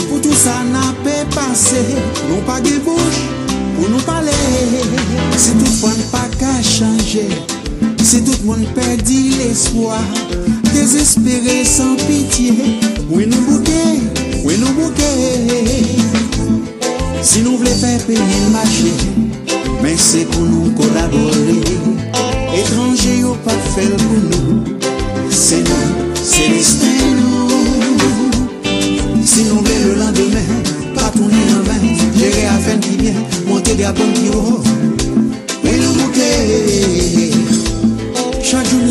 pou 0.06 0.22
tout 0.22 0.36
sa 0.38 0.60
nap 0.70 1.06
e 1.10 1.20
pase, 1.34 1.82
nou 2.30 2.38
pa 2.46 2.62
ge 2.62 2.78
bouch, 2.86 3.24
pou 3.74 3.90
nou 3.90 4.06
pale, 4.06 4.36
se 5.34 5.58
tout 5.58 5.72
fwan 5.80 6.04
pa 6.14 6.28
ka 6.38 6.60
chanje. 6.62 7.49
Moun 8.44 8.64
perdi 8.74 9.36
l'espoir. 9.38 10.04
Desespere 10.72 11.64
san 11.64 11.96
pitié. 12.06 12.52
Ou 13.10 13.26
nou 13.26 13.40
bouke, 13.42 13.82
ou 14.44 14.56
nou 14.56 14.72
bouke 14.76 15.10
Si 17.22 17.42
nou 17.42 17.58
vle 17.58 17.72
fe 17.74 17.90
peyi 18.06 18.38
l'mache 18.46 18.92
Men 19.82 19.98
se 19.98 20.22
pou 20.30 20.46
nou 20.46 20.70
kolabore 20.78 21.56
Étranger 22.56 23.18
yo 23.20 23.34
pa 23.44 23.56
fel 23.74 23.90
pou 23.98 24.20
nou 24.28 24.78
C'est 25.28 25.60
nous, 25.66 26.14
c'est 26.14 26.48
nous. 26.48 27.50
Si 29.26 29.44
nous 29.44 29.56
voulons 29.56 29.84
le 29.84 29.94
lendemain 30.00 30.48
Pas 30.94 31.10
tourner 31.10 31.46
en 31.58 31.62
vain 31.66 31.82
Gérer 32.16 32.46
à 32.46 32.58
fin 32.58 32.78
qui 32.78 32.96
bien 32.96 33.14
Monter 33.48 33.74
des 33.74 33.84
bons 33.84 34.12
qui 34.14 34.28
haut 34.30 34.62
Mais 35.64 35.76
nous 35.78 35.94
bouquet 35.94 37.19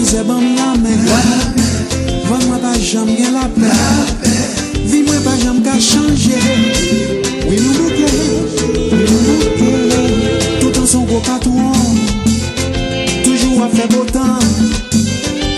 Bonze 0.09 0.23
ban 0.23 0.39
mi 0.41 0.55
la 0.55 0.73
men 0.81 0.97
Van 2.29 2.41
mwen 2.47 2.59
pa 2.61 2.71
jam 2.81 3.05
gen 3.05 3.33
la 3.33 3.45
pen 3.53 3.69
Vi 4.89 5.03
mwen 5.05 5.21
pa 5.21 5.35
jam 5.37 5.61
ka 5.61 5.75
chanje. 5.77 6.39
Oui 7.45 7.59
nou 7.61 7.73
nou 7.77 7.89
kle 7.93 8.09
Oui 8.89 9.03
nou 9.05 9.19
nou 9.27 9.51
kle 9.59 9.99
Tout 10.61 10.79
an. 10.81 10.87
Son 10.87 11.05
gwo 11.05 11.19
patouan 11.27 11.99
Toujou 13.21 13.61
a 13.61 13.69
fe 13.69 13.85
botan 13.93 14.39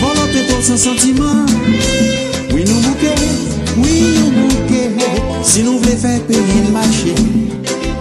Volote 0.02 0.44
pou 0.50 0.60
san 0.68 0.78
sentiman. 0.78 1.48
Oui 2.52 2.66
nou 2.68 2.82
nou 2.84 2.98
kle 3.00 3.16
Oui 3.78 4.02
nou 4.18 4.34
nou 4.36 4.66
kle 4.68 4.90
Si 5.48 5.64
nou 5.64 5.80
vle 5.86 5.96
fe 6.02 6.18
peyi 6.28 6.66
l'mache 6.66 7.16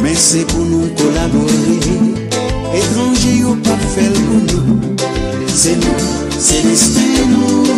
Men 0.03 0.19
se 0.19 0.43
pou 0.51 0.67
nou 0.67 0.91
kolabori 0.99 1.79
Etranje 2.75 3.37
yo 3.39 3.55
pa 3.63 3.79
fel 3.95 4.19
pou 4.25 4.43
nou. 4.49 4.99
Se 5.55 5.77
nou. 5.79 6.30
se 6.41 6.63
destino. 6.63 7.70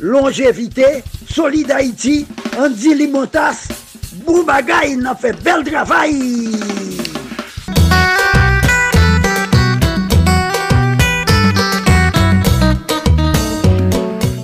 Longévité, 0.00 1.02
Solid 1.28 1.70
Haïti, 1.70 2.26
Andy 2.58 2.94
Limotas, 2.94 3.68
Boubagaï, 4.26 4.92
il 4.92 5.06
a 5.06 5.14
fait 5.14 5.32
bel 5.42 5.64
travail. 5.64 6.50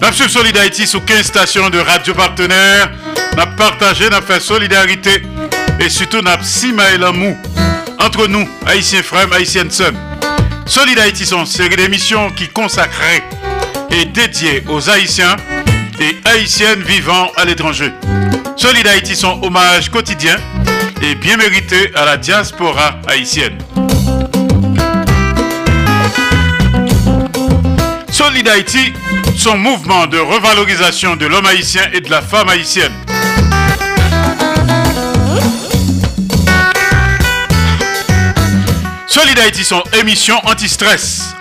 N'a 0.01 0.12
suivi 0.12 0.31
Solid 0.31 0.56
Haïti 0.56 0.86
sous 0.86 1.01
15 1.01 1.23
stations 1.27 1.70
de 1.70 1.78
radio 1.78 2.14
partenaires. 2.14 2.93
N'a 3.36 3.47
partagé, 3.47 4.09
n'a 4.09 4.23
fait 4.23 4.40
solidarité 4.40 5.23
et 5.78 5.89
surtout 5.89 6.23
n'a 6.23 6.39
et 6.94 6.98
l'amour 6.98 7.36
entre 7.98 8.27
nous, 8.28 8.48
Haïtiens 8.66 9.02
frères, 9.02 9.32
Haïtiennes 9.32 9.70
sœurs. 9.70 9.93
Solid 10.66 10.98
Haïti 10.98 11.27
sont 11.27 11.40
une 11.40 11.47
série 11.47 11.77
d'émissions 11.77 12.31
qui 12.31 12.48
consacrées 12.48 13.23
et 13.97 14.05
dédiées 14.05 14.62
aux 14.68 14.90
Haïtiens 14.90 15.36
et 15.98 16.16
Haïtiennes 16.27 16.82
vivant 16.82 17.31
à 17.36 17.47
l'étranger. 17.47 17.90
Solid 18.56 18.86
Haïti 18.86 19.16
sont 19.16 19.40
hommage 19.43 19.89
quotidien 19.89 20.36
et 21.01 21.14
bien 21.14 21.36
mérité 21.39 21.90
à 21.94 22.05
la 22.05 22.16
diaspora 22.18 23.01
haïtienne. 23.09 23.59
Solid 28.10 28.47
Haïti, 28.48 28.93
son 29.36 29.56
mouvement 29.56 30.06
de 30.06 30.18
revalorisation 30.18 31.16
de 31.16 31.27
l'homme 31.27 31.47
haïtien 31.47 31.82
et 31.93 32.01
de 32.01 32.10
la 32.10 32.20
femme 32.20 32.51
haïtienne. 32.51 32.93
Solid 39.06 39.39
Haïti, 39.39 39.64
son 39.64 39.82
émission 39.98 40.36
anti-stress. 40.44 41.36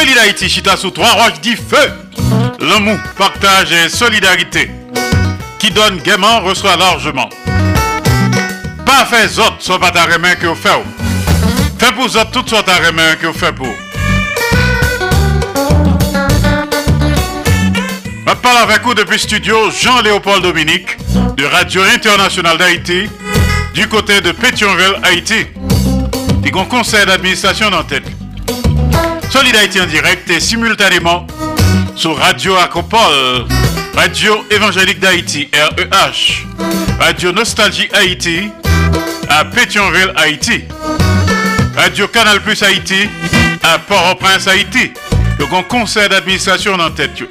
Solid 0.00 0.48
chita 0.48 0.78
sous 0.78 0.90
trois 0.92 1.12
roches 1.12 1.40
dit 1.42 1.56
feu. 1.56 1.92
L'amour, 2.58 2.96
partage 3.18 3.70
et 3.70 3.90
solidarité. 3.90 4.70
Qui 5.58 5.70
donne 5.70 5.98
gaiement, 5.98 6.40
reçoit 6.40 6.74
largement. 6.76 7.28
Pas 8.86 9.04
fait 9.04 9.38
autres, 9.38 9.56
soit 9.58 9.78
pas 9.78 9.90
ta 9.90 10.06
main 10.16 10.36
que 10.36 10.46
vous 10.46 10.54
faites. 10.54 10.72
Fait 11.78 11.92
pour 11.92 12.06
autres, 12.06 12.30
toutes 12.30 12.48
sortes 12.48 12.64
ta 12.64 12.92
main 12.92 13.14
que 13.20 13.26
vous 13.26 13.38
faites 13.38 13.54
pour. 13.54 13.74
Je 18.26 18.34
parle 18.36 18.70
avec 18.70 18.82
vous 18.82 18.94
depuis 18.94 19.18
studio 19.18 19.70
Jean-Léopold 19.70 20.42
Dominique 20.42 20.96
de 21.36 21.44
Radio 21.44 21.82
Internationale 21.82 22.56
d'Haïti 22.56 23.10
du 23.74 23.86
côté 23.86 24.22
de 24.22 24.32
Pétionville, 24.32 24.98
Haïti. 25.02 25.46
A 26.42 26.58
un 26.58 26.64
conseil 26.64 27.04
d'administration 27.04 27.66
en 27.66 27.82
tête. 27.82 28.09
Solid 29.40 29.56
Haïti 29.56 29.80
en 29.80 29.86
direct 29.86 30.28
et 30.28 30.38
simultanément 30.38 31.26
sur 31.96 32.14
Radio 32.18 32.56
Acropole, 32.56 33.46
Radio 33.94 34.44
Évangélique 34.50 35.00
d'Haïti, 35.00 35.48
REH, 35.54 36.44
Radio 37.00 37.32
Nostalgie 37.32 37.88
Haïti 37.94 38.50
à 39.30 39.46
Pétionville, 39.46 40.12
Haïti, 40.16 40.64
Radio 41.74 42.06
Canal 42.08 42.42
Plus 42.42 42.62
Haïti 42.62 43.08
à 43.62 43.78
Port-au-Prince, 43.78 44.46
Haïti. 44.46 44.92
A 45.40 45.56
un 45.56 45.62
conseil 45.62 46.10
d'administration 46.10 46.74
en 46.74 46.90
tête. 46.90 47.22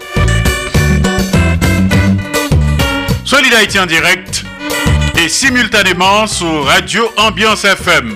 Solid 3.23 3.53
Haïti 3.53 3.80
en 3.80 3.86
direct 3.86 4.44
et 5.15 5.30
simultanément 5.30 6.26
sur 6.26 6.65
Radio 6.65 7.07
Ambiance 7.18 7.65
FM 7.65 8.15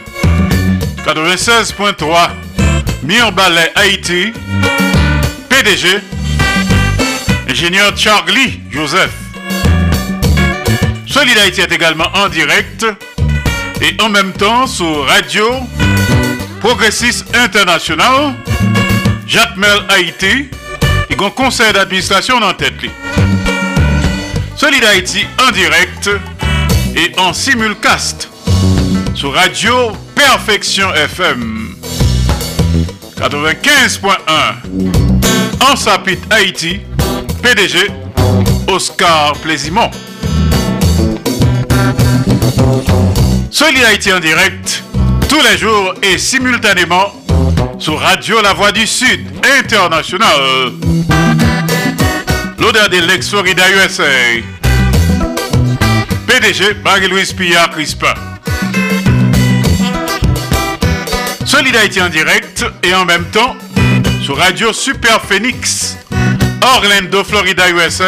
96.3 1.05 2.52
Mirbalet 3.03 3.71
Haïti 3.75 4.31
PDG 5.49 5.99
ingénieur 7.49 7.95
Charlie 7.97 8.61
Joseph. 8.71 9.11
Solid 11.05 11.38
Haïti 11.38 11.61
est 11.61 11.71
également 11.71 12.07
en 12.13 12.30
direct 12.30 12.85
et 13.81 13.95
en 14.01 14.09
même 14.09 14.31
temps 14.31 14.67
sur 14.67 15.05
Radio 15.05 15.45
Progressiste 16.61 17.25
International. 17.35 18.35
Jacques 19.27 19.57
Mel 19.57 19.80
Haïti 19.89 20.49
et 21.09 21.23
un 21.23 21.30
conseil 21.30 21.73
d'administration 21.73 22.38
en 22.38 22.53
tête. 22.53 22.73
Solid 24.55 24.84
Haïti 24.84 25.25
en 25.45 25.51
direct 25.51 26.09
et 26.95 27.11
en 27.19 27.34
simulcast 27.34 28.30
sur 29.13 29.34
Radio 29.34 29.91
Perfection 30.15 30.93
FM 30.93 31.62
95.1 33.23 34.17
en 35.71 35.75
Sapit 35.77 36.19
Haïti, 36.29 36.81
PDG 37.41 37.89
Oscar 38.67 39.31
Plaisimont. 39.37 39.89
Solid 43.49 43.83
Haïti 43.85 44.11
en 44.11 44.19
direct 44.19 44.83
tous 45.29 45.39
les 45.49 45.57
jours 45.57 45.93
et 46.01 46.17
simultanément 46.17 47.13
sur 47.79 47.97
Radio 47.97 48.41
La 48.41 48.51
Voix 48.51 48.73
du 48.73 48.85
Sud 48.85 49.21
International. 49.57 50.73
L'odeur 52.59 52.89
de 52.89 52.97
l'ex-Florida 53.07 53.63
USA. 53.71 54.03
PDG 56.27 56.75
Marie-Louise 56.83 57.31
Pillard 57.31 57.69
Crispin. 57.69 58.32
Solid 61.64 61.77
Haïti 61.77 62.02
en 62.02 62.10
direct 62.10 62.65
et 62.84 62.94
en 62.94 63.06
même 63.06 63.23
temps 63.31 63.56
sur 64.22 64.35
Radio 64.38 64.73
Super 64.73 65.22
Phoenix, 65.22 65.98
Orlando, 66.61 67.23
Florida, 67.23 67.69
USA. 67.69 68.03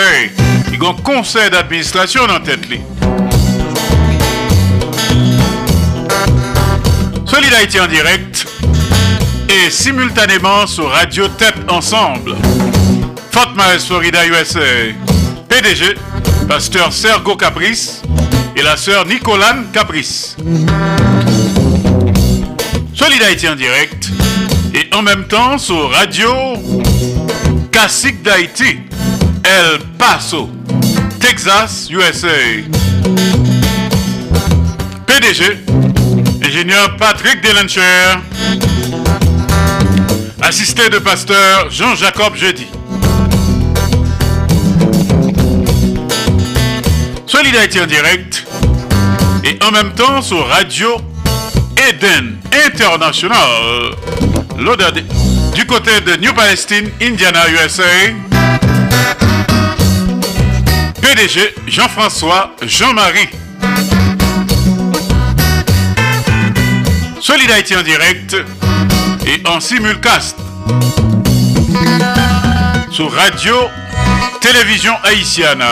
Il 0.74 0.78
y 0.78 0.86
a 0.86 0.90
un 0.90 0.94
conseil 0.96 1.50
d'administration 1.50 2.28
dans 2.28 2.42
tête. 2.42 2.68
Solid 7.26 7.54
Haïti 7.54 7.80
en 7.80 7.88
direct 7.88 8.46
et 9.48 9.70
simultanément 9.70 10.68
sur 10.68 10.90
Radio 10.90 11.30
Tête 11.30 11.56
Ensemble, 11.70 12.36
Fort 13.32 13.54
Myers, 13.56 13.80
Florida, 13.88 14.28
USA. 14.28 14.60
PDG, 15.48 15.96
pasteur 16.50 16.92
Sergo 16.92 17.38
Caprice 17.38 18.02
et 18.54 18.62
la 18.62 18.76
sœur 18.76 19.06
Nicolane 19.06 19.68
Caprice. 19.72 20.36
Solid 23.16 23.28
Haïti 23.30 23.48
en 23.48 23.56
direct 23.56 24.10
et 24.74 24.94
en 24.94 25.02
même 25.02 25.24
temps 25.24 25.58
sur 25.58 25.90
Radio 25.90 26.34
Classique 27.72 28.22
d'Haïti, 28.24 28.80
El 29.46 29.80
Paso, 29.98 30.50
Texas, 31.22 31.88
USA. 31.90 32.28
PDG, 35.08 35.60
ingénieur 36.44 36.98
Patrick 36.98 37.42
Delencher, 37.42 38.20
assisté 40.42 40.90
de 40.90 40.98
pasteur 40.98 41.72
Jean-Jacob 41.72 42.36
Jeudi. 42.36 42.68
Solid 47.26 47.56
Haïti 47.56 47.80
en 47.80 47.86
direct 47.86 48.46
et 49.46 49.58
en 49.64 49.72
même 49.72 49.94
temps 49.94 50.22
sur 50.22 50.46
Radio 50.48 50.98
Eden 51.88 52.38
International, 52.68 53.96
l'odeur 54.58 54.92
de- 54.92 55.04
du 55.54 55.66
côté 55.66 55.92
de 56.02 56.16
New 56.18 56.34
Palestine, 56.34 56.90
Indiana, 57.02 57.42
USA. 57.50 57.84
PDG 61.02 61.54
Jean-François 61.68 62.56
Jean-Marie. 62.64 63.30
Solid 67.22 67.52
Haïti 67.52 67.76
en 67.76 67.82
direct 67.84 68.36
et 69.28 69.42
en 69.48 69.60
simulcast 69.60 70.36
sur 72.92 73.12
Radio 73.14 73.56
Télévision 74.42 74.94
Haïtienne, 75.04 75.64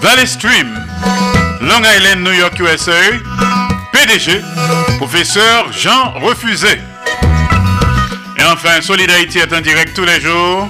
Valley 0.00 0.26
Stream, 0.26 0.78
Long 1.60 1.82
Island, 1.96 2.20
New 2.22 2.32
York, 2.32 2.58
USA. 2.60 2.92
PDG, 3.92 4.40
professeur 4.96 5.72
Jean 5.72 6.12
Refusé. 6.20 6.78
Et 8.38 8.44
enfin, 8.44 8.80
Solid 8.80 9.10
Haïti 9.10 9.38
est 9.38 9.52
en 9.52 9.60
direct 9.60 9.94
tous 9.94 10.04
les 10.04 10.20
jours 10.20 10.68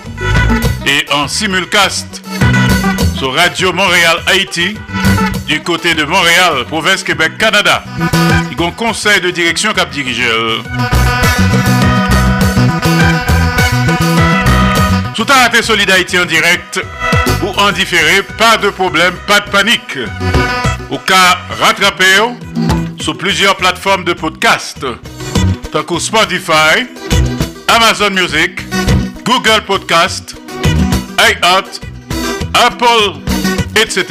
et 0.86 1.06
en 1.12 1.28
simulcast 1.28 2.22
sur 3.16 3.34
Radio 3.34 3.72
Montréal 3.72 4.18
Haïti 4.26 4.76
du 5.46 5.62
côté 5.62 5.94
de 5.94 6.04
Montréal, 6.04 6.64
province 6.68 7.02
Québec, 7.02 7.38
Canada. 7.38 7.84
Il 8.50 8.60
y 8.60 8.62
a 8.62 8.66
un 8.66 8.70
conseil 8.72 9.20
de 9.20 9.30
direction 9.30 9.72
cap 9.72 9.90
dirigeur. 9.90 10.62
Tout 15.14 15.26
a 15.28 15.42
raté 15.42 15.62
Solid 15.62 15.90
Haïti 15.90 16.18
en 16.18 16.24
direct 16.24 16.80
ou 17.42 17.48
en 17.60 17.72
différé, 17.72 18.22
pas 18.22 18.56
de 18.56 18.70
problème, 18.70 19.14
pas 19.26 19.40
de 19.40 19.50
panique. 19.50 19.98
Au 20.90 20.98
cas 20.98 21.38
rattrapé 21.60 22.04
sur 22.98 23.16
plusieurs 23.16 23.56
plateformes 23.56 24.04
de 24.04 24.12
podcast, 24.12 24.84
tant 25.72 25.82
que 25.82 25.98
Spotify, 25.98 26.86
Amazon 27.68 28.10
Music, 28.10 28.60
Google 29.24 29.64
Podcast, 29.66 30.36
iHeart, 31.18 31.80
Apple, 32.54 33.20
etc. 33.80 34.04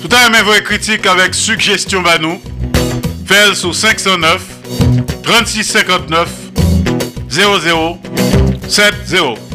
Tout 0.00 0.08
à 0.14 0.30
même 0.30 0.44
vos 0.44 0.62
critiques 0.64 1.06
avec 1.06 1.34
suggestions 1.34 2.04
à 2.06 2.18
nous. 2.18 2.40
Faites 3.26 3.54
sur 3.54 3.74
509 3.74 4.42
3659 5.22 6.28
00 7.28 7.98
70 8.68 9.48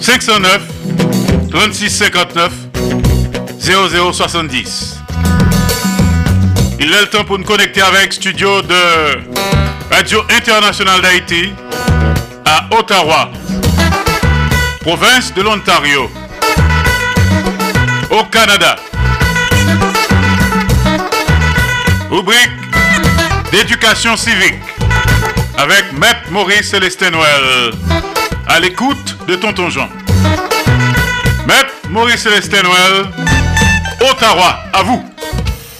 509 0.00 0.81
3659 1.52 2.50
0070 3.60 4.96
Il 6.80 6.86
est 6.90 7.00
le 7.02 7.06
temps 7.08 7.24
pour 7.24 7.38
nous 7.38 7.44
connecter 7.44 7.82
avec 7.82 8.14
studio 8.14 8.62
de 8.62 8.74
Radio 9.90 10.22
Internationale 10.34 11.02
d'Haïti 11.02 11.52
à 12.46 12.68
Ottawa, 12.74 13.30
province 14.80 15.34
de 15.34 15.42
l'Ontario, 15.42 16.10
au 18.10 18.24
Canada. 18.24 18.76
Rubrique 22.10 22.50
d'éducation 23.52 24.16
civique 24.16 24.58
avec 25.58 25.92
Maître 25.92 26.30
Maurice 26.30 26.70
Célestin 26.70 27.10
Noël 27.10 27.72
à 28.48 28.58
l'écoute 28.58 29.18
de 29.28 29.36
Tonton 29.36 29.68
Jean. 29.68 29.88
Maurice 31.92 32.22
Célestin 32.22 32.62
Noël, 32.62 33.04
Ottawa, 34.00 34.60
à 34.72 34.82
vous. 34.82 35.02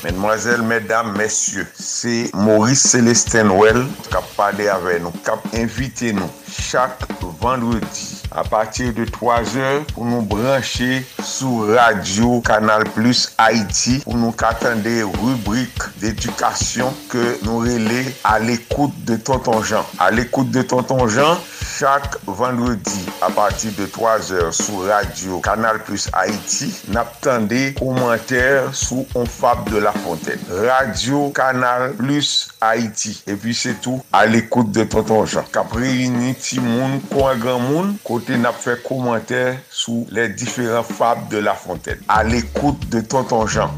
Mesdemoiselles, 0.04 0.60
mesdames, 0.60 1.16
messieurs, 1.16 1.66
c'est 1.72 2.30
Maurice 2.34 2.82
Célestin 2.82 3.44
Noël 3.44 3.86
qui 4.10 4.14
a 4.14 4.20
parlé 4.36 4.68
avec 4.68 5.00
nous, 5.00 5.10
qui 5.10 5.30
a 5.30 5.62
invité 5.62 6.12
nous 6.12 6.28
chaque 6.50 6.98
vendredi 7.40 8.20
à 8.30 8.44
partir 8.44 8.92
de 8.92 9.06
3 9.06 9.56
heures 9.56 9.84
pour 9.94 10.04
nous 10.04 10.20
brancher 10.20 11.06
sur 11.24 11.68
Radio 11.74 12.42
Canal 12.42 12.84
Plus 12.90 13.32
Haïti 13.38 14.00
pour 14.04 14.16
nous 14.16 14.34
attendre 14.42 14.82
des 14.82 15.02
rubriques 15.02 15.98
d'éducation 15.98 16.92
que 17.08 17.38
nous 17.44 17.58
relais 17.58 18.14
à 18.22 18.38
l'écoute 18.38 18.92
de 19.04 19.16
Tonton 19.16 19.62
Jean. 19.62 19.86
À 19.98 20.10
l'écoute 20.10 20.50
de 20.50 20.60
Tonton 20.60 21.08
Jean, 21.08 21.38
Chak 21.82 22.16
vendredi 22.28 23.08
a 23.20 23.28
pati 23.28 23.72
de 23.74 23.86
3 23.86 24.30
or 24.38 24.52
sou 24.54 24.84
radio 24.86 25.40
Kanal 25.40 25.80
Plus 25.82 26.04
Haiti 26.14 26.68
nap 26.94 27.16
tende 27.24 27.72
komenter 27.74 28.68
sou 28.70 29.02
On 29.18 29.26
Fab 29.26 29.66
de 29.68 29.80
la 29.82 29.90
Fontaine. 29.90 30.38
Radio 30.62 31.30
Kanal 31.34 31.96
Plus 31.98 32.52
Haiti. 32.60 33.16
E 33.26 33.34
pi 33.34 33.50
se 33.50 33.74
tou 33.82 33.98
al 34.14 34.38
ekoute 34.38 34.70
de 34.78 34.86
Tonton 34.94 35.26
Jean. 35.26 35.50
Kapre 35.50 35.90
yini 35.90 36.36
ti 36.38 36.62
moun 36.62 37.00
kwa 37.10 37.34
gran 37.34 37.66
moun 37.66 37.96
kote 38.06 38.38
nap 38.38 38.62
fe 38.62 38.78
komenter 38.86 39.58
sou 39.66 40.06
le 40.14 40.28
diferent 40.30 40.86
Fab 40.86 41.26
de 41.34 41.42
la 41.42 41.58
Fontaine. 41.58 42.06
Al 42.06 42.30
ekoute 42.38 42.94
de 42.94 43.02
Tonton 43.02 43.48
Jean. 43.50 43.74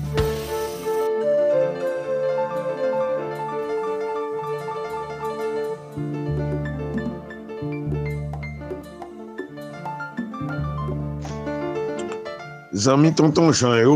Zanmi 12.74 13.12
tonton 13.14 13.52
jan 13.54 13.76
yo, 13.78 13.92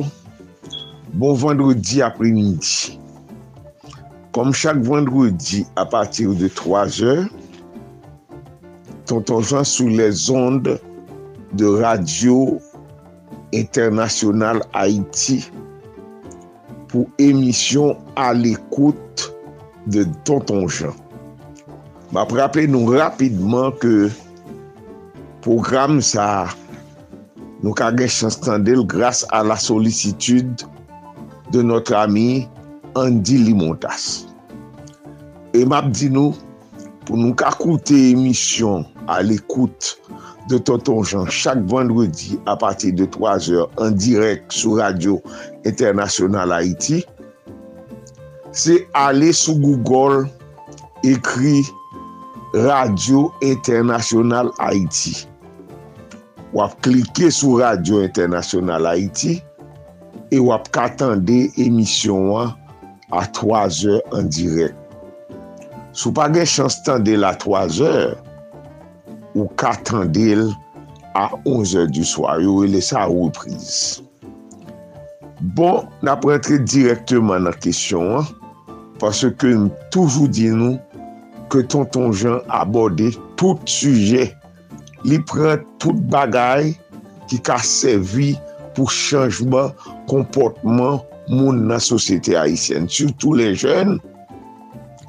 bon 1.19 1.33
vendredi 1.35 1.99
apre 2.07 2.29
midi. 2.31 2.93
Kom 4.31 4.53
chak 4.55 4.79
vendredi 4.87 5.65
apatir 5.83 6.31
de 6.39 6.47
3 6.47 7.01
eur, 7.03 7.25
tonton 9.11 9.43
jan 9.43 9.67
sou 9.67 9.91
les 9.91 10.29
onde 10.31 10.77
de 11.59 11.73
radio 11.81 12.37
internasyonal 13.51 14.63
Haiti 14.77 15.41
pou 16.87 17.11
emisyon 17.19 17.99
al 18.15 18.47
ekoute 18.47 19.33
de 19.91 20.07
tonton 20.23 20.71
jan. 20.71 20.95
Ma 22.15 22.23
praple 22.31 22.69
nou 22.71 22.95
rapidman 22.95 23.75
ke 23.83 24.07
program 25.43 25.99
sa 25.99 26.31
a 26.31 26.68
nou 27.63 27.75
ka 27.77 27.91
gen 27.97 28.11
chanstandel 28.13 28.85
grase 28.87 29.27
a 29.35 29.43
la 29.47 29.57
solisitude 29.59 30.67
de 31.53 31.63
notre 31.63 31.97
ami 31.97 32.49
Andy 32.95 33.39
Limontas. 33.39 34.27
E 35.57 35.65
map 35.65 35.89
di 35.95 36.11
nou, 36.13 36.35
pou 37.07 37.17
nou 37.17 37.35
ka 37.39 37.51
koute 37.57 37.97
emisyon 38.13 38.85
al 39.09 39.33
ekoute 39.33 39.97
de 40.49 40.59
Tonton 40.59 41.03
Jean 41.05 41.29
chak 41.29 41.61
vendredi 41.69 42.39
a 42.49 42.57
pati 42.57 42.93
de 42.93 43.05
3 43.05 43.51
or 43.57 43.69
en 43.85 43.97
direk 43.97 44.49
sou 44.53 44.79
Radio 44.81 45.19
Internasyonal 45.69 46.53
Haiti, 46.53 47.03
se 48.57 48.81
ale 48.97 49.33
sou 49.37 49.59
Google 49.61 50.25
ekri 51.05 51.61
Radio 52.57 53.29
Internasyonal 53.45 54.53
Haiti. 54.59 55.28
wap 56.55 56.77
klike 56.85 57.31
sou 57.35 57.59
Radio 57.61 58.03
Internasyonal 58.07 58.87
Haiti 58.89 59.39
e 60.33 60.39
wap 60.41 60.71
katande 60.73 61.49
emisyon 61.61 62.33
an 62.37 62.55
a 63.13 63.25
3 63.37 63.85
eur 63.89 64.01
an 64.17 64.29
direk. 64.33 64.77
Sou 65.93 66.13
pa 66.15 66.29
gen 66.33 66.49
chans 66.49 66.81
tande 66.87 67.17
la 67.19 67.35
3 67.41 67.81
eur, 67.85 68.17
ou 69.35 69.49
katande 69.61 70.29
el 70.35 70.45
a 71.19 71.31
11 71.45 71.75
eur 71.83 71.89
du 71.93 72.05
soar, 72.07 72.43
yo 72.45 72.63
e 72.65 72.73
lesa 72.73 73.03
a 73.05 73.09
reprise. 73.11 74.05
Bon, 75.55 75.87
na 76.03 76.17
prentre 76.19 76.59
direktman 76.65 77.47
nan 77.47 77.57
kesyon 77.63 78.21
an, 78.21 78.33
parce 78.99 79.29
ke 79.39 79.53
m 79.55 79.69
toujou 79.95 80.27
di 80.31 80.49
nou 80.51 80.79
ke 81.53 81.63
tonton 81.71 82.13
Jean 82.13 82.43
aborde 82.53 83.13
tout 83.39 83.61
sujet 83.65 84.35
li 85.07 85.19
pren 85.31 85.63
tout 85.83 85.99
bagay 86.13 86.73
ki 87.31 87.39
ka 87.47 87.59
servi 87.63 88.33
pou 88.77 88.91
chanjman 88.91 89.73
komportman 90.11 91.03
moun 91.29 91.67
nan 91.69 91.83
sosyete 91.83 92.37
Haitienne. 92.39 92.89
Soutou 92.91 93.37
le 93.39 93.53
jen, 93.59 93.99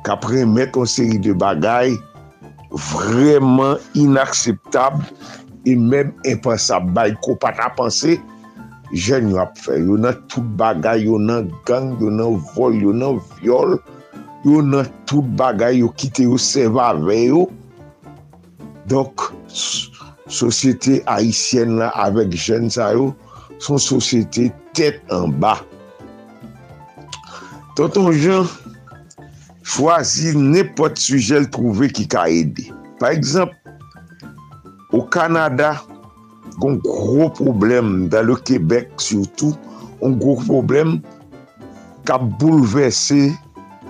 ka 0.06 0.18
premet 0.20 0.78
an 0.80 0.90
seri 0.90 1.20
de 1.22 1.36
bagay 1.38 1.95
vreman 2.70 3.80
inakseptab 3.98 4.99
e 5.66 5.76
menm 5.76 6.11
impensab. 6.28 6.91
Bay 6.95 7.16
ko 7.26 7.38
pata 7.40 7.70
panse, 7.78 8.18
jen 8.94 9.32
yo 9.32 9.40
ap 9.44 9.57
fe. 9.60 9.80
Yo 9.80 9.98
nan 10.02 10.18
tout 10.32 10.45
bagay, 10.60 11.06
yo 11.07 11.22
nan 11.22 11.49
gang, 11.70 11.95
yo 12.02 12.11
nan 12.14 12.41
vol, 12.56 12.78
yo 12.78 12.94
nan 12.95 13.22
viol, 13.38 13.78
yo 14.45 14.61
nan 14.66 14.88
tout 15.10 15.26
bagay, 15.40 15.82
yo 15.84 15.94
kite 15.98 16.28
yo 16.28 16.40
seva 16.41 16.91
ve 16.99 17.24
yo, 17.30 17.48
Donk, 18.90 19.22
sosyete 20.26 20.99
Haitien 21.06 21.78
la 21.78 21.91
avek 22.02 22.34
jen 22.34 22.72
sa 22.74 22.90
yo, 22.95 23.11
son 23.61 23.78
sosyete 23.82 24.49
tet 24.74 24.99
an 25.14 25.36
ba. 25.41 25.60
Tonton 27.78 28.10
Jean, 28.18 28.49
chwazi 29.61 30.34
nepot 30.36 30.98
sujel 30.98 31.45
trouve 31.53 31.91
ki 31.94 32.07
ka 32.10 32.26
ede. 32.34 32.66
Par 32.99 33.14
ekzamp, 33.14 33.53
ou 34.90 35.06
Kanada, 35.14 35.76
kon 36.60 36.82
gro 36.84 37.30
problem, 37.38 38.10
dan 38.10 38.26
le 38.26 38.36
Quebec 38.41 38.90
surtout, 38.98 39.56
kon 40.02 40.18
gro 40.18 40.40
problem 40.41 40.98
ka 42.10 42.18
bouleverse 42.18 43.30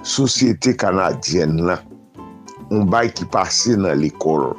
sosyete 0.03 0.75
Kanadyen 0.77 1.61
la. 1.69 1.79
On 2.69 2.83
bay 2.85 3.09
ki 3.15 3.25
pase 3.31 3.79
nan 3.79 4.03
l'ekol. 4.03 4.51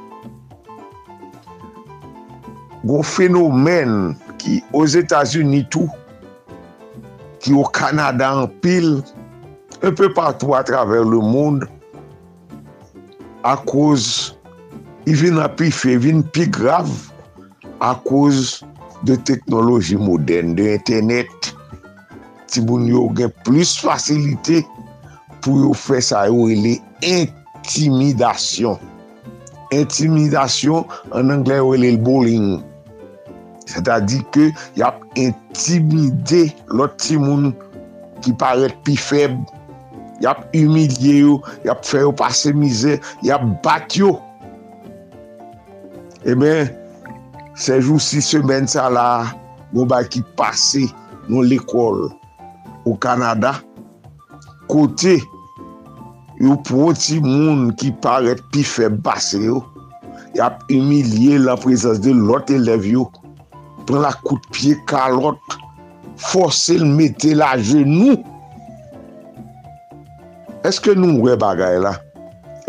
goun 2.85 3.05
fenomen 3.05 4.15
ki 4.41 4.61
os 4.77 4.97
Etats-Unis 4.99 5.69
tou, 5.73 5.89
ki 7.41 7.55
ou 7.57 7.69
Kanada 7.77 8.31
an 8.33 8.49
pil, 8.65 9.01
un 9.83 9.93
peu 9.93 10.11
patou 10.17 10.55
a 10.57 10.63
traver 10.65 11.05
le 11.05 11.21
moun, 11.21 11.63
a 13.45 13.57
kouz, 13.69 14.35
i 15.09 15.17
vin 15.17 15.41
api 15.41 15.71
fe, 15.73 15.97
vin 16.01 16.25
pi 16.35 16.47
grav, 16.53 16.89
a 17.81 17.95
kouz 18.05 18.61
de 19.09 19.17
teknoloji 19.29 19.97
moden, 20.01 20.55
de 20.57 20.75
internet, 20.77 21.53
ti 22.51 22.65
moun 22.65 22.89
yo 22.91 23.07
gen 23.17 23.33
plus 23.47 23.77
fasilite 23.81 24.63
pou 25.41 25.61
yo 25.63 25.75
fe 25.77 26.01
sa 26.05 26.27
yo 26.29 26.49
ele 26.53 26.77
intimidasyon. 27.07 28.81
Intimidasyon, 29.73 30.89
an 31.17 31.33
anglè 31.37 31.61
yo 31.61 31.73
ele 31.77 31.95
l-bowling. 31.97 32.59
Se 33.71 33.79
ta 33.87 34.01
di 34.03 34.19
ke 34.35 34.49
yap 34.79 34.99
intimide 35.21 36.49
lot 36.75 36.97
ti 36.99 37.19
moun 37.21 37.53
ki 38.25 38.35
paret 38.41 38.75
pi 38.87 38.97
feb, 38.99 39.37
yap 40.25 40.43
humilye 40.55 41.21
yo, 41.21 41.37
yap 41.69 41.85
fe 41.87 42.03
yo 42.03 42.11
pase 42.17 42.51
mize, 42.57 42.99
yap 43.27 43.45
bat 43.65 43.95
yo. 43.97 44.17
E 46.27 46.35
men, 46.35 46.73
sejou 47.55 48.03
si 48.03 48.19
semen 48.25 48.67
sa 48.71 48.89
la, 48.93 49.07
nou 49.71 49.87
ba 49.89 50.03
ki 50.03 50.25
pase 50.41 50.89
nou 51.31 51.47
l'ekol 51.47 52.09
ou 52.83 52.97
Kanada, 52.99 53.55
kote 54.67 55.21
yo 56.43 56.59
pou 56.67 56.91
ti 56.97 57.21
moun 57.23 57.69
ki 57.79 57.95
paret 58.03 58.43
pi 58.51 58.67
feb 58.67 58.99
base 59.07 59.39
yo, 59.47 59.63
yap 60.35 60.59
humilye 60.73 61.39
la 61.39 61.55
prezans 61.61 62.03
de 62.03 62.13
lot 62.19 62.51
elev 62.51 62.83
yo, 62.89 63.07
pren 63.89 64.05
la 64.05 64.13
kout 64.25 64.45
piye 64.55 64.79
kalot, 64.91 65.57
fose 66.21 66.77
l 66.81 66.85
mette 66.89 67.35
la 67.37 67.55
genou. 67.59 68.19
Eske 70.67 70.95
nou 70.97 71.21
mwe 71.21 71.37
bagay 71.41 71.81
la? 71.83 71.97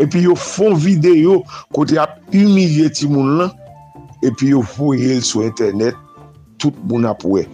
Epi 0.02 0.24
yo 0.24 0.36
fon 0.38 0.74
videyo 0.80 1.42
kote 1.76 1.98
ap 2.00 2.16
umilye 2.34 2.88
ti 2.94 3.08
moun 3.10 3.36
lan, 3.40 3.52
epi 4.24 4.54
yo 4.54 4.62
foye 4.64 5.18
l 5.18 5.26
sou 5.26 5.44
internet, 5.46 5.98
tout 6.58 6.74
moun 6.88 7.06
ap 7.06 7.26
we. 7.28 7.44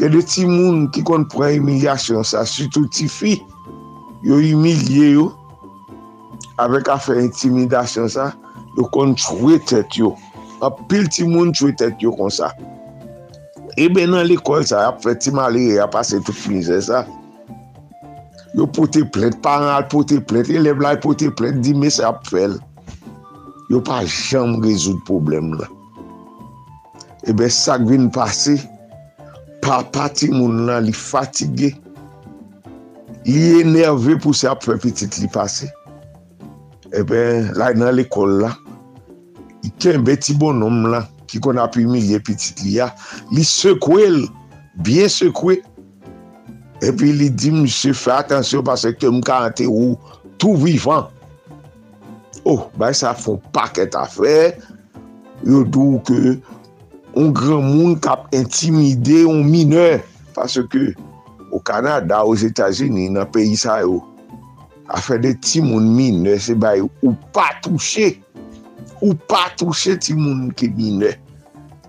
Gè 0.00 0.08
de 0.08 0.22
ti 0.24 0.46
moun 0.48 0.86
ki 0.94 1.04
kon 1.04 1.26
pren 1.28 1.60
umilyasyon 1.60 2.24
sa, 2.24 2.46
sütou 2.48 2.88
ti 2.92 3.06
fi, 3.08 3.34
yo 4.24 4.38
umilye 4.40 5.10
yo, 5.12 5.26
avek 6.60 6.88
a 6.92 6.96
fe 7.00 7.18
intimidasyon 7.20 8.08
sa, 8.12 8.30
yo 8.78 8.86
kon 8.94 9.12
chwe 9.20 9.58
tet 9.68 9.98
yo. 10.00 10.14
Apil 10.64 11.06
ti 11.12 11.24
moun 11.28 11.52
chwe 11.56 11.74
tet 11.76 12.00
yo 12.00 12.14
kon 12.16 12.32
sa. 12.32 12.50
Ebe 13.78 14.06
nan 14.08 14.26
l'ekol 14.26 14.64
sa, 14.66 14.88
ap 14.90 15.02
fè 15.04 15.14
ti 15.20 15.30
mali, 15.34 15.78
ap 15.78 15.92
pase 15.94 16.18
tout 16.24 16.36
finise 16.36 16.80
sa. 16.88 17.04
Yo 18.58 18.66
pote 18.66 19.04
plet, 19.14 19.36
paran 19.44 19.70
al 19.76 19.86
pote 19.92 20.18
plet, 20.26 20.48
elev 20.50 20.80
la 20.82 20.96
pote 20.98 21.28
plet, 21.38 21.60
di 21.62 21.74
me 21.76 21.90
se 21.92 22.02
ap 22.06 22.24
fèl. 22.26 22.56
Yo 23.70 23.78
pa 23.86 24.00
jam 24.06 24.56
rezout 24.64 24.98
problem 25.06 25.54
la. 25.60 25.68
Ebe 27.30 27.46
sak 27.52 27.84
vin 27.86 28.08
pase, 28.10 28.56
pa 29.62 29.82
pati 29.94 30.30
moun 30.32 30.64
nan 30.66 30.88
li 30.88 30.94
fatige, 30.96 31.70
li 33.28 33.60
enerve 33.60 34.16
pou 34.24 34.34
se 34.34 34.48
ap 34.50 34.64
fè 34.66 34.78
pitit 34.82 35.20
li 35.22 35.30
pase. 35.30 35.70
Ebe 36.96 37.22
la 37.54 37.70
nan 37.76 37.94
l'ekol 37.94 38.40
la, 38.42 38.50
i 39.62 39.70
ken 39.78 40.02
beti 40.06 40.34
bonom 40.40 40.88
la, 40.90 41.04
ki 41.30 41.40
kon 41.42 41.60
ap 41.62 41.78
milye 41.78 42.18
pitit 42.26 42.60
li 42.64 42.76
ya, 42.78 42.90
li 43.34 43.44
sekwel, 43.46 44.24
l, 44.24 44.28
bien 44.84 45.10
sekwe, 45.10 45.60
e 46.80 46.92
pi 46.96 47.12
li 47.16 47.28
di, 47.30 47.52
msè 47.54 47.92
fè 47.96 48.18
atensyon, 48.22 48.64
pasè 48.66 48.94
ke 48.96 49.10
mka 49.12 49.38
ante 49.50 49.66
ou, 49.68 49.96
tou 50.40 50.58
vivan, 50.60 51.08
oh, 52.48 52.68
bay 52.80 52.96
sa 52.96 53.12
fon 53.16 53.40
paket 53.54 53.96
afè, 53.98 54.54
yo 55.46 55.64
dou 55.68 56.00
ke, 56.08 56.36
on 57.18 57.32
gran 57.36 57.64
moun 57.66 57.98
kap 58.02 58.28
intimide, 58.36 59.24
on 59.28 59.44
mineur, 59.44 60.00
pase 60.36 60.64
ke, 60.72 60.90
ou 61.50 61.60
Kanada, 61.66 62.22
ou 62.24 62.38
Etats-Unis, 62.38 63.10
nan 63.12 63.28
peyi 63.34 63.58
sa 63.60 63.80
yo, 63.84 64.00
afè 64.90 65.20
de 65.22 65.34
ti 65.44 65.62
moun 65.62 65.90
mineur, 65.94 66.40
se 66.42 66.56
bay 66.58 66.82
ou 66.82 67.14
pa 67.34 67.50
touche, 67.64 68.14
ou 69.00 69.16
pa 69.28 69.48
touche 69.60 69.96
ti 70.00 70.14
moun 70.16 70.48
ki 70.56 70.70
bine. 70.76 71.16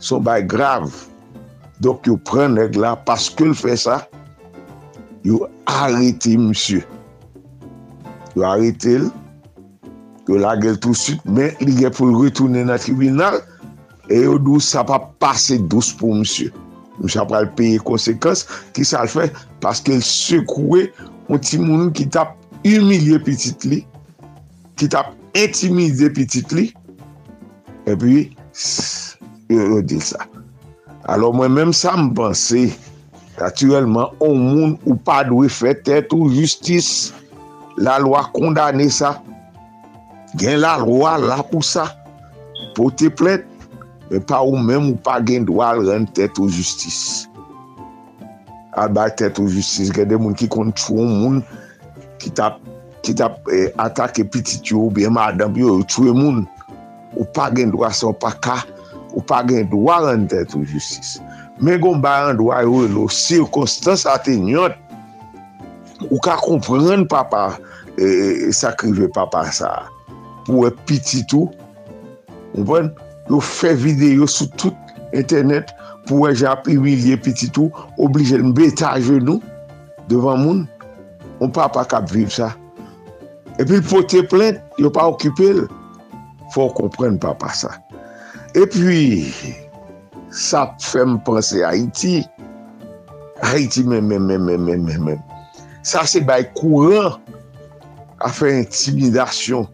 Son 0.01 0.23
bay 0.25 0.43
grav. 0.47 0.89
Dok 1.81 2.05
yo 2.05 2.17
pren 2.29 2.53
neg 2.59 2.75
la, 2.77 2.93
paske 3.07 3.47
l 3.47 3.55
fè 3.57 3.73
sa, 3.79 4.01
yo 5.25 5.47
arete 5.69 6.35
msye. 6.37 6.83
Yo 8.35 8.45
arete 8.45 8.99
l, 9.01 9.07
yo 10.29 10.37
lage 10.43 10.75
l 10.75 10.77
tout 10.81 10.97
süt, 10.97 11.23
men 11.25 11.55
li 11.63 11.73
gen 11.79 11.95
pou 11.95 12.11
l 12.11 12.19
retounen 12.19 12.69
nan 12.69 12.81
tribunal, 12.81 13.39
e 14.13 14.19
yo 14.21 14.37
dou 14.37 14.61
sa 14.61 14.83
pa 14.85 14.99
pase 15.23 15.57
dous 15.71 15.89
pou 15.97 16.13
msye. 16.19 16.51
Msye 17.01 17.23
apal 17.23 17.49
peye 17.57 17.81
konsekans, 17.87 18.45
ki 18.77 18.85
sa 18.85 19.07
l 19.07 19.09
fè, 19.09 19.31
paske 19.65 19.97
l 19.97 20.05
sekouwe, 20.05 20.85
moun 21.31 21.41
ti 21.41 21.57
moun 21.57 21.89
ki 21.97 22.05
tap 22.13 22.37
humilye 22.61 23.17
pitit 23.25 23.65
li, 23.65 23.81
ki 24.77 24.91
tap 24.93 25.15
intimide 25.33 26.11
pitit 26.13 26.53
li, 26.53 26.69
E 27.89 27.95
pi, 27.97 28.29
yo 29.49 29.81
dil 29.81 30.01
sa. 30.05 30.27
Alo 31.09 31.31
mwen 31.33 31.53
menm 31.55 31.73
sa 31.73 31.95
mpense, 31.97 32.67
naturelman, 33.39 34.11
ou 34.21 34.37
moun 34.37 34.75
ou 34.85 34.93
pa 34.95 35.21
dwe 35.25 35.49
fè 35.49 35.73
tèt 35.81 36.13
ou 36.13 36.29
justis, 36.29 37.09
la 37.81 37.97
lwa 38.03 38.27
kondane 38.35 38.85
sa. 38.93 39.15
Gen 40.37 40.61
la 40.61 40.77
lwa 40.83 41.17
la 41.21 41.39
pou 41.41 41.65
sa. 41.65 41.87
Po 42.77 42.91
te 42.93 43.09
plèt, 43.09 43.47
men 44.11 44.21
pa 44.29 44.43
ou 44.45 44.61
menm 44.61 44.93
ou 44.93 45.01
pa 45.01 45.17
gen 45.25 45.49
dwa 45.49 45.73
ren 45.79 46.05
tèt 46.13 46.37
ou 46.37 46.53
justis. 46.53 47.25
Al 48.77 48.93
bay 48.93 49.09
tèt 49.17 49.41
ou 49.41 49.49
justis, 49.51 49.89
gen 49.91 50.13
de 50.13 50.21
moun 50.21 50.37
ki 50.37 50.47
kontroun 50.53 51.09
moun 51.17 51.41
ki 52.21 52.29
tap, 52.37 52.61
ki 53.01 53.17
tap 53.17 53.41
eh, 53.49 53.71
atake 53.81 54.23
pitit 54.29 54.69
yo, 54.69 54.85
biye 54.93 55.09
madan, 55.09 55.49
biye 55.57 55.65
yo 55.65 55.81
tue 55.89 56.13
moun. 56.13 56.45
ou 57.17 57.25
pa 57.35 57.49
gen 57.55 57.73
dwa 57.73 57.91
son 57.95 58.15
pa 58.17 58.31
ka, 58.43 58.61
ou 59.11 59.23
pa 59.27 59.41
gen 59.47 59.67
dwa 59.71 59.99
rende 60.07 60.43
tou 60.51 60.65
justis. 60.67 61.17
Men 61.61 61.81
goun 61.83 62.01
ba 62.03 62.15
an 62.29 62.39
dwa 62.39 62.61
yo 62.65 62.85
lo 62.89 63.07
sirkonstans 63.11 64.07
atenyant, 64.09 64.77
ou 66.09 66.19
ka 66.23 66.37
kompren 66.41 67.05
papa, 67.09 67.59
e, 67.97 68.05
e, 68.47 68.51
sakrive 68.55 69.11
papa 69.13 69.45
sa, 69.53 69.71
pou 70.47 70.65
e 70.65 70.71
piti 70.89 71.21
tou, 71.29 71.51
mwen, 72.55 72.65
bon, 72.65 72.91
yo 73.29 73.41
fe 73.45 73.75
videyo 73.77 74.25
sou 74.29 74.49
tout 74.57 74.75
internet, 75.13 75.69
pou 76.09 76.25
e 76.27 76.33
jap 76.35 76.65
imilye 76.71 77.19
piti 77.21 77.51
tou, 77.53 77.69
oblije 78.01 78.39
mbeta 78.41 78.95
genou, 79.03 79.43
devan 80.09 80.41
moun, 80.41 80.65
ou 81.37 81.49
papa 81.53 81.85
kap 81.85 82.09
viv 82.11 82.31
sa. 82.33 82.51
E 83.59 83.65
pi 83.67 83.81
pote 83.85 84.23
plente, 84.31 84.63
yo 84.81 84.89
pa 84.93 85.05
okipel, 85.11 85.67
Fò 86.51 86.67
kompren 86.75 87.19
papa 87.21 87.51
sa. 87.55 87.75
E 88.57 88.65
pwi, 88.67 89.31
sa 90.31 90.65
fèm 90.83 91.19
panse 91.23 91.61
Haiti, 91.63 92.21
Haiti 93.41 93.83
men 93.87 94.07
men 94.07 94.27
men 94.27 94.43
men 94.45 94.65
men 94.67 94.83
men 94.85 95.05
men. 95.05 95.21
Sa 95.87 96.03
se 96.05 96.19
bay 96.21 96.43
kouran 96.57 97.15
a 98.21 98.29
fè 98.29 98.51
intimidasyon, 98.59 99.65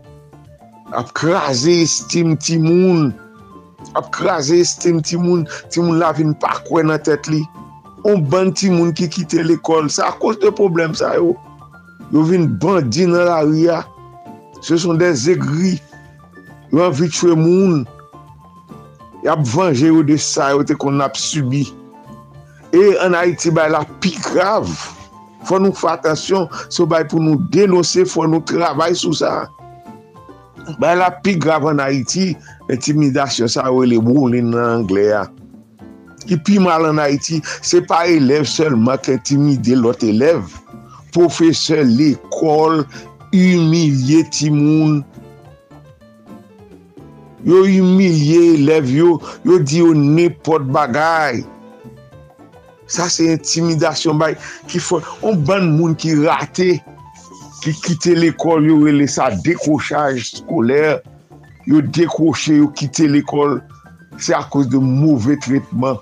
ap 0.95 1.09
krasè 1.17 1.81
estime 1.83 2.37
timoun, 2.39 3.09
ap 3.97 4.13
krasè 4.15 4.61
estime 4.63 5.01
timoun, 5.01 5.47
timoun 5.73 5.99
la 5.99 6.13
vin 6.15 6.31
pa 6.39 6.59
kwen 6.69 6.91
nan 6.91 7.01
tèt 7.03 7.27
li. 7.33 7.41
On 8.07 8.21
ban 8.21 8.53
timoun 8.55 8.93
ki 8.95 9.09
kite 9.11 9.41
l'ekol, 9.43 9.89
sa 9.91 10.11
a 10.13 10.15
kos 10.21 10.37
de 10.39 10.53
problem 10.53 10.93
sa 10.95 11.15
yo. 11.17 11.33
Yo 12.13 12.23
vin 12.29 12.45
bandi 12.61 13.09
nan 13.09 13.25
la 13.27 13.41
ria, 13.49 13.81
se 14.61 14.77
son 14.79 15.01
de 15.01 15.09
zegri, 15.17 15.75
yo 16.71 16.83
anvi 16.85 17.09
tchwe 17.11 17.35
moun, 17.39 17.83
yo 19.23 19.33
ap 19.33 19.43
vange 19.53 19.87
yo 19.87 20.03
de 20.05 20.17
sa 20.21 20.51
yo 20.55 20.63
te 20.67 20.77
kon 20.79 21.03
ap 21.03 21.17
subi. 21.19 21.65
E 22.75 22.97
an 23.03 23.15
Haiti 23.15 23.51
bay 23.53 23.71
la 23.71 23.83
pi 24.03 24.11
grav, 24.19 24.67
fwa 25.47 25.61
nou 25.63 25.75
fwa 25.75 25.95
atasyon, 25.95 26.49
sou 26.67 26.87
bay 26.89 27.05
pou 27.07 27.23
nou 27.23 27.39
denose, 27.53 28.03
fwa 28.11 28.27
nou 28.27 28.43
travay 28.47 28.97
sou 28.99 29.15
sa. 29.15 29.47
Bay 30.81 30.97
la 30.99 31.07
pi 31.23 31.37
grav 31.39 31.67
an 31.71 31.79
Haiti, 31.79 32.33
intimidasyon 32.73 33.51
sa 33.51 33.69
yo 33.71 33.85
le 33.87 34.01
brou 34.03 34.27
li 34.33 34.43
nan 34.43 34.81
Angle 34.81 35.07
ya. 35.07 35.25
Ki 36.27 36.35
pi 36.43 36.57
mal 36.59 36.89
an 36.89 36.99
Haiti, 36.99 37.39
se 37.63 37.79
pa 37.87 38.03
elev 38.11 38.43
selman 38.51 38.99
ki 38.99 39.15
intimide 39.15 39.77
lot 39.79 40.03
elev. 40.03 40.43
Profeseur 41.15 41.85
l'ekol, 41.87 42.83
humilye 43.31 44.25
ti 44.35 44.51
moun, 44.51 44.99
yo 47.45 47.63
humiliye 47.65 48.57
lev 48.65 48.89
yo, 48.89 49.17
yo 49.45 49.59
di 49.59 49.79
yo 49.83 49.93
nepot 49.93 50.65
bagay. 50.73 51.43
Sa 52.87 53.09
se 53.11 53.33
intimidasyon 53.35 54.19
bay, 54.21 54.37
ki 54.71 54.79
fò, 54.81 55.01
on 55.27 55.37
ban 55.45 55.67
moun 55.75 55.95
ki 55.99 56.15
rate, 56.23 56.77
ki 57.61 57.73
kite 57.83 58.15
l'ekol, 58.15 58.65
yo 58.69 58.79
rele 58.85 59.07
sa 59.11 59.29
dekochaj 59.43 60.21
skolèr, 60.23 61.01
yo 61.67 61.83
dekoche, 61.83 62.61
yo 62.61 62.71
kite 62.71 63.09
l'ekol, 63.11 63.59
se 64.17 64.33
a 64.33 64.41
kous 64.47 64.65
de 64.71 64.79
mouvè 64.79 65.37
tretman. 65.43 65.99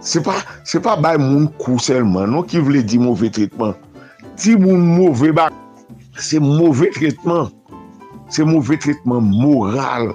Se 0.00 0.22
pa, 0.24 0.38
se 0.64 0.80
pa 0.80 0.96
bay 0.96 1.20
moun 1.20 1.50
kou 1.60 1.78
selman, 1.82 2.32
non 2.32 2.46
ki 2.48 2.64
vle 2.64 2.82
di 2.82 2.98
mouvè 2.98 3.28
tretman. 3.36 3.76
Ti 4.40 4.56
moun 4.56 4.80
mouvè 4.96 5.30
bak, 5.36 5.52
se 6.16 6.40
mouvè 6.40 6.88
tretman. 6.96 7.52
se 8.30 8.46
mouvè 8.46 8.78
tritman 8.80 9.24
moral. 9.30 10.12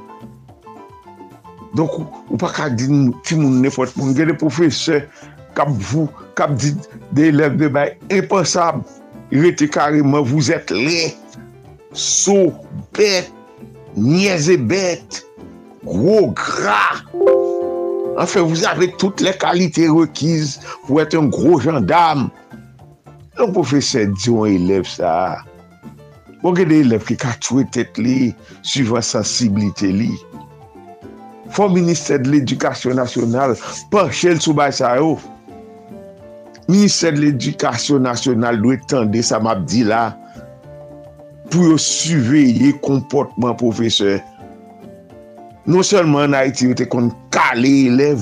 Donk 1.75 1.97
ou 1.99 2.39
pa 2.39 2.51
ka 2.55 2.69
di 2.71 2.87
ti 3.27 3.37
moun 3.39 3.59
nefot 3.63 3.91
moun, 3.99 4.15
gen 4.15 4.31
de 4.31 4.37
profese 4.39 5.01
kap 5.55 5.71
vou, 5.91 6.07
kap 6.39 6.55
di 6.59 6.71
de 7.15 7.29
elev 7.31 7.57
de 7.59 7.67
bay, 7.71 7.95
impensab, 8.13 8.81
rete 9.31 9.67
kareman, 9.71 10.23
vous 10.23 10.51
et 10.51 10.71
lè, 10.71 11.11
so, 11.91 12.53
bet, 12.95 13.31
nyeze 13.95 14.57
bet, 14.57 15.23
gro, 15.83 16.31
gra. 16.31 17.03
Anfe, 18.17 18.37
vous 18.37 18.65
avez 18.65 18.91
toutes 18.93 19.19
les 19.19 19.33
qualités 19.33 19.89
requises 19.89 20.61
pou 20.87 21.01
ete 21.03 21.19
un 21.19 21.27
gros 21.27 21.59
gendarme. 21.59 22.29
Donk 23.35 23.51
profese 23.57 24.05
di 24.13 24.29
yon 24.31 24.47
elev 24.47 24.87
sa 24.87 25.11
a, 25.33 25.54
Mwen 26.45 26.59
gen 26.59 26.67
de 26.69 26.75
elev 26.83 27.07
ki 27.09 27.15
katwe 27.17 27.63
tet 27.73 27.95
li, 27.97 28.27
suivan 28.61 29.01
sensibilite 29.01 29.87
li. 29.89 30.11
Fon 31.55 31.71
Ministè 31.73 32.19
de 32.21 32.29
l'Edukasyon 32.29 32.99
Nasyonal, 32.99 33.55
panchèl 33.89 34.37
sou 34.37 34.53
bay 34.53 34.69
sa 34.77 34.91
yo. 34.99 35.15
Ministè 36.69 37.15
de 37.15 37.23
l'Edukasyon 37.23 38.05
Nasyonal 38.05 38.61
dwe 38.61 38.77
tende 38.85 39.25
sa 39.25 39.39
mabdi 39.41 39.81
la 39.89 40.11
pou 41.49 41.65
yo 41.71 41.79
suveye 41.81 42.75
komportman 42.85 43.57
profeseur. 43.57 44.21
Non 45.65 45.81
selman 45.81 46.35
na 46.35 46.43
iti 46.45 46.69
yo 46.69 46.77
te 46.77 46.85
kon 46.85 47.09
kale 47.33 47.73
elev, 47.87 48.21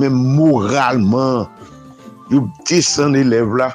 men 0.00 0.16
moralman 0.16 1.44
yo 2.32 2.46
desen 2.64 3.20
elev 3.20 3.52
la. 3.60 3.74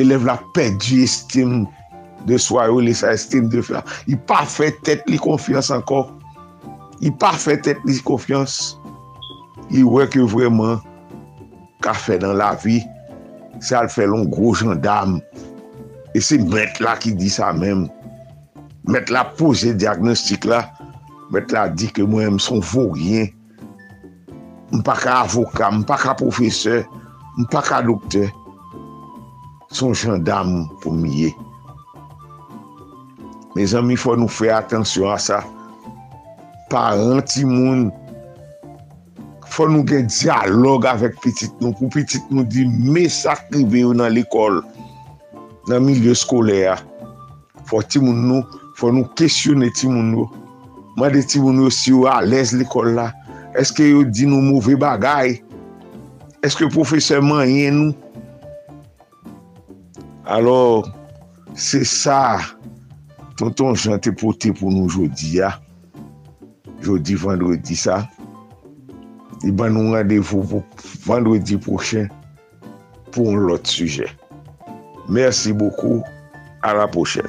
eleve 0.00 0.28
la 0.28 0.38
perdi 0.56 1.02
estime 1.04 1.64
de 2.28 2.38
swa 2.40 2.66
yo, 2.70 2.80
li 2.80 2.94
sa 2.96 3.12
estime 3.14 3.50
de 3.52 3.62
fwa. 3.64 3.82
Li 4.08 4.18
pa 4.28 4.44
fè 4.48 4.70
tèt 4.86 5.04
li 5.10 5.20
konfians 5.20 5.70
ankon. 5.74 6.08
Li 7.02 7.12
pa 7.20 7.34
fè 7.38 7.58
tèt 7.66 7.82
li 7.88 7.98
konfians. 8.06 8.76
Li 9.72 9.84
wè 9.84 10.08
ke 10.12 10.24
vreman 10.34 10.80
ka 11.84 11.92
fè 11.96 12.16
nan 12.22 12.38
la 12.40 12.54
vi, 12.62 12.80
sa 13.64 13.84
l 13.84 13.90
fè 13.92 14.06
lon 14.08 14.28
gro 14.32 14.54
jandam. 14.56 15.18
E 16.14 16.22
se 16.22 16.38
mèt 16.40 16.80
la 16.84 16.96
ki 17.00 17.14
di 17.18 17.28
sa 17.32 17.52
mèm. 17.56 17.86
Mèt 18.88 19.12
la 19.12 19.24
pose 19.36 19.72
diagnostik 19.76 20.48
la. 20.48 20.64
mèt 21.32 21.52
la 21.54 21.66
di 21.72 21.88
ke 21.94 22.04
mwen 22.06 22.36
m 22.36 22.38
son 22.42 22.62
voryen. 22.72 23.30
M 24.74 24.82
pa 24.86 24.96
ka 24.98 25.20
avoka, 25.24 25.70
m 25.70 25.84
pa 25.86 25.96
ka 26.00 26.14
profeseur, 26.18 26.84
m 27.38 27.46
pa 27.50 27.62
ka 27.64 27.80
dokteur. 27.86 28.30
son 29.74 29.94
jandam 29.98 30.64
pou 30.82 30.94
miye. 30.94 31.32
Me 33.54 33.66
zami 33.70 33.94
fò 33.98 34.16
nou 34.18 34.30
fè 34.30 34.50
atensyon 34.54 35.12
a 35.14 35.18
sa. 35.22 35.42
Paran 36.72 37.22
ti 37.30 37.44
moun, 37.46 37.86
fò 39.54 39.68
nou 39.70 39.86
gen 39.86 40.08
diyalog 40.10 40.86
avèk 40.90 41.20
pitit 41.22 41.52
nou, 41.62 41.74
pou 41.78 41.90
pitit 41.94 42.24
nou 42.34 42.46
di 42.50 42.66
me 42.66 43.06
sakribe 43.10 43.84
yo 43.84 43.92
nan 43.94 44.14
l'ekol, 44.14 44.58
nan 45.70 45.86
milye 45.86 46.16
skole 46.18 46.64
ya. 46.64 46.78
Fò 47.70 47.82
ti 47.86 48.02
moun 48.02 48.24
nou, 48.26 48.62
fò 48.78 48.90
nou 48.94 49.06
kesyone 49.18 49.70
ti 49.78 49.90
moun 49.90 50.10
nou. 50.16 50.30
Mwen 50.98 51.14
de 51.14 51.22
ti 51.26 51.42
moun 51.42 51.58
nou 51.58 51.70
si 51.74 51.92
yo 51.92 52.08
alèz 52.10 52.54
l'ekol 52.58 52.92
la, 52.98 53.10
eske 53.58 53.86
yo 53.86 54.02
di 54.06 54.26
nou 54.30 54.42
mouvè 54.42 54.74
bagay, 54.78 55.36
eske 56.46 56.66
profeseur 56.74 57.22
manyen 57.22 57.78
nou, 57.78 58.03
Alors, 60.26 60.88
se 61.54 61.84
sa, 61.84 62.38
tonton 63.36 63.74
jante 63.76 64.12
pote 64.16 64.54
pou 64.56 64.72
nou 64.72 64.88
jodi 64.88 65.36
ya, 65.38 65.50
jodi 66.84 67.16
vendredi 67.20 67.76
sa, 67.76 68.02
i 69.44 69.50
eh 69.50 69.52
ban 69.52 69.74
nou 69.76 69.92
randevou 69.92 70.46
pou 70.48 70.64
vendredi 71.04 71.60
pochen, 71.60 72.08
pou 73.12 73.36
l'ot 73.36 73.68
suje. 73.68 74.08
Mersi 75.12 75.52
boku, 75.52 76.00
a 76.64 76.72
la 76.72 76.88
prochen. 76.88 77.28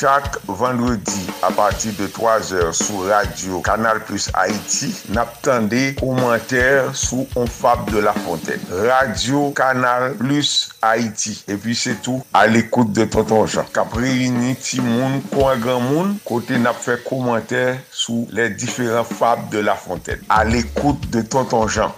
Chak 0.00 0.38
vendredi 0.48 1.26
a 1.42 1.50
pati 1.52 1.90
de 1.92 2.06
3 2.06 2.52
or 2.54 2.72
sou 2.72 3.06
radio 3.06 3.60
Kanal 3.60 4.00
Plus 4.00 4.30
Haiti 4.32 4.88
nap 5.12 5.34
tende 5.44 5.90
komenter 5.98 6.88
sou 6.96 7.26
Onfab 7.36 7.84
de 7.90 8.00
la 8.00 8.14
Fontaine. 8.14 8.64
Radio 8.88 9.50
Kanal 9.52 10.14
Plus 10.16 10.70
Haiti. 10.80 11.34
E 11.44 11.58
pi 11.60 11.76
se 11.76 11.98
tou 12.00 12.24
al 12.32 12.56
ekoute 12.56 12.96
de 12.96 13.04
Tonton 13.12 13.44
Jean. 13.44 13.68
Kap 13.76 13.92
yini 14.00 14.54
ti 14.56 14.80
moun 14.80 15.20
kwa 15.34 15.52
gran 15.60 15.84
moun 15.90 16.16
kote 16.24 16.56
nap 16.56 16.80
fè 16.80 16.96
komenter 17.04 17.76
sou 17.92 18.24
le 18.32 18.48
diferent 18.56 19.04
Fab 19.04 19.50
de 19.52 19.60
la 19.60 19.76
Fontaine. 19.76 20.24
Al 20.32 20.56
ekoute 20.56 21.12
de 21.12 21.28
Tonton 21.28 21.68
Jean. 21.68 21.92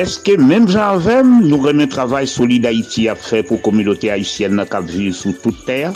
Eske 0.00 0.38
menm 0.40 0.64
janvem 0.72 1.42
nou 1.44 1.60
remen 1.66 1.90
travay 1.92 2.24
solide 2.30 2.70
Haiti 2.70 3.10
ap 3.12 3.20
fè 3.20 3.42
pou 3.44 3.60
komilote 3.60 4.08
Haitienne 4.08 4.56
na 4.56 4.64
kap 4.64 4.86
vive 4.88 5.12
sou 5.12 5.36
tout 5.44 5.58
terre? 5.66 5.92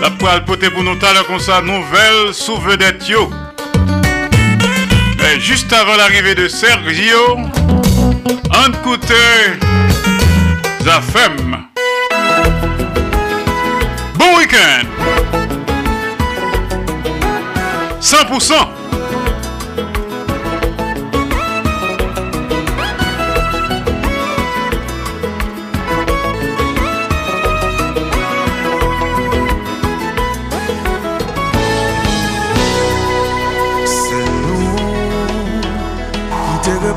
La 0.00 0.10
poêle 0.10 0.44
poté 0.44 0.70
pour 0.70 0.82
nous, 0.82 0.96
t'as 0.96 1.22
comme 1.22 1.38
ça, 1.38 1.62
nouvelle 1.62 2.34
sous 2.34 2.56
vedette 2.56 3.08
yo. 3.08 3.30
Mais 5.18 5.38
juste 5.38 5.72
avant 5.72 5.94
l'arrivée 5.94 6.34
de 6.34 6.48
Sergio, 6.48 7.38
un 8.50 8.72
côté, 8.82 9.14
Zafem. 10.82 11.68
Bon 14.16 14.36
week-end. 14.36 14.86
100%. 18.00 18.75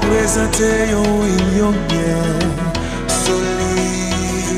Prezente 0.10 0.90
yon 0.90 1.06
wil 1.22 1.48
yon 1.57 1.76
bien 1.88 2.34
solide. 3.07 4.57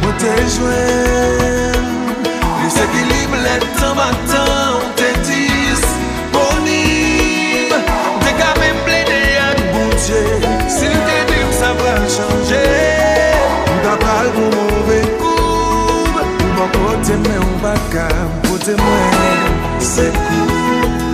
Mwen 0.00 0.14
te 0.18 0.32
jwen 0.56 1.86
Les 2.64 2.76
ekilib 2.82 3.30
let 3.44 3.62
tan 3.78 3.94
batan 3.94 4.74
Te 4.98 5.08
disponib 5.28 6.10
bon 7.70 8.18
Te 8.26 8.34
ka 8.42 8.50
men 8.58 8.76
ple 8.82 9.00
de 9.12 9.22
ak 9.46 9.58
boudje 9.70 10.22
Si 10.66 10.90
nou 10.90 11.02
te 11.06 11.18
dim 11.30 11.48
sa 11.62 11.70
pral 11.78 12.04
chanje 12.10 12.66
Mwen 13.70 13.80
ta 13.86 13.94
pral 14.02 14.28
pou 14.34 14.50
mou 14.50 14.84
vekoub 14.90 16.14
Mwen 16.42 16.70
kote 16.74 17.14
men 17.22 17.38
ou 17.38 17.56
baka 17.62 18.10
Kote 18.50 18.74
mwen 18.82 19.44
se 19.94 20.10
koub 20.24 21.05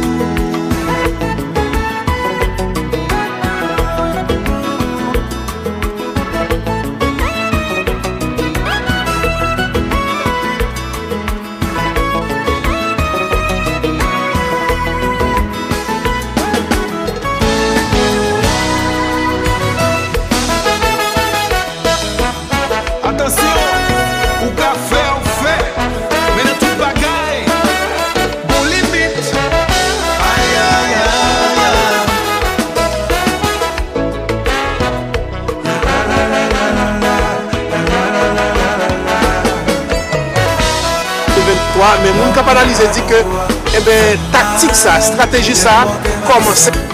moun 42.32 42.44
kap 42.44 42.48
analize 42.48 42.88
di 42.96 43.02
ke 43.04 43.18
ebe 43.76 44.16
taktik 44.32 44.72
sa, 44.72 44.96
strategi 45.00 45.52
sa 45.52 45.84
komanse 46.24 46.91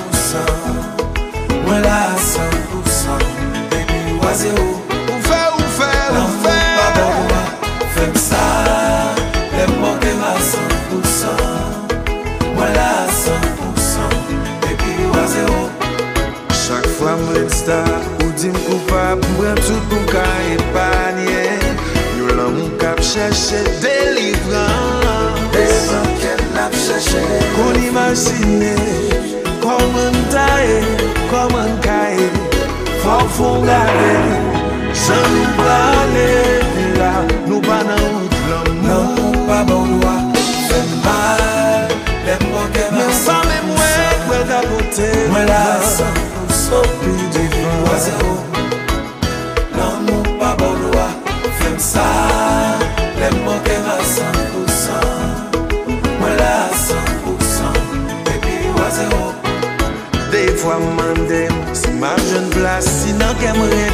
que 63.40 63.52
me 63.52 63.87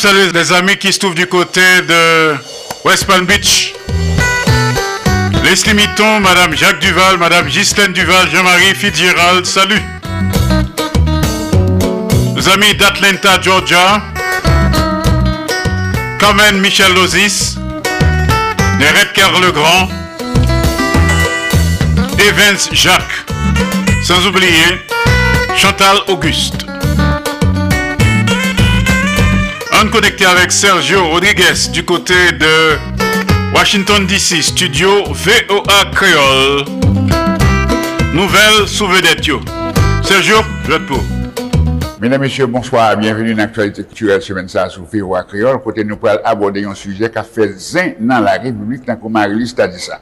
On 0.00 0.02
salue 0.02 0.32
les 0.32 0.50
amis 0.54 0.78
qui 0.78 0.90
se 0.94 0.98
trouvent 0.98 1.14
du 1.14 1.26
côté 1.26 1.60
de 1.86 2.34
West 2.86 3.04
Palm 3.04 3.26
Beach. 3.26 3.74
Leslie 5.44 5.74
Mitton, 5.74 6.20
Madame 6.20 6.56
Jacques 6.56 6.78
Duval, 6.78 7.18
Madame 7.18 7.46
Ghislaine 7.48 7.92
Duval, 7.92 8.26
Jean-Marie 8.32 8.74
Fitzgerald, 8.74 9.44
salut. 9.44 9.82
Nos 12.34 12.48
amis 12.48 12.74
d'Atlanta, 12.76 13.42
Georgia. 13.42 14.00
Carmen 16.18 16.58
Michel 16.62 16.94
Lozis. 16.94 17.58
Carl 19.14 19.42
Legrand. 19.44 19.90
Evans 22.18 22.68
Jacques. 22.72 23.26
Sans 24.02 24.26
oublier 24.26 24.80
Chantal 25.58 25.98
Auguste. 26.08 26.59
On 29.90 29.92
connecté 29.92 30.24
avec 30.24 30.52
Sergio 30.52 31.04
Rodriguez 31.08 31.68
du 31.72 31.84
côté 31.84 32.14
de 32.38 32.76
Washington 33.52 34.06
DC, 34.06 34.40
studio 34.40 34.88
VOA 35.06 35.90
Creole. 35.92 36.64
Nouvelle 38.14 38.68
sous 38.68 38.86
vedette. 38.86 39.24
Sergio, 40.04 40.36
je 40.64 40.72
te 40.74 40.78
pour. 40.82 41.02
Mesdames, 42.00 42.20
Messieurs, 42.20 42.46
bonsoir. 42.46 42.96
Bienvenue 42.98 43.34
dans 43.34 43.42
l'actualité 43.42 43.82
culturelle 43.82 44.22
semaine 44.22 44.48
ça 44.48 44.68
sur 44.68 44.84
VOA 44.84 45.24
Creole. 45.24 45.60
Côté 45.60 45.82
nous 45.82 45.96
pour 45.96 46.10
aborder 46.24 46.64
un 46.64 46.74
sujet 46.74 47.10
qui 47.10 47.18
a 47.18 47.24
fait 47.24 47.52
zin 47.58 47.94
dans 47.98 48.20
la 48.20 48.32
République, 48.32 48.86
tant 48.86 48.94
que 48.94 49.08
Marie-Lise 49.08 49.56
a 49.58 49.66
dit 49.66 49.80
ça. 49.80 49.98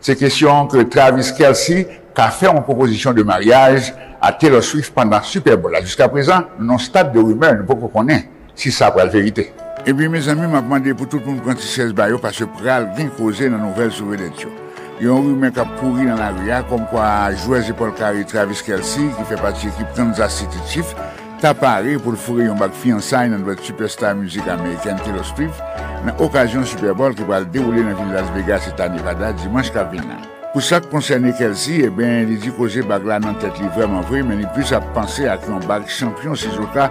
C'est 0.00 0.16
question 0.16 0.66
que 0.66 0.78
Travis 0.78 1.30
Kelsey 1.36 1.86
a 2.16 2.30
fait 2.30 2.48
une 2.48 2.62
proposition 2.62 3.12
de 3.12 3.22
mariage 3.22 3.92
à 4.18 4.32
Taylor 4.32 4.62
Swift 4.62 4.94
pendant 4.94 5.22
Super 5.22 5.58
Bowl. 5.58 5.76
Jusqu'à 5.82 6.08
présent, 6.08 6.40
avons 6.58 6.78
stade 6.78 7.12
de 7.12 7.18
rumeur, 7.18 7.52
nous 7.52 7.62
ne 7.62 7.66
pouvons 7.66 7.88
pas 7.88 7.98
connaître 7.98 8.28
si 8.56 8.72
sa 8.74 8.90
pral 8.90 9.12
verite. 9.12 9.50
E 9.86 9.92
bi, 9.94 10.08
me 10.10 10.18
zami, 10.20 10.48
m 10.50 10.56
ap 10.58 10.66
mande 10.66 10.96
pou 10.96 11.06
tout 11.06 11.22
moun 11.22 11.38
pranti 11.44 11.68
16 11.68 11.94
bayo 11.94 12.18
pase 12.18 12.48
pral 12.58 12.90
vin 12.96 13.12
koze 13.14 13.46
nan 13.52 13.62
nouvel 13.62 13.92
souvedet 13.94 14.42
yo. 14.42 14.50
Yon 14.96 15.20
rumen 15.20 15.52
kap 15.52 15.68
kouri 15.76 16.06
nan 16.08 16.16
la 16.16 16.30
ria 16.38 16.62
kom 16.70 16.86
kwa 16.88 17.28
Jouez 17.36 17.68
Epol 17.68 17.92
Kari 17.98 18.24
Travis 18.24 18.62
Kelsey 18.64 19.10
ki 19.12 19.26
fe 19.28 19.36
pati 19.42 19.68
ekip 19.68 19.90
Kansas 19.98 20.38
City 20.40 20.62
Chief 20.70 20.94
tapare 21.42 21.98
pou 22.00 22.14
l 22.14 22.16
fure 22.16 22.46
yon 22.46 22.56
bak 22.56 22.72
fiansay 22.80 23.28
nan 23.28 23.44
dwet 23.44 23.60
superstar 23.66 24.16
müzik 24.16 24.48
Ameriken 24.48 24.96
Taylor 25.04 25.26
Swift 25.28 25.60
nan 26.06 26.16
okasyon 26.16 26.64
Super 26.64 26.96
Bowl 26.96 27.12
ki 27.12 27.28
pral 27.28 27.44
deroule 27.52 27.84
nan 27.84 28.00
vil 28.00 28.16
Las 28.16 28.32
Vegas 28.38 28.70
etan 28.72 28.96
Nevada 28.96 29.34
dimanche 29.44 29.76
kap 29.76 29.92
vin 29.92 30.08
nan. 30.08 30.24
Pou 30.56 30.64
sa 30.64 30.78
konserne 30.80 31.34
Kelsi, 31.36 31.82
e 31.82 31.84
eh 31.84 31.90
ben 31.92 32.30
li 32.30 32.38
di 32.40 32.48
koze 32.48 32.80
bag 32.88 33.04
la 33.04 33.18
nan 33.20 33.34
tet 33.36 33.58
li 33.60 33.66
vreman 33.74 34.06
vre, 34.08 34.22
men 34.24 34.38
li 34.40 34.46
plus 34.54 34.70
ap 34.72 34.86
panse 34.96 35.26
ak 35.28 35.44
yon 35.50 35.60
bag 35.68 35.84
champyon 35.84 36.32
si 36.32 36.48
zoka 36.54 36.86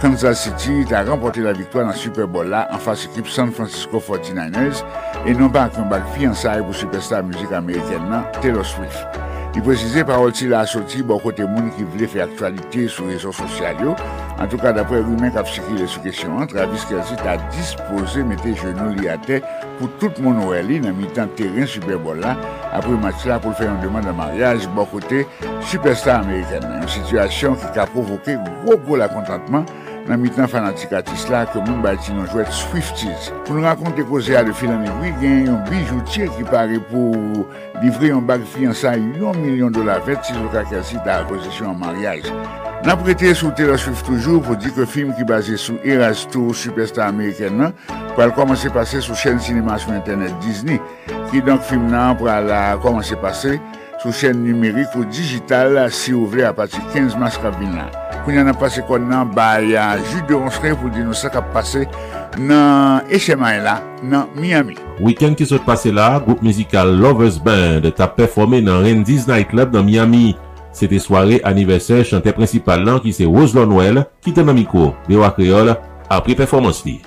Kansas 0.00 0.46
City 0.46 0.86
ta 0.88 1.02
rempote 1.04 1.44
la 1.44 1.52
viktwa 1.52 1.84
nan 1.84 1.98
Super 2.00 2.24
Bowl 2.24 2.48
la 2.48 2.62
an 2.72 2.80
fase 2.80 3.10
ekip 3.10 3.28
San 3.28 3.52
Francisco 3.52 4.00
49ers 4.00 4.80
e 5.28 5.36
non 5.36 5.52
pa 5.52 5.66
ak 5.68 5.76
yon 5.76 5.92
bag 5.92 6.08
fiyansay 6.14 6.64
pou 6.64 6.72
superstar 6.72 7.20
müzik 7.28 7.52
Ameriken 7.52 8.08
non, 8.08 8.22
nan 8.22 8.40
Taylor 8.40 8.64
Swift. 8.64 9.29
Li 9.50 9.60
prezize 9.66 10.04
parol 10.06 10.30
si 10.30 10.46
la 10.46 10.60
asoti 10.62 11.00
bon 11.02 11.18
kote 11.18 11.42
moun 11.42 11.72
ki 11.74 11.82
vle 11.90 12.06
fe 12.10 12.20
aktualite 12.22 12.84
sou 12.86 13.10
rezo 13.10 13.32
sosyal 13.34 13.80
yo. 13.82 13.96
An 14.38 14.46
tou 14.46 14.62
ka 14.62 14.70
dapre 14.76 15.00
rumen 15.02 15.32
kap 15.34 15.48
sikile 15.50 15.88
sou 15.90 16.04
kesyon 16.04 16.36
an, 16.38 16.50
Travis 16.50 16.84
Kelsi 16.86 17.18
ta 17.18 17.34
dispose 17.50 18.22
mette 18.28 18.54
genou 18.60 18.94
li 18.94 19.10
ate 19.10 19.40
pou 19.80 19.90
tout 19.98 20.22
moun 20.22 20.38
ouè 20.44 20.62
li 20.62 20.78
nan 20.84 20.94
mi 20.94 21.10
tan 21.16 21.32
teren 21.34 21.66
Superbol 21.66 22.22
la 22.22 22.36
apre 22.70 22.94
match 23.02 23.26
la 23.26 23.40
pou 23.42 23.50
l 23.50 23.58
fè 23.58 23.66
yon 23.66 23.82
deman 23.82 24.06
de 24.06 24.14
mariage 24.14 24.70
bon 24.76 24.86
kote 24.92 25.24
superstar 25.66 26.22
Amerikan. 26.22 26.68
Yon 26.78 26.94
situasyon 26.94 27.58
ki 27.58 27.74
ka 27.74 27.88
provoke 27.90 28.38
gwo 28.62 28.78
gwo 28.86 29.02
la 29.02 29.10
kontantman 29.10 29.66
nan 30.08 30.20
mitan 30.22 30.48
fanatik 30.50 30.92
atis 30.96 31.26
la 31.30 31.42
ke 31.50 31.60
moun 31.64 31.82
bati 31.84 32.14
nan 32.14 32.28
jwet 32.30 32.48
Swifties. 32.54 33.28
Pou 33.46 33.56
nou 33.56 33.66
rakonte 33.66 34.04
koze 34.08 34.36
a 34.38 34.42
de 34.46 34.54
filan 34.56 34.82
negri, 34.84 35.12
gen 35.20 35.46
yon 35.48 35.60
bijoutier 35.68 36.30
ki 36.36 36.46
pare 36.48 36.80
pou 36.90 37.44
livre 37.82 38.10
yon 38.10 38.26
bag 38.28 38.44
fiyansa 38.54 38.96
yon 38.96 39.38
milyon 39.42 39.74
dola 39.76 39.98
vet 40.06 40.24
si 40.26 40.36
lo 40.38 40.50
kakasi 40.54 41.00
da 41.06 41.20
akosisyon 41.24 41.74
an 41.74 41.80
maryaj. 41.84 42.30
Nan 42.86 42.96
prete 43.02 43.34
sou 43.36 43.52
Taylor 43.52 43.76
Swift 43.80 44.06
toujou 44.08 44.40
pou 44.44 44.56
di 44.56 44.72
ke 44.72 44.86
film 44.88 45.12
ki 45.18 45.26
base 45.28 45.58
sou 45.60 45.76
Erasto, 45.84 46.46
superstar 46.56 47.10
Ameriken 47.10 47.58
nan, 47.60 47.74
pou 48.14 48.24
al 48.24 48.32
komanse 48.36 48.72
pase 48.72 49.02
sou 49.04 49.18
chen 49.18 49.36
sinema 49.42 49.76
sou 49.82 49.92
internet 49.92 50.32
Disney, 50.44 50.80
ki 51.28 51.44
donk 51.44 51.66
film 51.68 51.90
nan 51.92 52.16
pou 52.16 52.32
al 52.32 52.48
komanse 52.80 53.18
pase 53.20 53.58
sou 54.00 54.16
chen 54.16 54.40
numerik 54.46 54.96
ou 54.96 55.04
digital 55.12 55.82
si 55.92 56.16
ou 56.16 56.30
vle 56.30 56.48
apati 56.48 56.80
15 56.94 57.20
mas 57.20 57.36
kabin 57.44 57.76
nan. 57.76 58.09
pou 58.24 58.34
nan 58.34 58.56
pase 58.58 58.82
kon 58.88 59.06
nan 59.10 59.30
baya 59.34 59.94
ju 60.10 60.20
de 60.28 60.36
ronsren 60.36 60.76
pou 60.78 60.92
di 60.92 61.02
nou 61.04 61.16
sa 61.16 61.30
kap 61.32 61.48
pase 61.54 61.86
nan 62.38 63.06
HMI 63.10 63.60
la 63.64 63.78
nan 64.02 64.30
Miami. 64.36 64.76
Weekend 65.00 65.38
ki 65.40 65.48
sot 65.48 65.64
pase 65.66 65.92
la, 65.94 66.18
group 66.24 66.44
mizikal 66.44 66.92
Lovers 67.00 67.40
Band 67.42 67.88
ta 67.96 68.08
performe 68.10 68.60
nan 68.64 68.84
Randy's 68.84 69.26
Night 69.30 69.50
Club 69.52 69.74
nan 69.76 69.88
Miami. 69.88 70.34
Sete 70.76 71.00
soare 71.02 71.40
aniversè 71.48 72.04
chante 72.06 72.32
principal 72.36 72.84
lan 72.86 73.00
ki 73.02 73.14
se 73.14 73.26
Roselon 73.26 73.74
Well 73.78 74.04
ki 74.22 74.34
te 74.36 74.44
nan 74.46 74.58
miko 74.58 74.92
Bewa 75.08 75.32
Creole 75.34 75.74
apri 76.10 76.36
performans 76.38 76.84
li. 76.86 77.00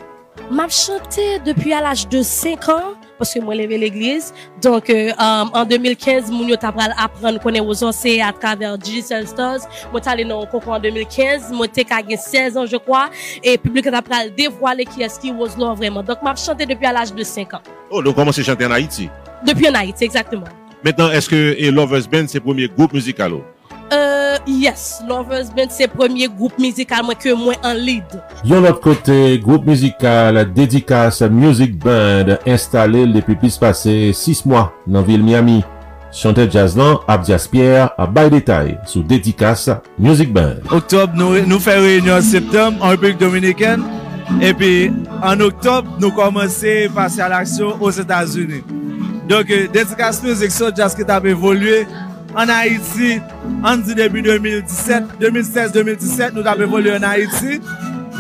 Map 0.52 0.74
chante 0.74 1.38
depi 1.46 1.72
al 1.78 1.88
aj 1.94 2.08
de 2.12 2.24
5 2.28 2.70
an 2.74 2.94
parce 3.24 3.34
que 3.34 3.40
moi 3.40 3.56
levé 3.56 3.78
l'église. 3.78 4.34
Donc 4.62 4.90
euh, 4.90 5.12
um, 5.18 5.50
en 5.54 5.64
2015, 5.64 6.30
moun 6.30 6.50
yo 6.50 6.58
t'apprendre 6.58 6.94
apprendre 6.98 7.40
connaître 7.40 7.66
aux 7.66 7.92
c'est 7.94 8.20
à 8.22 8.34
travers 8.34 8.78
Digital 8.78 9.26
Stars. 9.26 9.62
Moi 9.94 10.02
allé 10.06 10.26
dans 10.26 10.46
concours 10.46 10.74
en 10.74 10.80
2015, 10.80 11.52
moi 11.54 11.68
t'ai 11.70 11.86
16 12.18 12.58
ans 12.58 12.66
je 12.66 12.76
crois 12.76 13.10
et 13.42 13.58
public 13.58 13.86
t'apprendre 13.86 14.30
dévoiler 14.36 14.84
qui 14.84 15.02
est-ce 15.04 15.20
qui 15.22 15.32
was 15.32 15.56
là 15.58 15.74
vraiment. 15.74 16.04
Donc 16.04 16.22
m'a 16.22 16.36
chanté 16.36 16.66
depuis 16.66 16.86
à 16.86 16.92
l'âge 16.92 17.14
de 17.14 17.24
5 17.24 17.54
ans. 17.54 17.62
Oh, 17.90 18.04
donc 18.04 18.16
comment 18.16 18.34
c'est 18.34 18.44
chanté 18.44 18.66
en 18.66 18.72
Haïti? 18.72 19.10
Depuis 19.46 19.70
en 19.70 19.74
Haïti 19.76 20.04
exactement. 20.04 20.48
Maintenant, 20.84 21.10
est-ce 21.10 21.30
que 21.30 21.72
Lovers 21.72 22.10
Band 22.12 22.26
c'est 22.28 22.40
le 22.40 22.42
premier 22.42 22.68
groupe 22.68 22.92
musical 22.92 23.32
Euh, 23.94 24.38
yes, 24.48 25.04
Lovers 25.08 25.52
Band 25.56 25.70
se 25.70 25.86
premier 25.92 26.30
groupe 26.32 26.58
mizikal 26.62 27.04
mwen 27.06 27.18
ke 27.20 27.34
mwen 27.38 27.60
an 27.68 27.78
lead. 27.78 28.16
Yon 28.48 28.64
lot 28.66 28.80
kote, 28.82 29.18
groupe 29.44 29.70
mizikal 29.70 30.40
dedikas 30.56 31.20
Music 31.30 31.76
Band 31.84 32.32
installe 32.50 33.06
depi 33.14 33.36
pis 33.44 33.60
pase 33.62 33.94
6 34.18 34.46
mwa 34.50 34.70
nan 34.90 35.06
vil 35.06 35.22
Miami. 35.26 35.62
Chante 36.14 36.46
jazz 36.50 36.78
lan 36.78 37.00
ap 37.10 37.26
jazz 37.26 37.46
pierre 37.50 37.90
ap 37.98 38.14
bay 38.16 38.30
detay 38.34 38.76
sou 38.90 39.04
dedikas 39.06 39.68
Music 39.98 40.32
Band. 40.34 40.64
Oktob 40.74 41.18
nou, 41.18 41.38
nou 41.50 41.62
fè 41.62 41.76
reynyon 41.82 42.24
septem 42.26 42.80
an 42.80 42.96
Republik 42.96 43.20
Dominiken 43.22 43.84
epi 44.46 44.90
an 45.26 45.44
oktob 45.46 46.00
nou 46.00 46.14
komanse 46.18 46.88
pase 46.98 47.22
al 47.26 47.36
aksyon 47.44 47.82
os 47.84 48.02
Etats-Unis. 48.02 48.66
Donk 49.30 49.54
euh, 49.54 49.68
dedikas 49.74 50.22
Music 50.26 50.54
so 50.54 50.74
jazz 50.74 50.98
ki 50.98 51.06
tap 51.10 51.30
evolwe 51.30 51.84
en 52.36 52.50
Haïti, 52.50 53.20
en 53.64 53.78
début 53.78 54.22
2017, 54.22 55.04
2016-2017, 55.22 56.32
nous 56.34 56.46
avons 56.46 56.62
évolué 56.64 56.96
en 56.96 57.04
Haïti. 57.04 57.62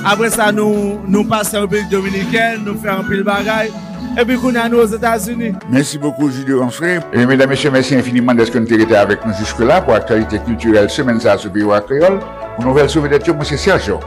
Après 0.06 0.30
ça, 0.30 0.52
nous, 0.52 0.99
nous 1.07 1.23
passons 1.23 1.57
en 1.57 1.61
République 1.61 1.90
dominicaine, 1.90 2.64
nous 2.65 2.77
faisons 2.77 2.99
un 2.99 3.03
pile 3.03 3.23
bagaille. 3.23 3.72
Et 4.19 4.26
puis, 4.26 4.38
nous 4.38 4.60
allons 4.60 4.80
aux 4.80 4.85
États-Unis. 4.85 5.53
Merci 5.72 5.98
beaucoup, 5.98 6.30
Julio 6.30 6.61
Ronfray. 6.61 6.99
Et 7.14 7.26
mesdames, 7.26 7.49
messieurs, 7.49 7.72
merci 7.72 7.95
infiniment 7.95 8.35
d'être 8.35 8.52
que 8.52 8.60
été 8.60 8.95
avec 8.95 9.26
nous 9.26 9.34
jusque-là 9.34 9.81
pour 9.81 9.94
l'actualité 9.94 10.40
culturelle 10.40 10.90
semaine 10.90 11.19
ça 11.19 11.38
sur 11.38 11.49
Biwa 11.49 11.81
Créole. 11.81 12.19
Pour 12.56 12.65
nouvelle 12.65 12.90
souveraineté, 12.90 13.31
M. 13.31 13.44
Sergio 13.44 13.99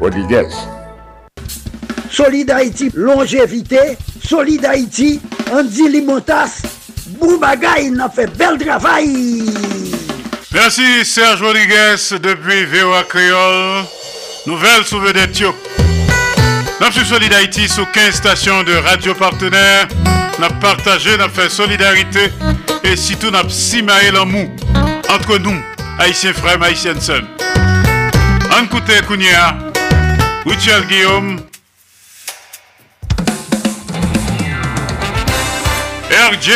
Rodriguez. 0.00 0.48
Solide 2.10 2.52
Haïti, 2.52 2.90
longévité. 2.94 3.98
Solide 4.22 4.64
Haïti, 4.64 5.20
Andy 5.52 5.88
Limotas. 5.90 6.62
Bon 7.06 7.36
bagay 7.36 7.90
nan 7.92 8.08
fe 8.08 8.24
bel 8.38 8.56
travail. 8.58 9.44
Merci 10.54 11.04
Serge 11.04 11.42
Rodriguez 11.42 12.14
depi 12.22 12.64
VOA 12.64 13.02
Creole. 13.04 13.84
Nouvel 14.46 14.84
souve 14.84 15.12
de 15.12 15.26
Tiyo. 15.26 15.54
Nap 16.80 16.92
sou 16.92 17.04
Solid 17.04 17.32
Haïti 17.32 17.68
15 17.68 18.14
stations 18.14 18.62
de 18.62 18.72
radio 18.72 19.14
partenèr. 19.14 19.88
Nap 20.40 20.58
partaje, 20.60 21.16
nap 21.18 21.30
fe 21.30 21.48
solidarite. 21.48 22.30
E 22.84 22.96
sitou 22.96 23.30
nap 23.30 23.50
simae 23.52 24.10
lan 24.12 24.28
mou. 24.28 24.48
Antre 25.12 25.38
nou, 25.38 25.54
Haïtien 25.98 26.32
Frem, 26.32 26.62
Haïtien 26.62 27.00
Sen. 27.00 27.28
An 28.56 28.68
koute 28.72 29.02
kounye 29.08 29.34
a. 29.36 29.52
Richard 30.46 30.88
Guillaume. 30.88 31.53
RJ 36.32 36.48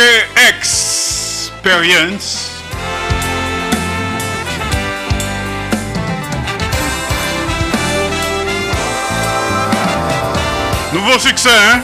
Experience. 0.49 2.25
Nouveau 10.91 11.19
succès, 11.19 11.49
hein? 11.49 11.83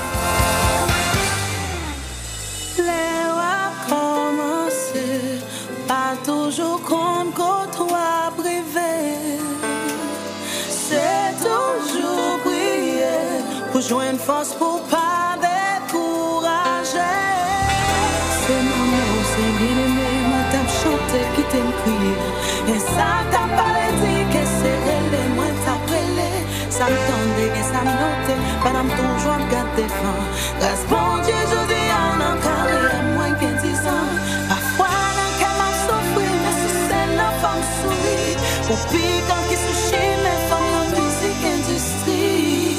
Madame 28.66 28.90
toujours 28.90 29.34
en 29.34 29.46
garde 29.52 29.76
des 29.76 29.88
fins. 29.88 30.26
Grâce 30.60 30.86
bon 30.90 31.22
Dieu, 31.24 31.40
je 31.52 31.60
dis 31.72 31.90
en 32.04 32.18
encore 32.32 32.68
et 32.74 33.14
moins 33.14 33.34
que 33.40 33.50
dix 33.62 33.80
ans. 33.96 34.12
Parfois, 34.50 34.98
dans 35.18 35.34
qu'elle 35.38 35.58
m'a 35.62 35.72
souffri, 35.86 36.28
mais 36.44 36.56
sous 36.62 36.76
celle 36.90 37.14
la 37.16 37.32
femme 37.42 37.66
sourit. 37.78 38.36
Pour 38.68 38.82
piquant 38.90 39.44
qui 39.50 39.58
sushi, 39.64 40.06
mes 40.26 40.40
femmes 40.50 40.74
en 40.82 40.86
musique 40.98 41.46
industrie. 41.58 42.74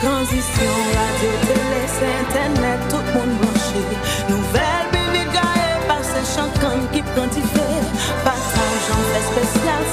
Transition, 0.00 0.74
radio, 0.96 1.30
télé, 1.48 1.84
synthèse. 1.98 2.61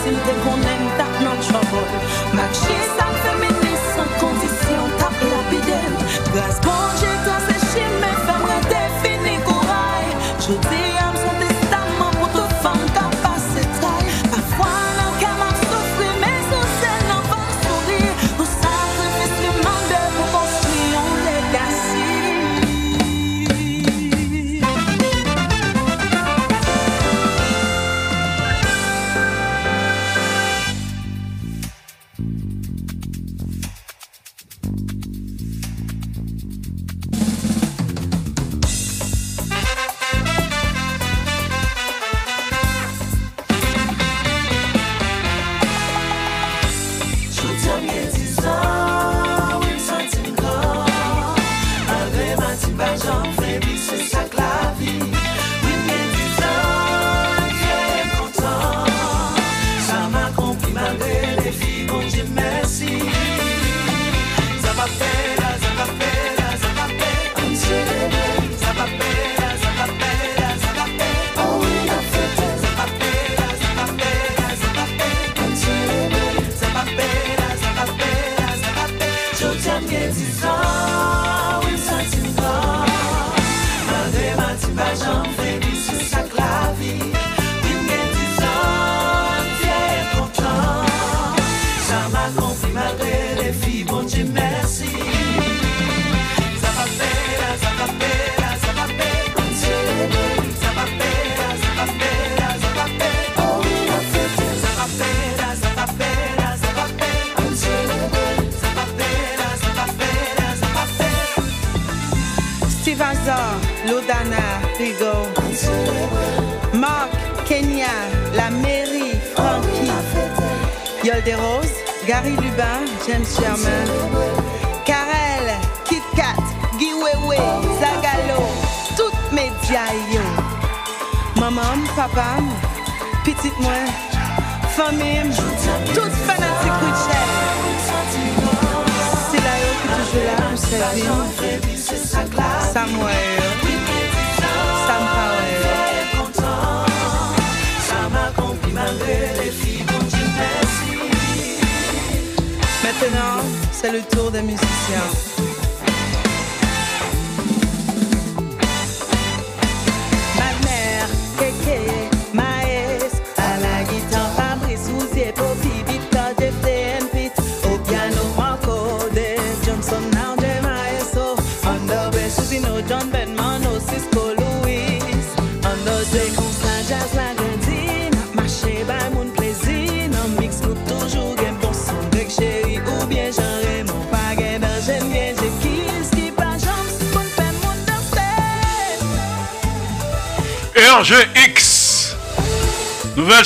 inte 0.10 0.34
går 0.46 0.58
men 0.58 1.00
att 1.00 1.24
någon 1.24 1.44
kör 1.44 1.64
Match 2.34 2.70
is 2.70 2.90
up 2.98 3.16
för 3.24 3.40
mig 3.40 3.49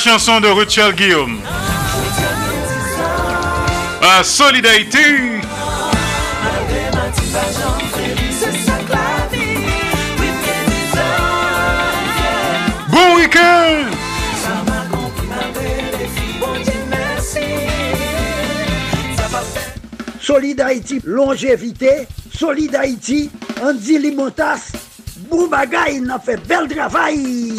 chanson 0.04 0.38
de 0.38 0.48
Rituel 0.48 0.94
Guillaume. 0.94 1.40
À 4.02 4.22
solidarité. 4.22 4.98
Bon 12.88 13.16
week-end. 13.16 13.90
Solid 20.20 20.62
longévité. 21.06 22.06
Solid 22.36 22.76
Haïti, 22.76 23.30
Andy 23.62 23.98
Limotas. 23.98 24.72
Bon 25.30 25.48
il 25.90 26.10
a 26.10 26.18
fait 26.18 26.36
bel 26.46 26.68
travail. 26.68 27.54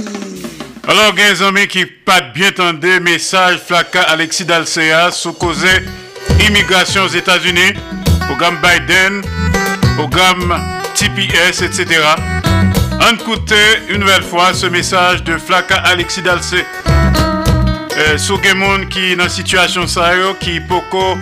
Alors, 0.87 1.15
mes 1.15 1.41
amis 1.41 1.67
qui 1.67 1.83
bien 2.21 2.51
tendé 2.51 2.99
message 2.99 3.57
flaka 3.57 4.01
Alexis 4.01 4.45
Dalcea 4.45 5.11
sous 5.11 5.33
cause 5.33 5.65
immigration 6.47 7.03
aux 7.03 7.09
États-Unis, 7.09 7.73
programme 8.27 8.57
Biden, 8.61 9.21
programme 9.97 10.61
TPS, 10.93 11.61
etc. 11.61 12.01
On 13.01 13.15
écoute 13.15 13.53
une 13.89 13.97
nouvelle 13.97 14.23
fois 14.23 14.53
ce 14.53 14.67
message 14.67 15.23
de 15.23 15.37
flaka 15.37 15.77
Alexis 15.77 16.21
Dalcea. 16.21 16.63
Euh, 17.97 18.17
sous 18.17 18.41
gen 18.43 18.57
moun 18.57 18.87
qui 18.89 19.15
dans 19.15 19.29
situation 19.29 19.87
ça 19.87 20.15
yo, 20.15 20.33
qui 20.39 20.59
poko 20.59 21.17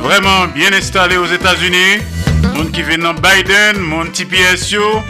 vraiment 0.00 0.46
bien 0.54 0.72
installé 0.72 1.18
aux 1.18 1.26
États-Unis, 1.26 2.02
moun 2.54 2.70
qui 2.70 2.82
vient 2.82 2.98
dans 2.98 3.14
Biden, 3.14 3.78
moun 3.78 4.10
TPS 4.10 4.70
yo, 4.72 5.02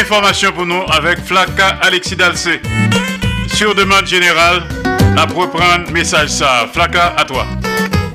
information 0.00 0.52
pour 0.52 0.66
nous 0.66 0.82
avec 0.90 1.24
Flaka 1.24 1.78
Alexis 1.82 2.16
Dalcé. 2.16 2.60
Sur 3.58 3.74
demande 3.74 4.06
générale, 4.06 4.62
la 5.16 5.24
reprendre 5.24 5.90
message 5.92 6.28
ça. 6.28 6.68
Flaka, 6.72 7.12
à 7.16 7.24
toi. 7.24 7.44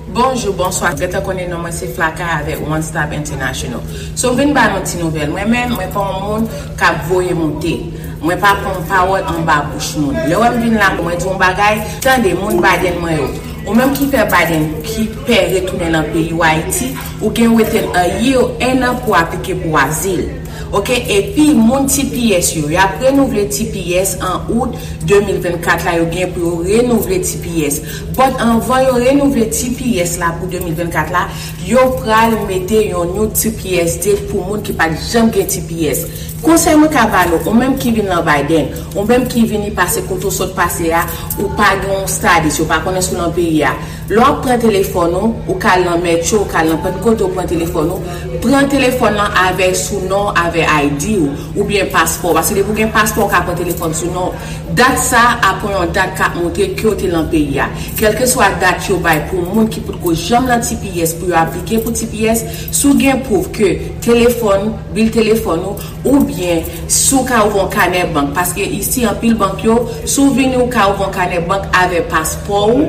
Bonjou, 0.07 0.53
bonsoy, 0.53 0.93
treta 0.95 1.19
konen 1.19 1.49
nou 1.51 1.59
mwen 1.59 1.73
se 1.75 1.89
flaka 1.91 2.29
avek 2.37 2.61
One 2.63 2.79
Stop 2.79 3.11
International. 3.11 3.81
So 4.15 4.31
mwen 4.37 4.53
ba 4.55 4.69
nou 4.71 4.87
ti 4.87 5.01
nouvel, 5.01 5.33
mwen 5.35 5.51
men 5.51 5.73
mwen 5.73 5.91
pa 5.91 6.05
moun 6.13 6.45
kap 6.79 7.01
voye 7.09 7.35
moun 7.35 7.57
te. 7.59 7.73
Mwen 8.21 8.39
pa 8.39 8.53
pon 8.61 8.85
pawol 8.87 9.27
an 9.33 9.43
ba 9.43 9.57
bouch 9.67 9.97
moun. 9.99 10.15
Le 10.29 10.39
wèm 10.39 10.61
vin 10.61 10.77
lan 10.79 10.95
mwen 11.01 11.19
di 11.19 11.27
yon 11.27 11.41
bagay, 11.41 11.81
tan 12.05 12.23
de 12.23 12.31
moun 12.39 12.63
baden 12.63 13.01
mwen 13.03 13.19
yo. 13.19 13.27
Ou 13.65 13.75
mèm 13.75 13.91
ki 13.99 14.07
pe 14.15 14.23
baden, 14.31 14.69
ki 14.87 15.09
pe 15.27 15.41
retounen 15.57 15.99
an 15.99 16.07
peyi 16.15 16.31
Haiti, 16.39 16.93
ou 17.19 17.35
gen 17.35 17.57
weten 17.59 17.91
a 17.99 18.07
year, 18.21 18.47
en 18.63 18.87
an 18.93 19.03
pou 19.03 19.19
apike 19.19 19.59
pou 19.59 19.75
azil. 19.81 20.23
Ok, 20.73 20.89
epi 20.89 21.51
moun 21.53 21.83
TPS 21.85 22.47
yo, 22.55 22.63
yo 22.71 22.79
ap 22.81 22.95
renouvle 22.97 23.43
TPS 23.45 24.15
an 24.25 24.47
out 24.49 24.73
2024 25.05 25.85
la 25.85 25.91
yo 25.99 26.07
gen 26.09 26.31
pou 26.33 26.47
yo 26.47 26.63
renouvle 26.65 27.19
TPS. 27.21 27.77
Bon, 28.17 28.33
anvan 28.41 28.81
yo 28.87 28.95
renouvle 28.97 29.45
TPS 29.53 30.15
la 30.17 30.31
pou 30.39 30.49
2024 30.49 31.13
la, 31.13 31.27
yo 31.69 31.83
pral 31.99 32.33
mette 32.49 32.81
yon 32.87 33.13
nou 33.13 33.29
TPS 33.29 33.99
de 34.01 34.15
pou 34.31 34.41
moun 34.47 34.65
ki 34.65 34.73
pa 34.79 34.89
jam 34.95 35.29
gen 35.35 35.45
TPS. 35.53 36.07
Konsey 36.43 36.75
mwen 36.75 36.91
kabalo, 36.91 37.37
ou 37.45 37.55
menm 37.55 37.77
ki 37.79 37.93
vin 37.95 38.09
nan 38.11 38.19
Biden, 38.27 38.73
ou 38.97 39.05
menm 39.07 39.23
ki 39.31 39.45
vin 39.47 39.61
ni 39.63 39.69
pase 39.71 40.01
koto 40.09 40.27
sot 40.27 40.51
pase 40.57 40.89
ya, 40.89 41.05
ou 41.37 41.47
pa 41.55 41.69
gen 41.79 42.03
stadis, 42.11 42.57
ou 42.59 42.67
pa 42.67 42.81
konen 42.83 43.05
sou 43.05 43.15
nan 43.15 43.31
peyi 43.31 43.61
ya. 43.61 43.71
Lò 44.11 44.25
pren 44.43 44.59
telefon 44.59 45.13
nou, 45.15 45.29
ou 45.47 45.55
kal 45.63 45.85
nan 45.85 46.01
metyo, 46.03 46.41
ou 46.41 46.49
kal 46.51 46.67
nan 46.67 46.81
pet 46.83 46.97
koto 47.05 47.29
pren 47.31 47.47
telefon 47.47 47.87
nou, 47.87 48.17
pren 48.43 48.67
telefon 48.67 49.15
nan 49.15 49.37
ave 49.45 49.69
sou 49.79 50.01
nou, 50.09 50.33
ave 50.41 50.65
ID 50.67 51.05
ou, 51.21 51.31
ou 51.55 51.67
bien 51.69 51.87
paspor. 51.93 52.35
Basi 52.35 52.57
de 52.59 52.65
pou 52.67 52.75
gen 52.75 52.91
paspor 52.91 53.31
ka 53.31 53.45
pren 53.47 53.55
telefon 53.61 53.95
sou 53.95 54.11
nou, 54.11 54.35
dat 54.75 54.99
sa 54.99 55.37
apon 55.53 55.71
yon 55.77 55.95
dat 55.95 56.11
ka 56.19 56.33
montre 56.35 56.73
kyo 56.75 56.91
te 56.99 57.07
nan 57.07 57.29
peyi 57.31 57.61
ya. 57.61 57.69
Kelke 57.95 58.27
swa 58.27 58.51
dat 58.59 58.83
yo 58.91 58.99
bay 58.99 59.23
pou 59.31 59.47
moun 59.47 59.71
ki 59.71 59.85
pou 59.87 60.03
ko 60.03 60.11
jom 60.17 60.51
nan 60.51 60.59
TPS 60.65 61.15
pou 61.21 61.31
yo 61.31 61.39
aplike 61.39 61.79
pou 61.85 61.95
TPS, 61.95 62.43
sou 62.75 62.99
gen 62.99 63.23
pou 63.23 63.47
ke 63.55 63.77
telefon, 64.03 64.73
bil 64.91 65.15
telefon 65.15 65.63
nou, 65.63 65.91
ou 66.03 66.19
bien 66.19 66.32
bien 66.35 66.63
sou 66.91 67.23
ka 67.27 67.43
ou 67.47 67.55
von 67.55 67.71
kane 67.73 68.05
bank. 68.13 68.33
Paske 68.37 68.65
isi 68.65 69.07
an 69.09 69.19
pil 69.21 69.35
bank 69.39 69.63
yo, 69.65 69.81
sou 70.05 70.33
vini 70.35 70.57
ou 70.59 70.69
ka 70.71 70.89
ou 70.91 70.97
von 71.01 71.13
kane 71.13 71.41
bank 71.49 71.69
ave 71.79 72.03
paspo 72.11 72.65
ou, 72.73 72.87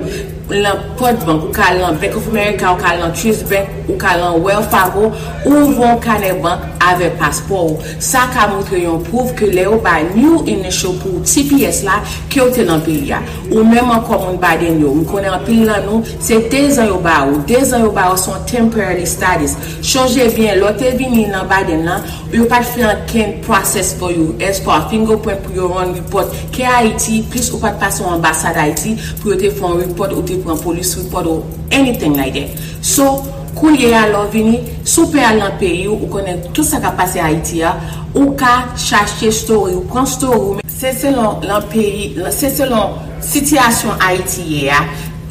lan 0.51 0.81
pot 0.99 1.16
bank, 1.25 1.45
ou 1.47 1.53
ka 1.55 1.71
lan 1.73 1.97
Bank 2.01 2.16
of 2.16 2.29
America, 2.29 2.73
ou 2.73 2.81
ka 2.81 2.95
lan 2.99 3.15
Chase 3.16 3.47
Bank, 3.49 3.69
ou 3.89 3.97
ka 3.97 4.16
lan 4.21 4.41
Wells 4.45 4.69
Fargo, 4.69 5.12
ou 5.47 5.73
von 5.77 5.97
kane 6.05 6.35
bank 6.43 6.61
ave 6.90 7.11
paspor. 7.20 7.77
Sa 8.02 8.27
ka 8.35 8.48
montre 8.52 8.81
yon 8.82 9.02
pouv 9.06 9.32
ke 9.39 9.48
le 9.52 9.66
ou 9.70 9.81
ba 9.85 9.98
new 10.15 10.43
initial 10.51 10.97
pou 11.02 11.23
TPS 11.24 11.82
la 11.86 12.01
ki 12.32 12.43
ou 12.44 12.55
te 12.55 12.65
nan 12.66 12.82
pil 12.85 13.05
ya. 13.09 13.20
Ou 13.51 13.65
menman 13.66 14.05
kon 14.09 14.23
moun 14.23 14.39
baden 14.43 14.81
yo. 14.82 14.93
Moun 14.94 15.09
konen 15.09 15.35
an 15.35 15.44
pil 15.47 15.65
nan 15.69 15.85
nou, 15.89 16.02
se 16.19 16.39
de 16.52 16.62
zan 16.77 16.90
yo 16.90 16.98
ba 17.05 17.23
ou. 17.28 17.43
De 17.48 17.61
zan 17.65 17.85
yo 17.85 17.93
ba 17.94 18.11
ou 18.12 18.20
son 18.20 18.44
temporary 18.51 19.06
studies. 19.09 19.56
Chanje 19.85 20.28
bien, 20.36 20.59
lote 20.61 20.94
vini 20.98 21.27
nan 21.31 21.48
baden 21.51 21.85
lan, 21.89 22.05
yo 22.35 22.48
pat 22.51 22.66
fè 22.69 22.85
an 22.89 23.05
ken 23.11 23.39
proses 23.44 23.94
pou 24.01 24.12
yo. 24.15 24.32
Es 24.43 24.61
pou 24.65 24.74
an 24.74 24.89
fingerprint 24.90 25.44
pou 25.44 25.56
yo 25.56 25.70
ron 25.73 25.94
report 25.97 26.35
ke 26.55 26.66
Haiti, 26.69 27.23
plus 27.31 27.51
ou 27.52 27.62
pat 27.62 27.78
pas 27.82 28.01
yon 28.02 28.16
ambasade 28.16 28.61
Haiti 28.61 28.97
pou 29.20 29.32
yo 29.32 29.40
te 29.40 29.52
fè 29.55 29.69
an 29.69 29.81
report 29.82 30.16
ou 30.16 30.27
te 30.27 30.39
fè 30.40 30.55
an 30.55 30.61
polis 30.62 30.94
report 31.01 31.31
ou 31.31 31.62
anything 31.74 32.19
like 32.19 32.35
that. 32.39 32.62
So, 32.85 33.23
kounye 33.57 33.91
ya 33.93 34.05
lò 34.11 34.27
vini, 34.33 34.61
soupe 34.85 35.23
al 35.23 35.41
nan 35.43 35.57
peyi 35.61 35.87
ou, 35.89 35.99
ou 36.01 36.11
konen 36.13 36.43
tout 36.53 36.67
sa 36.67 36.83
ka 36.83 36.93
pase 36.99 37.23
Haiti 37.23 37.63
ya, 37.63 37.75
ou 38.15 38.35
ka 38.39 38.75
chache 38.77 39.33
story 39.35 39.75
ou 39.79 39.87
pran 39.91 40.07
story 40.07 40.41
ou. 40.41 40.61
Se 40.75 40.93
selon 40.93 41.41
lan 41.47 41.65
peyi, 41.73 42.13
se 42.35 42.51
selon 42.53 42.99
sityasyon 43.25 44.01
Haiti 44.03 44.65
ya, 44.67 44.83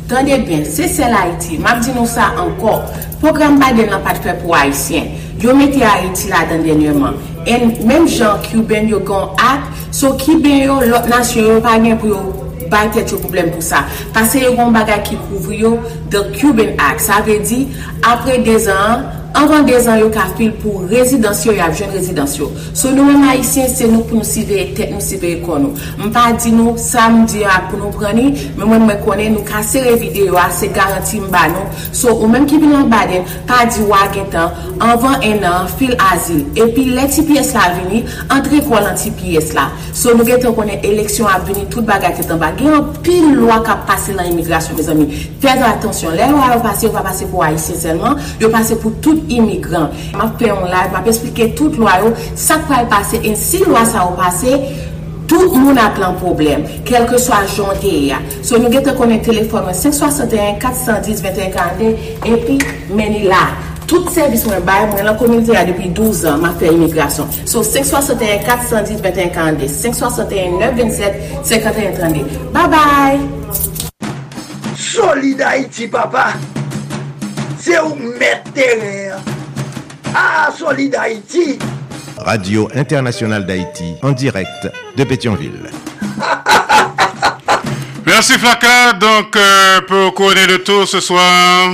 tande 0.10 0.38
ben, 0.48 0.66
se 0.66 0.88
sel 0.92 1.14
Haiti, 1.16 1.60
map 1.62 1.84
di 1.84 1.94
nou 1.96 2.08
sa 2.10 2.32
anko, 2.40 2.80
program 3.24 3.60
Biden 3.62 3.92
nan 3.94 4.04
pat 4.06 4.20
fe 4.24 4.36
pou 4.42 4.56
Haitien, 4.58 5.12
yo 5.42 5.56
meti 5.58 5.84
Haiti 5.84 6.32
la 6.32 6.44
dan 6.50 6.64
denyeman. 6.66 7.20
En 7.46 7.74
menm 7.88 8.08
jan 8.08 8.40
Cuban 8.46 8.88
yo 8.88 9.02
gon 9.04 9.36
ak, 9.42 9.68
so 9.92 10.14
Cuban 10.20 10.64
yo 10.64 10.80
lot 10.88 11.10
nasyon 11.12 11.50
yo 11.50 11.60
pa 11.64 11.76
gen 11.82 12.00
pou 12.00 12.14
yo 12.14 12.22
bay 12.72 12.88
tet 12.94 13.12
yo 13.12 13.20
problem 13.22 13.52
pou 13.54 13.64
sa. 13.64 13.84
Pase 14.16 14.42
yo 14.44 14.54
gon 14.58 14.74
bagay 14.76 15.02
ki 15.08 15.20
kouvri 15.28 15.60
yo, 15.64 15.76
the 16.10 16.24
Cuban 16.38 16.74
Act. 16.80 17.04
Sa 17.04 17.22
ve 17.26 17.40
di, 17.44 17.66
apre 18.04 18.38
10 18.44 18.68
an, 18.74 19.06
anvan 19.34 19.66
10 19.66 19.88
an 19.90 20.00
yo 20.02 20.10
ka 20.14 20.28
fil 20.38 20.52
pou 20.62 20.84
rezidansyo 20.90 21.56
yo 21.56 21.64
ap 21.66 21.74
jen 21.78 21.92
rezidansyo. 21.96 22.50
So 22.78 22.92
nou 22.94 23.08
men 23.08 23.22
ma 23.24 23.34
se 23.44 23.88
nou 23.90 24.04
pou 24.06 24.20
nou 24.20 24.28
sive 24.28 24.60
tet, 24.78 24.92
nou 24.92 25.02
sive 25.02 25.32
ekon 25.40 25.66
nou. 25.66 25.86
Mpa 26.04 26.26
di 26.38 26.52
nou, 26.54 26.76
sa 26.78 27.08
mdi 27.10 27.42
ya 27.42 27.62
pou 27.70 27.80
nou 27.82 27.94
prani, 27.96 28.30
men 28.58 28.68
mwen 28.70 28.86
mwen 28.86 29.00
konen 29.06 29.34
nou 29.38 29.46
ka 29.48 29.64
sere 29.66 29.96
videyo 30.02 30.38
a, 30.38 30.48
ah, 30.48 30.54
se 30.54 30.70
garanti 30.74 31.22
mba 31.24 31.48
nou. 31.54 31.66
So 31.96 32.14
ou 32.14 32.30
men 32.30 32.46
ki 32.50 32.60
binan 32.62 32.92
baden, 32.92 33.26
pa 33.50 33.64
di 33.70 33.86
wagen 33.90 34.30
tan, 34.34 34.54
anvan 34.84 35.24
en 35.26 35.48
an, 35.50 35.72
fil 35.80 35.96
azil. 36.12 36.44
Epi 36.60 36.90
le 36.94 37.08
TPS 37.10 37.54
la 37.58 37.70
vini, 37.80 38.04
antre 38.34 38.62
kwa 38.68 38.84
lan 38.86 39.00
TPS 39.00 39.54
la. 39.58 39.70
So 39.94 40.14
nou 40.14 40.28
getan 40.28 40.54
konen 40.58 40.84
eleksyon 40.86 41.32
ap 41.32 41.48
vini, 41.50 41.66
tout 41.74 41.86
bagay 41.88 42.14
ketan 42.20 42.42
bagay. 42.42 42.62
Gen 42.64 42.78
an 42.78 42.94
pil 43.02 43.32
lwa 43.40 43.62
ka 43.66 43.80
pase 43.88 44.14
nan 44.14 44.30
imigrasyon, 44.30 44.78
me 44.78 44.86
zami. 44.86 45.10
Fèzè 45.44 45.66
atensyon, 45.72 46.14
lè 46.20 46.30
ou 46.30 46.44
a 46.44 46.62
pase, 46.62 46.86
yo 46.86 46.94
pa 46.94 47.06
pase 47.06 47.26
pou 47.32 47.42
a 47.46 47.52
se 47.58 47.80
seulement, 47.94 48.16
yo 48.40 48.50
pase 48.50 48.76
pou 48.82 48.92
tout 49.02 49.22
imigran. 49.30 49.90
Ma 50.18 50.32
fè 50.38 50.48
yon 50.50 50.66
live, 50.68 50.92
ma 50.94 51.02
fè 51.04 51.10
explike 51.14 51.56
tout 51.58 51.74
lwa 51.80 51.94
yo, 52.02 52.10
sa 52.40 52.56
kwa 52.66 52.78
yon 52.82 52.90
pase, 52.92 53.16
en 53.24 53.36
si 53.40 53.60
lwa 53.66 53.84
sa 53.90 54.00
yon 54.08 54.16
pase, 54.20 54.52
tout 55.30 55.52
moun 55.56 55.78
ap 55.82 55.96
lan 56.02 56.14
problem, 56.22 56.60
kelke 56.88 57.18
so 57.22 57.32
a 57.36 57.38
jonte 57.50 57.94
ya. 58.10 58.18
So 58.42 58.52
nou 58.62 58.70
gete 58.74 58.92
konen 58.98 59.22
telefon 59.26 59.64
561-410-2142, 59.72 61.82
epi 62.34 62.56
meni 62.94 63.22
la. 63.30 63.44
Tout 63.90 64.06
servis 64.10 64.46
mwen 64.48 64.64
bay, 64.66 64.86
mwen 64.90 65.06
lan 65.06 65.18
komilite 65.20 65.52
ya 65.54 65.66
depi 65.68 65.88
12 65.94 66.28
an, 66.32 66.38
ma 66.42 66.52
fè 66.58 66.68
imigrasyon. 66.74 67.28
So 67.46 67.58
561-410-2142, 67.68 69.70
561-927-5132. 71.44 72.26
Bye 72.56 72.70
bye! 72.72 73.20
Solid 74.74 75.42
Haiti, 75.42 75.88
papa! 75.88 76.63
Se 77.64 77.80
ou 77.80 77.96
mette 77.96 78.66
rè! 78.82 79.14
Ah, 80.14 80.52
Solid 80.52 80.94
Haïti! 80.96 81.58
Radio 82.18 82.70
Internationale 82.76 83.46
d'Haïti, 83.46 83.96
en 84.02 84.12
direct 84.12 84.68
de 84.98 85.04
Pétionville. 85.06 85.70
Merci 88.06 88.34
Flaka, 88.34 88.92
donc 89.00 89.34
euh, 89.38 89.80
pour 89.88 90.14
couronner 90.14 90.46
le 90.46 90.62
tour 90.62 90.86
ce 90.86 91.00
soir, 91.00 91.70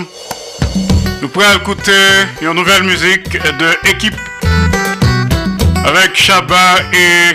nous 1.23 1.27
pourrons 1.27 1.55
écouter 1.55 2.27
une 2.43 2.53
nouvelle 2.53 2.83
musique 2.83 3.31
de 3.31 3.89
équipe 3.89 4.13
avec 5.85 6.15
Shabba 6.15 6.75
et 6.93 7.33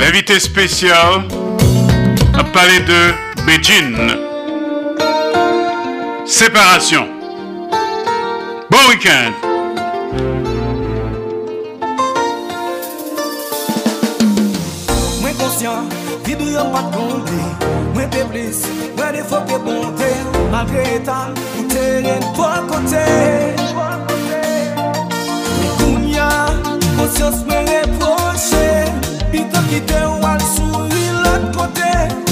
l'invité 0.00 0.40
spécial 0.40 1.28
à 2.36 2.42
parler 2.42 2.80
de 2.80 3.14
Beijing. 3.46 4.16
Séparation. 6.26 7.17
week-end. 8.88 9.34
Mwen 15.20 15.34
konsyant, 15.36 15.92
vidou 16.24 16.48
yon 16.48 16.70
pat 16.72 16.88
konde 16.94 17.40
Mwen 17.94 18.08
pe 18.14 18.24
plis, 18.30 18.62
mwen 18.96 19.12
defo 19.18 19.42
pe 19.50 19.58
bonde. 19.66 20.08
Malgre 20.52 20.86
etan, 20.94 21.36
ou 21.58 21.66
teren 21.68 22.24
to 22.38 22.48
kote. 22.70 23.04
Mwen 25.58 25.74
kounya, 25.82 26.30
konsyans 26.96 27.44
mwen 27.44 27.68
reproche. 27.74 28.68
Pito 29.34 29.66
ki 29.68 29.84
te 29.90 30.00
wal 30.22 30.40
sou 30.54 30.88
yon 30.96 31.50
kote. 31.52 32.27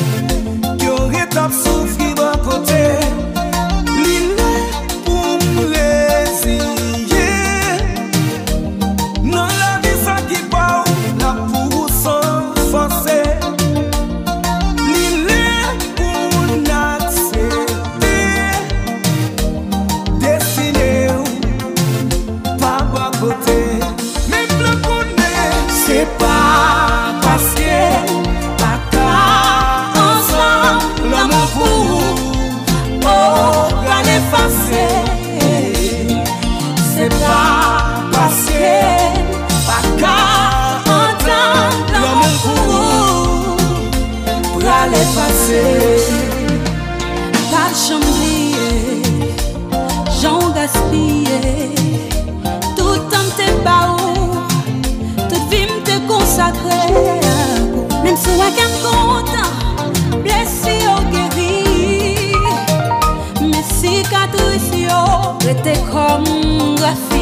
Te 65.66 65.74
congas 65.90 67.15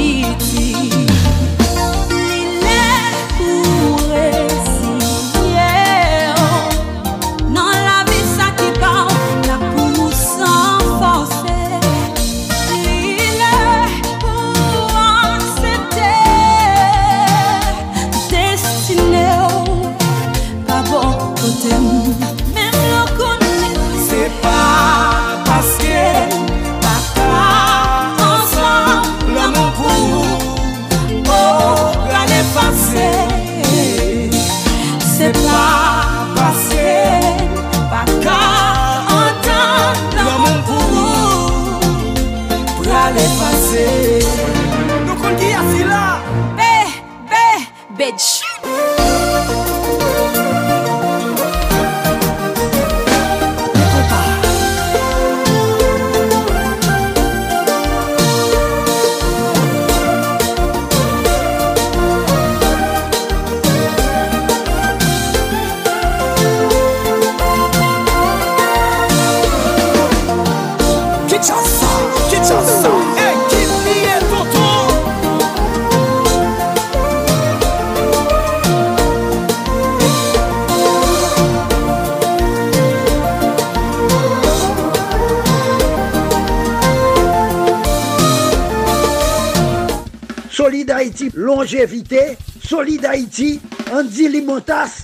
longévité. 91.74 92.38
Solid 92.66 93.04
Haïti, 93.04 93.60
Andy 93.92 94.28
Limotas. 94.28 95.02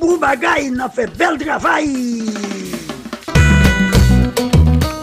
Boubagaï, 0.00 0.72
a 0.80 0.88
fait 0.88 1.06
bel 1.16 1.38
travail. 1.38 2.24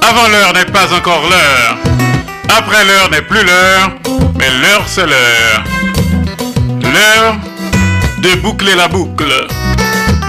Avant 0.01 0.27
l'heure 0.29 0.53
n'est 0.53 0.71
pas 0.71 0.93
encore 0.93 1.23
l'heure. 1.29 1.77
Après 2.57 2.83
l'heure 2.85 3.09
n'est 3.11 3.21
plus 3.21 3.43
l'heure, 3.43 3.91
mais 4.37 4.49
l'heure 4.61 4.83
c'est 4.87 5.05
l'heure. 5.05 5.63
L'heure 6.81 7.35
de 8.19 8.35
boucler 8.41 8.75
la 8.75 8.87
boucle. 8.87 9.47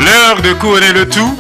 L'heure 0.01 0.43
de 0.43 0.53
couronner 0.55 0.93
le 0.93 1.09
tout. 1.09 1.39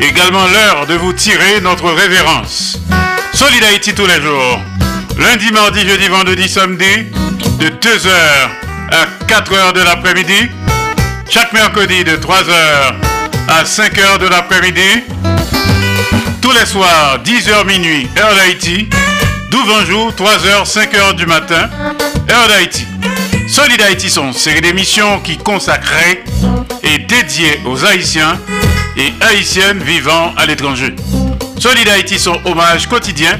Également 0.00 0.46
l'heure 0.46 0.86
de 0.86 0.94
vous 0.94 1.12
tirer 1.12 1.60
notre 1.60 1.90
révérence. 1.90 2.78
Solid 3.32 3.62
tous 3.94 4.06
les 4.06 4.20
jours. 4.20 4.71
Lundi, 5.18 5.52
mardi, 5.52 5.80
jeudi, 5.86 6.08
vendredi, 6.08 6.48
samedi, 6.48 7.10
de 7.58 7.68
2h 7.68 8.10
à 8.90 9.06
4h 9.26 9.74
de 9.74 9.80
l'après-midi. 9.80 10.48
Chaque 11.28 11.52
mercredi 11.52 12.04
de 12.04 12.16
3h 12.16 12.94
à 13.48 13.62
5h 13.64 14.18
de 14.18 14.28
l'après-midi. 14.28 15.04
Tous 16.40 16.52
les 16.52 16.66
soirs, 16.66 17.18
10h 17.24 17.66
minuit, 17.66 18.08
heure 18.18 18.34
d'Haïti. 18.34 18.88
12 19.50 19.86
jour, 19.86 20.12
3h, 20.12 20.64
5h 20.66 21.14
du 21.14 21.26
matin, 21.26 21.68
heure 22.30 22.48
d'Haïti. 22.48 22.86
Solid 23.48 23.82
Haïti 23.82 24.08
sont 24.08 24.32
série 24.32 24.62
d'émissions 24.62 25.20
qui 25.20 25.36
consacrées 25.36 26.24
et 26.82 26.98
dédiées 26.98 27.60
aux 27.66 27.84
Haïtiens 27.84 28.38
et 28.96 29.12
Haïtiennes 29.20 29.82
vivant 29.82 30.32
à 30.38 30.46
l'étranger. 30.46 30.94
Solid 31.58 31.86
Haïti 31.88 32.18
sont 32.18 32.40
hommage 32.46 32.88
quotidien 32.88 33.38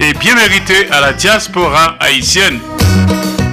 et 0.00 0.12
bien 0.14 0.34
mérité 0.34 0.88
à 0.90 1.00
la 1.00 1.12
diaspora 1.12 1.96
haïtienne. 2.00 2.60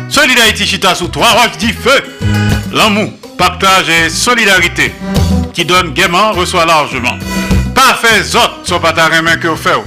Solid 0.09 0.37
Haïti 0.39 0.65
chita 0.65 0.93
sous 0.95 1.07
trois 1.07 1.29
roches 1.31 1.57
dit 1.57 1.73
feu. 1.73 2.03
L'amour, 2.71 3.11
partage 3.37 3.89
et 3.89 4.09
solidarité 4.09 4.93
qui 5.53 5.65
donne 5.65 5.93
gaiement 5.93 6.31
reçoit 6.31 6.65
largement. 6.65 7.17
Pas 7.73 7.95
fait 7.95 8.35
autres 8.35 8.59
soit 8.63 8.79
pas 8.79 8.93
ta 8.93 9.09
main 9.21 9.37
que 9.37 9.47
vous 9.47 9.55
faites. 9.55 9.83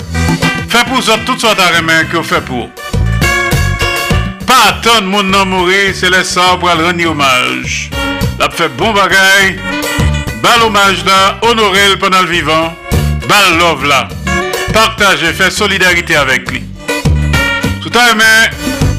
Fait 0.68 0.84
pour 0.84 0.98
autres 0.98 1.24
tout 1.24 1.38
soit 1.38 1.54
ta 1.54 1.82
main 1.82 2.04
que 2.04 2.16
vous 2.16 2.22
faites 2.22 2.44
pour. 2.44 2.68
Pas 4.46 4.68
attendre 4.68 5.08
mon 5.08 5.22
nom 5.22 5.44
mourir, 5.44 5.92
c'est 5.94 6.10
le 6.10 6.22
sang 6.22 6.58
pour 6.58 6.68
rendre 6.68 7.06
hommage. 7.06 7.90
La 8.38 8.50
fait 8.50 8.68
bon 8.68 8.92
bagaille, 8.92 9.58
bal 10.42 10.62
hommage 10.62 11.04
là, 11.04 11.38
honorer 11.42 11.90
le 11.90 11.98
pendant 11.98 12.22
le 12.22 12.28
vivant, 12.28 12.74
bal 13.28 13.58
love 13.58 13.86
là. 13.86 14.08
Partagez, 14.76 15.32
fait 15.32 15.50
solidarité 15.50 16.16
avec 16.16 16.50
lui. 16.50 16.62
Tout 17.80 17.90
à 17.98 18.12
l'heure, 18.12 18.50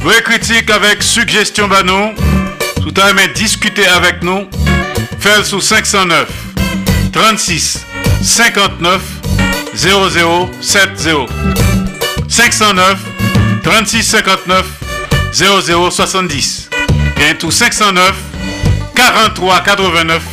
vos 0.01 0.09
critiques 0.23 0.71
avec 0.71 1.03
suggestions 1.03 1.67
banon. 1.67 2.15
Tout 2.81 2.99
à 2.99 3.13
l'heure, 3.13 3.27
discuter 3.35 3.85
avec 3.85 4.23
nous. 4.23 4.47
Faites 5.19 5.45
sous 5.45 5.61
509 5.61 6.27
36 7.13 7.85
59 8.23 9.01
0070 9.75 11.27
509 12.27 12.97
36 13.63 14.03
59 14.03 14.65
0070 15.31 16.69
et 17.29 17.35
tout 17.35 17.51
509 17.51 18.15
43 18.95 19.59
89 19.61 20.23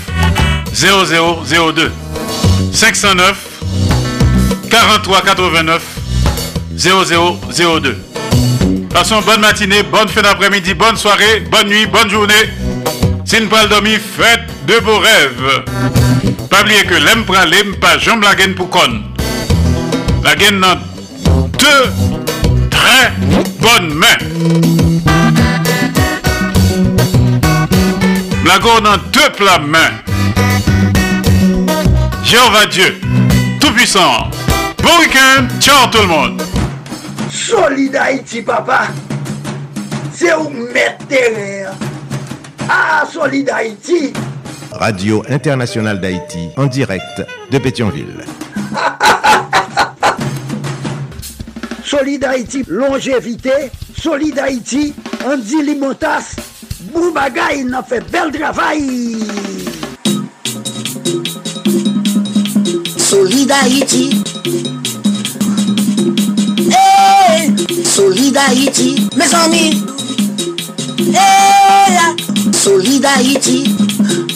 0002 0.73 1.93
509 2.73 3.54
43 4.75 5.23
89 5.23 5.83
0002 6.77 7.97
Passons 8.93 9.21
bonne 9.21 9.41
matinée, 9.41 9.85
bonne 9.85 10.09
fin 10.09 10.21
d'après-midi, 10.23 10.75
bonne 10.75 10.97
soirée, 10.97 11.45
bonne 11.49 11.69
nuit, 11.69 11.87
bonne 11.87 12.11
journée. 12.11 12.35
Si 13.25 13.41
nous 13.41 13.47
pas 13.47 13.69
dormir, 13.69 14.01
faites 14.01 14.43
de 14.67 14.81
beaux 14.81 14.99
rêves. 14.99 15.65
Pas 16.51 16.63
oublier 16.63 16.85
que 16.87 16.95
l'aime 16.95 17.25
pralé, 17.25 17.63
pas 17.81 17.99
jambe 17.99 18.25
la 18.25 18.35
gaine 18.35 18.57
pour 18.57 18.69
con. 18.69 18.81
La 20.25 20.35
gaine 20.35 20.59
dans 20.59 20.75
deux 21.57 21.91
très 22.69 23.13
bonnes 23.61 23.95
mains. 23.95 24.19
La 28.45 28.59
gourde 28.59 28.83
dans 28.83 28.97
deux 29.13 29.31
plats 29.37 29.61
mains. 29.61 29.93
Jéhovah 32.25 32.67
Dieu, 32.67 33.01
Tout-Puissant. 33.61 34.31
Bon 34.85 34.99
week-end, 35.01 35.49
ciao 35.61 35.87
tout 35.91 36.03
le 36.03 36.09
monde. 36.09 36.43
Solid 37.33 37.97
Haïti, 37.97 38.43
papa. 38.43 38.89
C'est 40.13 40.35
où 40.35 40.51
mettre 40.51 41.07
terre. 41.09 41.73
Ah, 42.69 43.05
Solid 43.11 43.49
Haïti. 43.49 44.13
Radio 44.71 45.23
Internationale 45.31 45.99
d'Haïti, 46.03 46.51
en 46.59 46.67
direct 46.67 47.23
de 47.51 47.57
Pétionville. 47.57 48.27
Solid 51.83 52.23
Haïti, 52.23 52.63
longévité. 52.69 53.71
Solid 53.99 54.39
Haïti, 54.39 54.95
Andy 55.27 55.63
Limotas. 55.63 56.37
Boubagaï, 56.93 57.61
il 57.67 57.73
a 57.75 57.83
fait 57.83 58.05
bel 58.11 58.31
travail. 58.31 59.17
Solid 62.99 63.51
Haïti. 63.51 64.23
Solidarity, 67.95 69.09
mes 69.17 69.33
ami 69.35 69.71
Eya 70.99 72.11
eh, 72.11 72.53
Solidarity 72.53 73.63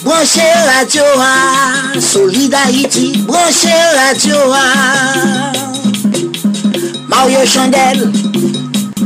Branche 0.01 0.47
radio 0.65 1.03
a. 1.19 1.99
Solidarity 1.99 3.17
Branche 3.27 3.75
radio 3.97 4.53
a. 4.53 5.51
Mario 7.09 7.45
Chandel. 7.45 7.99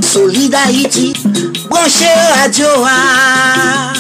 Solidarity 0.04 1.14
Branche 1.68 2.14
radio 2.38 2.86
a. 2.86 3.94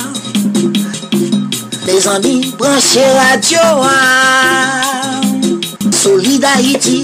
Mes 1.87 2.05
ami, 2.05 2.53
branche 2.59 3.01
radio 3.01 3.81
a. 3.81 4.81
Solidarity 5.91 7.03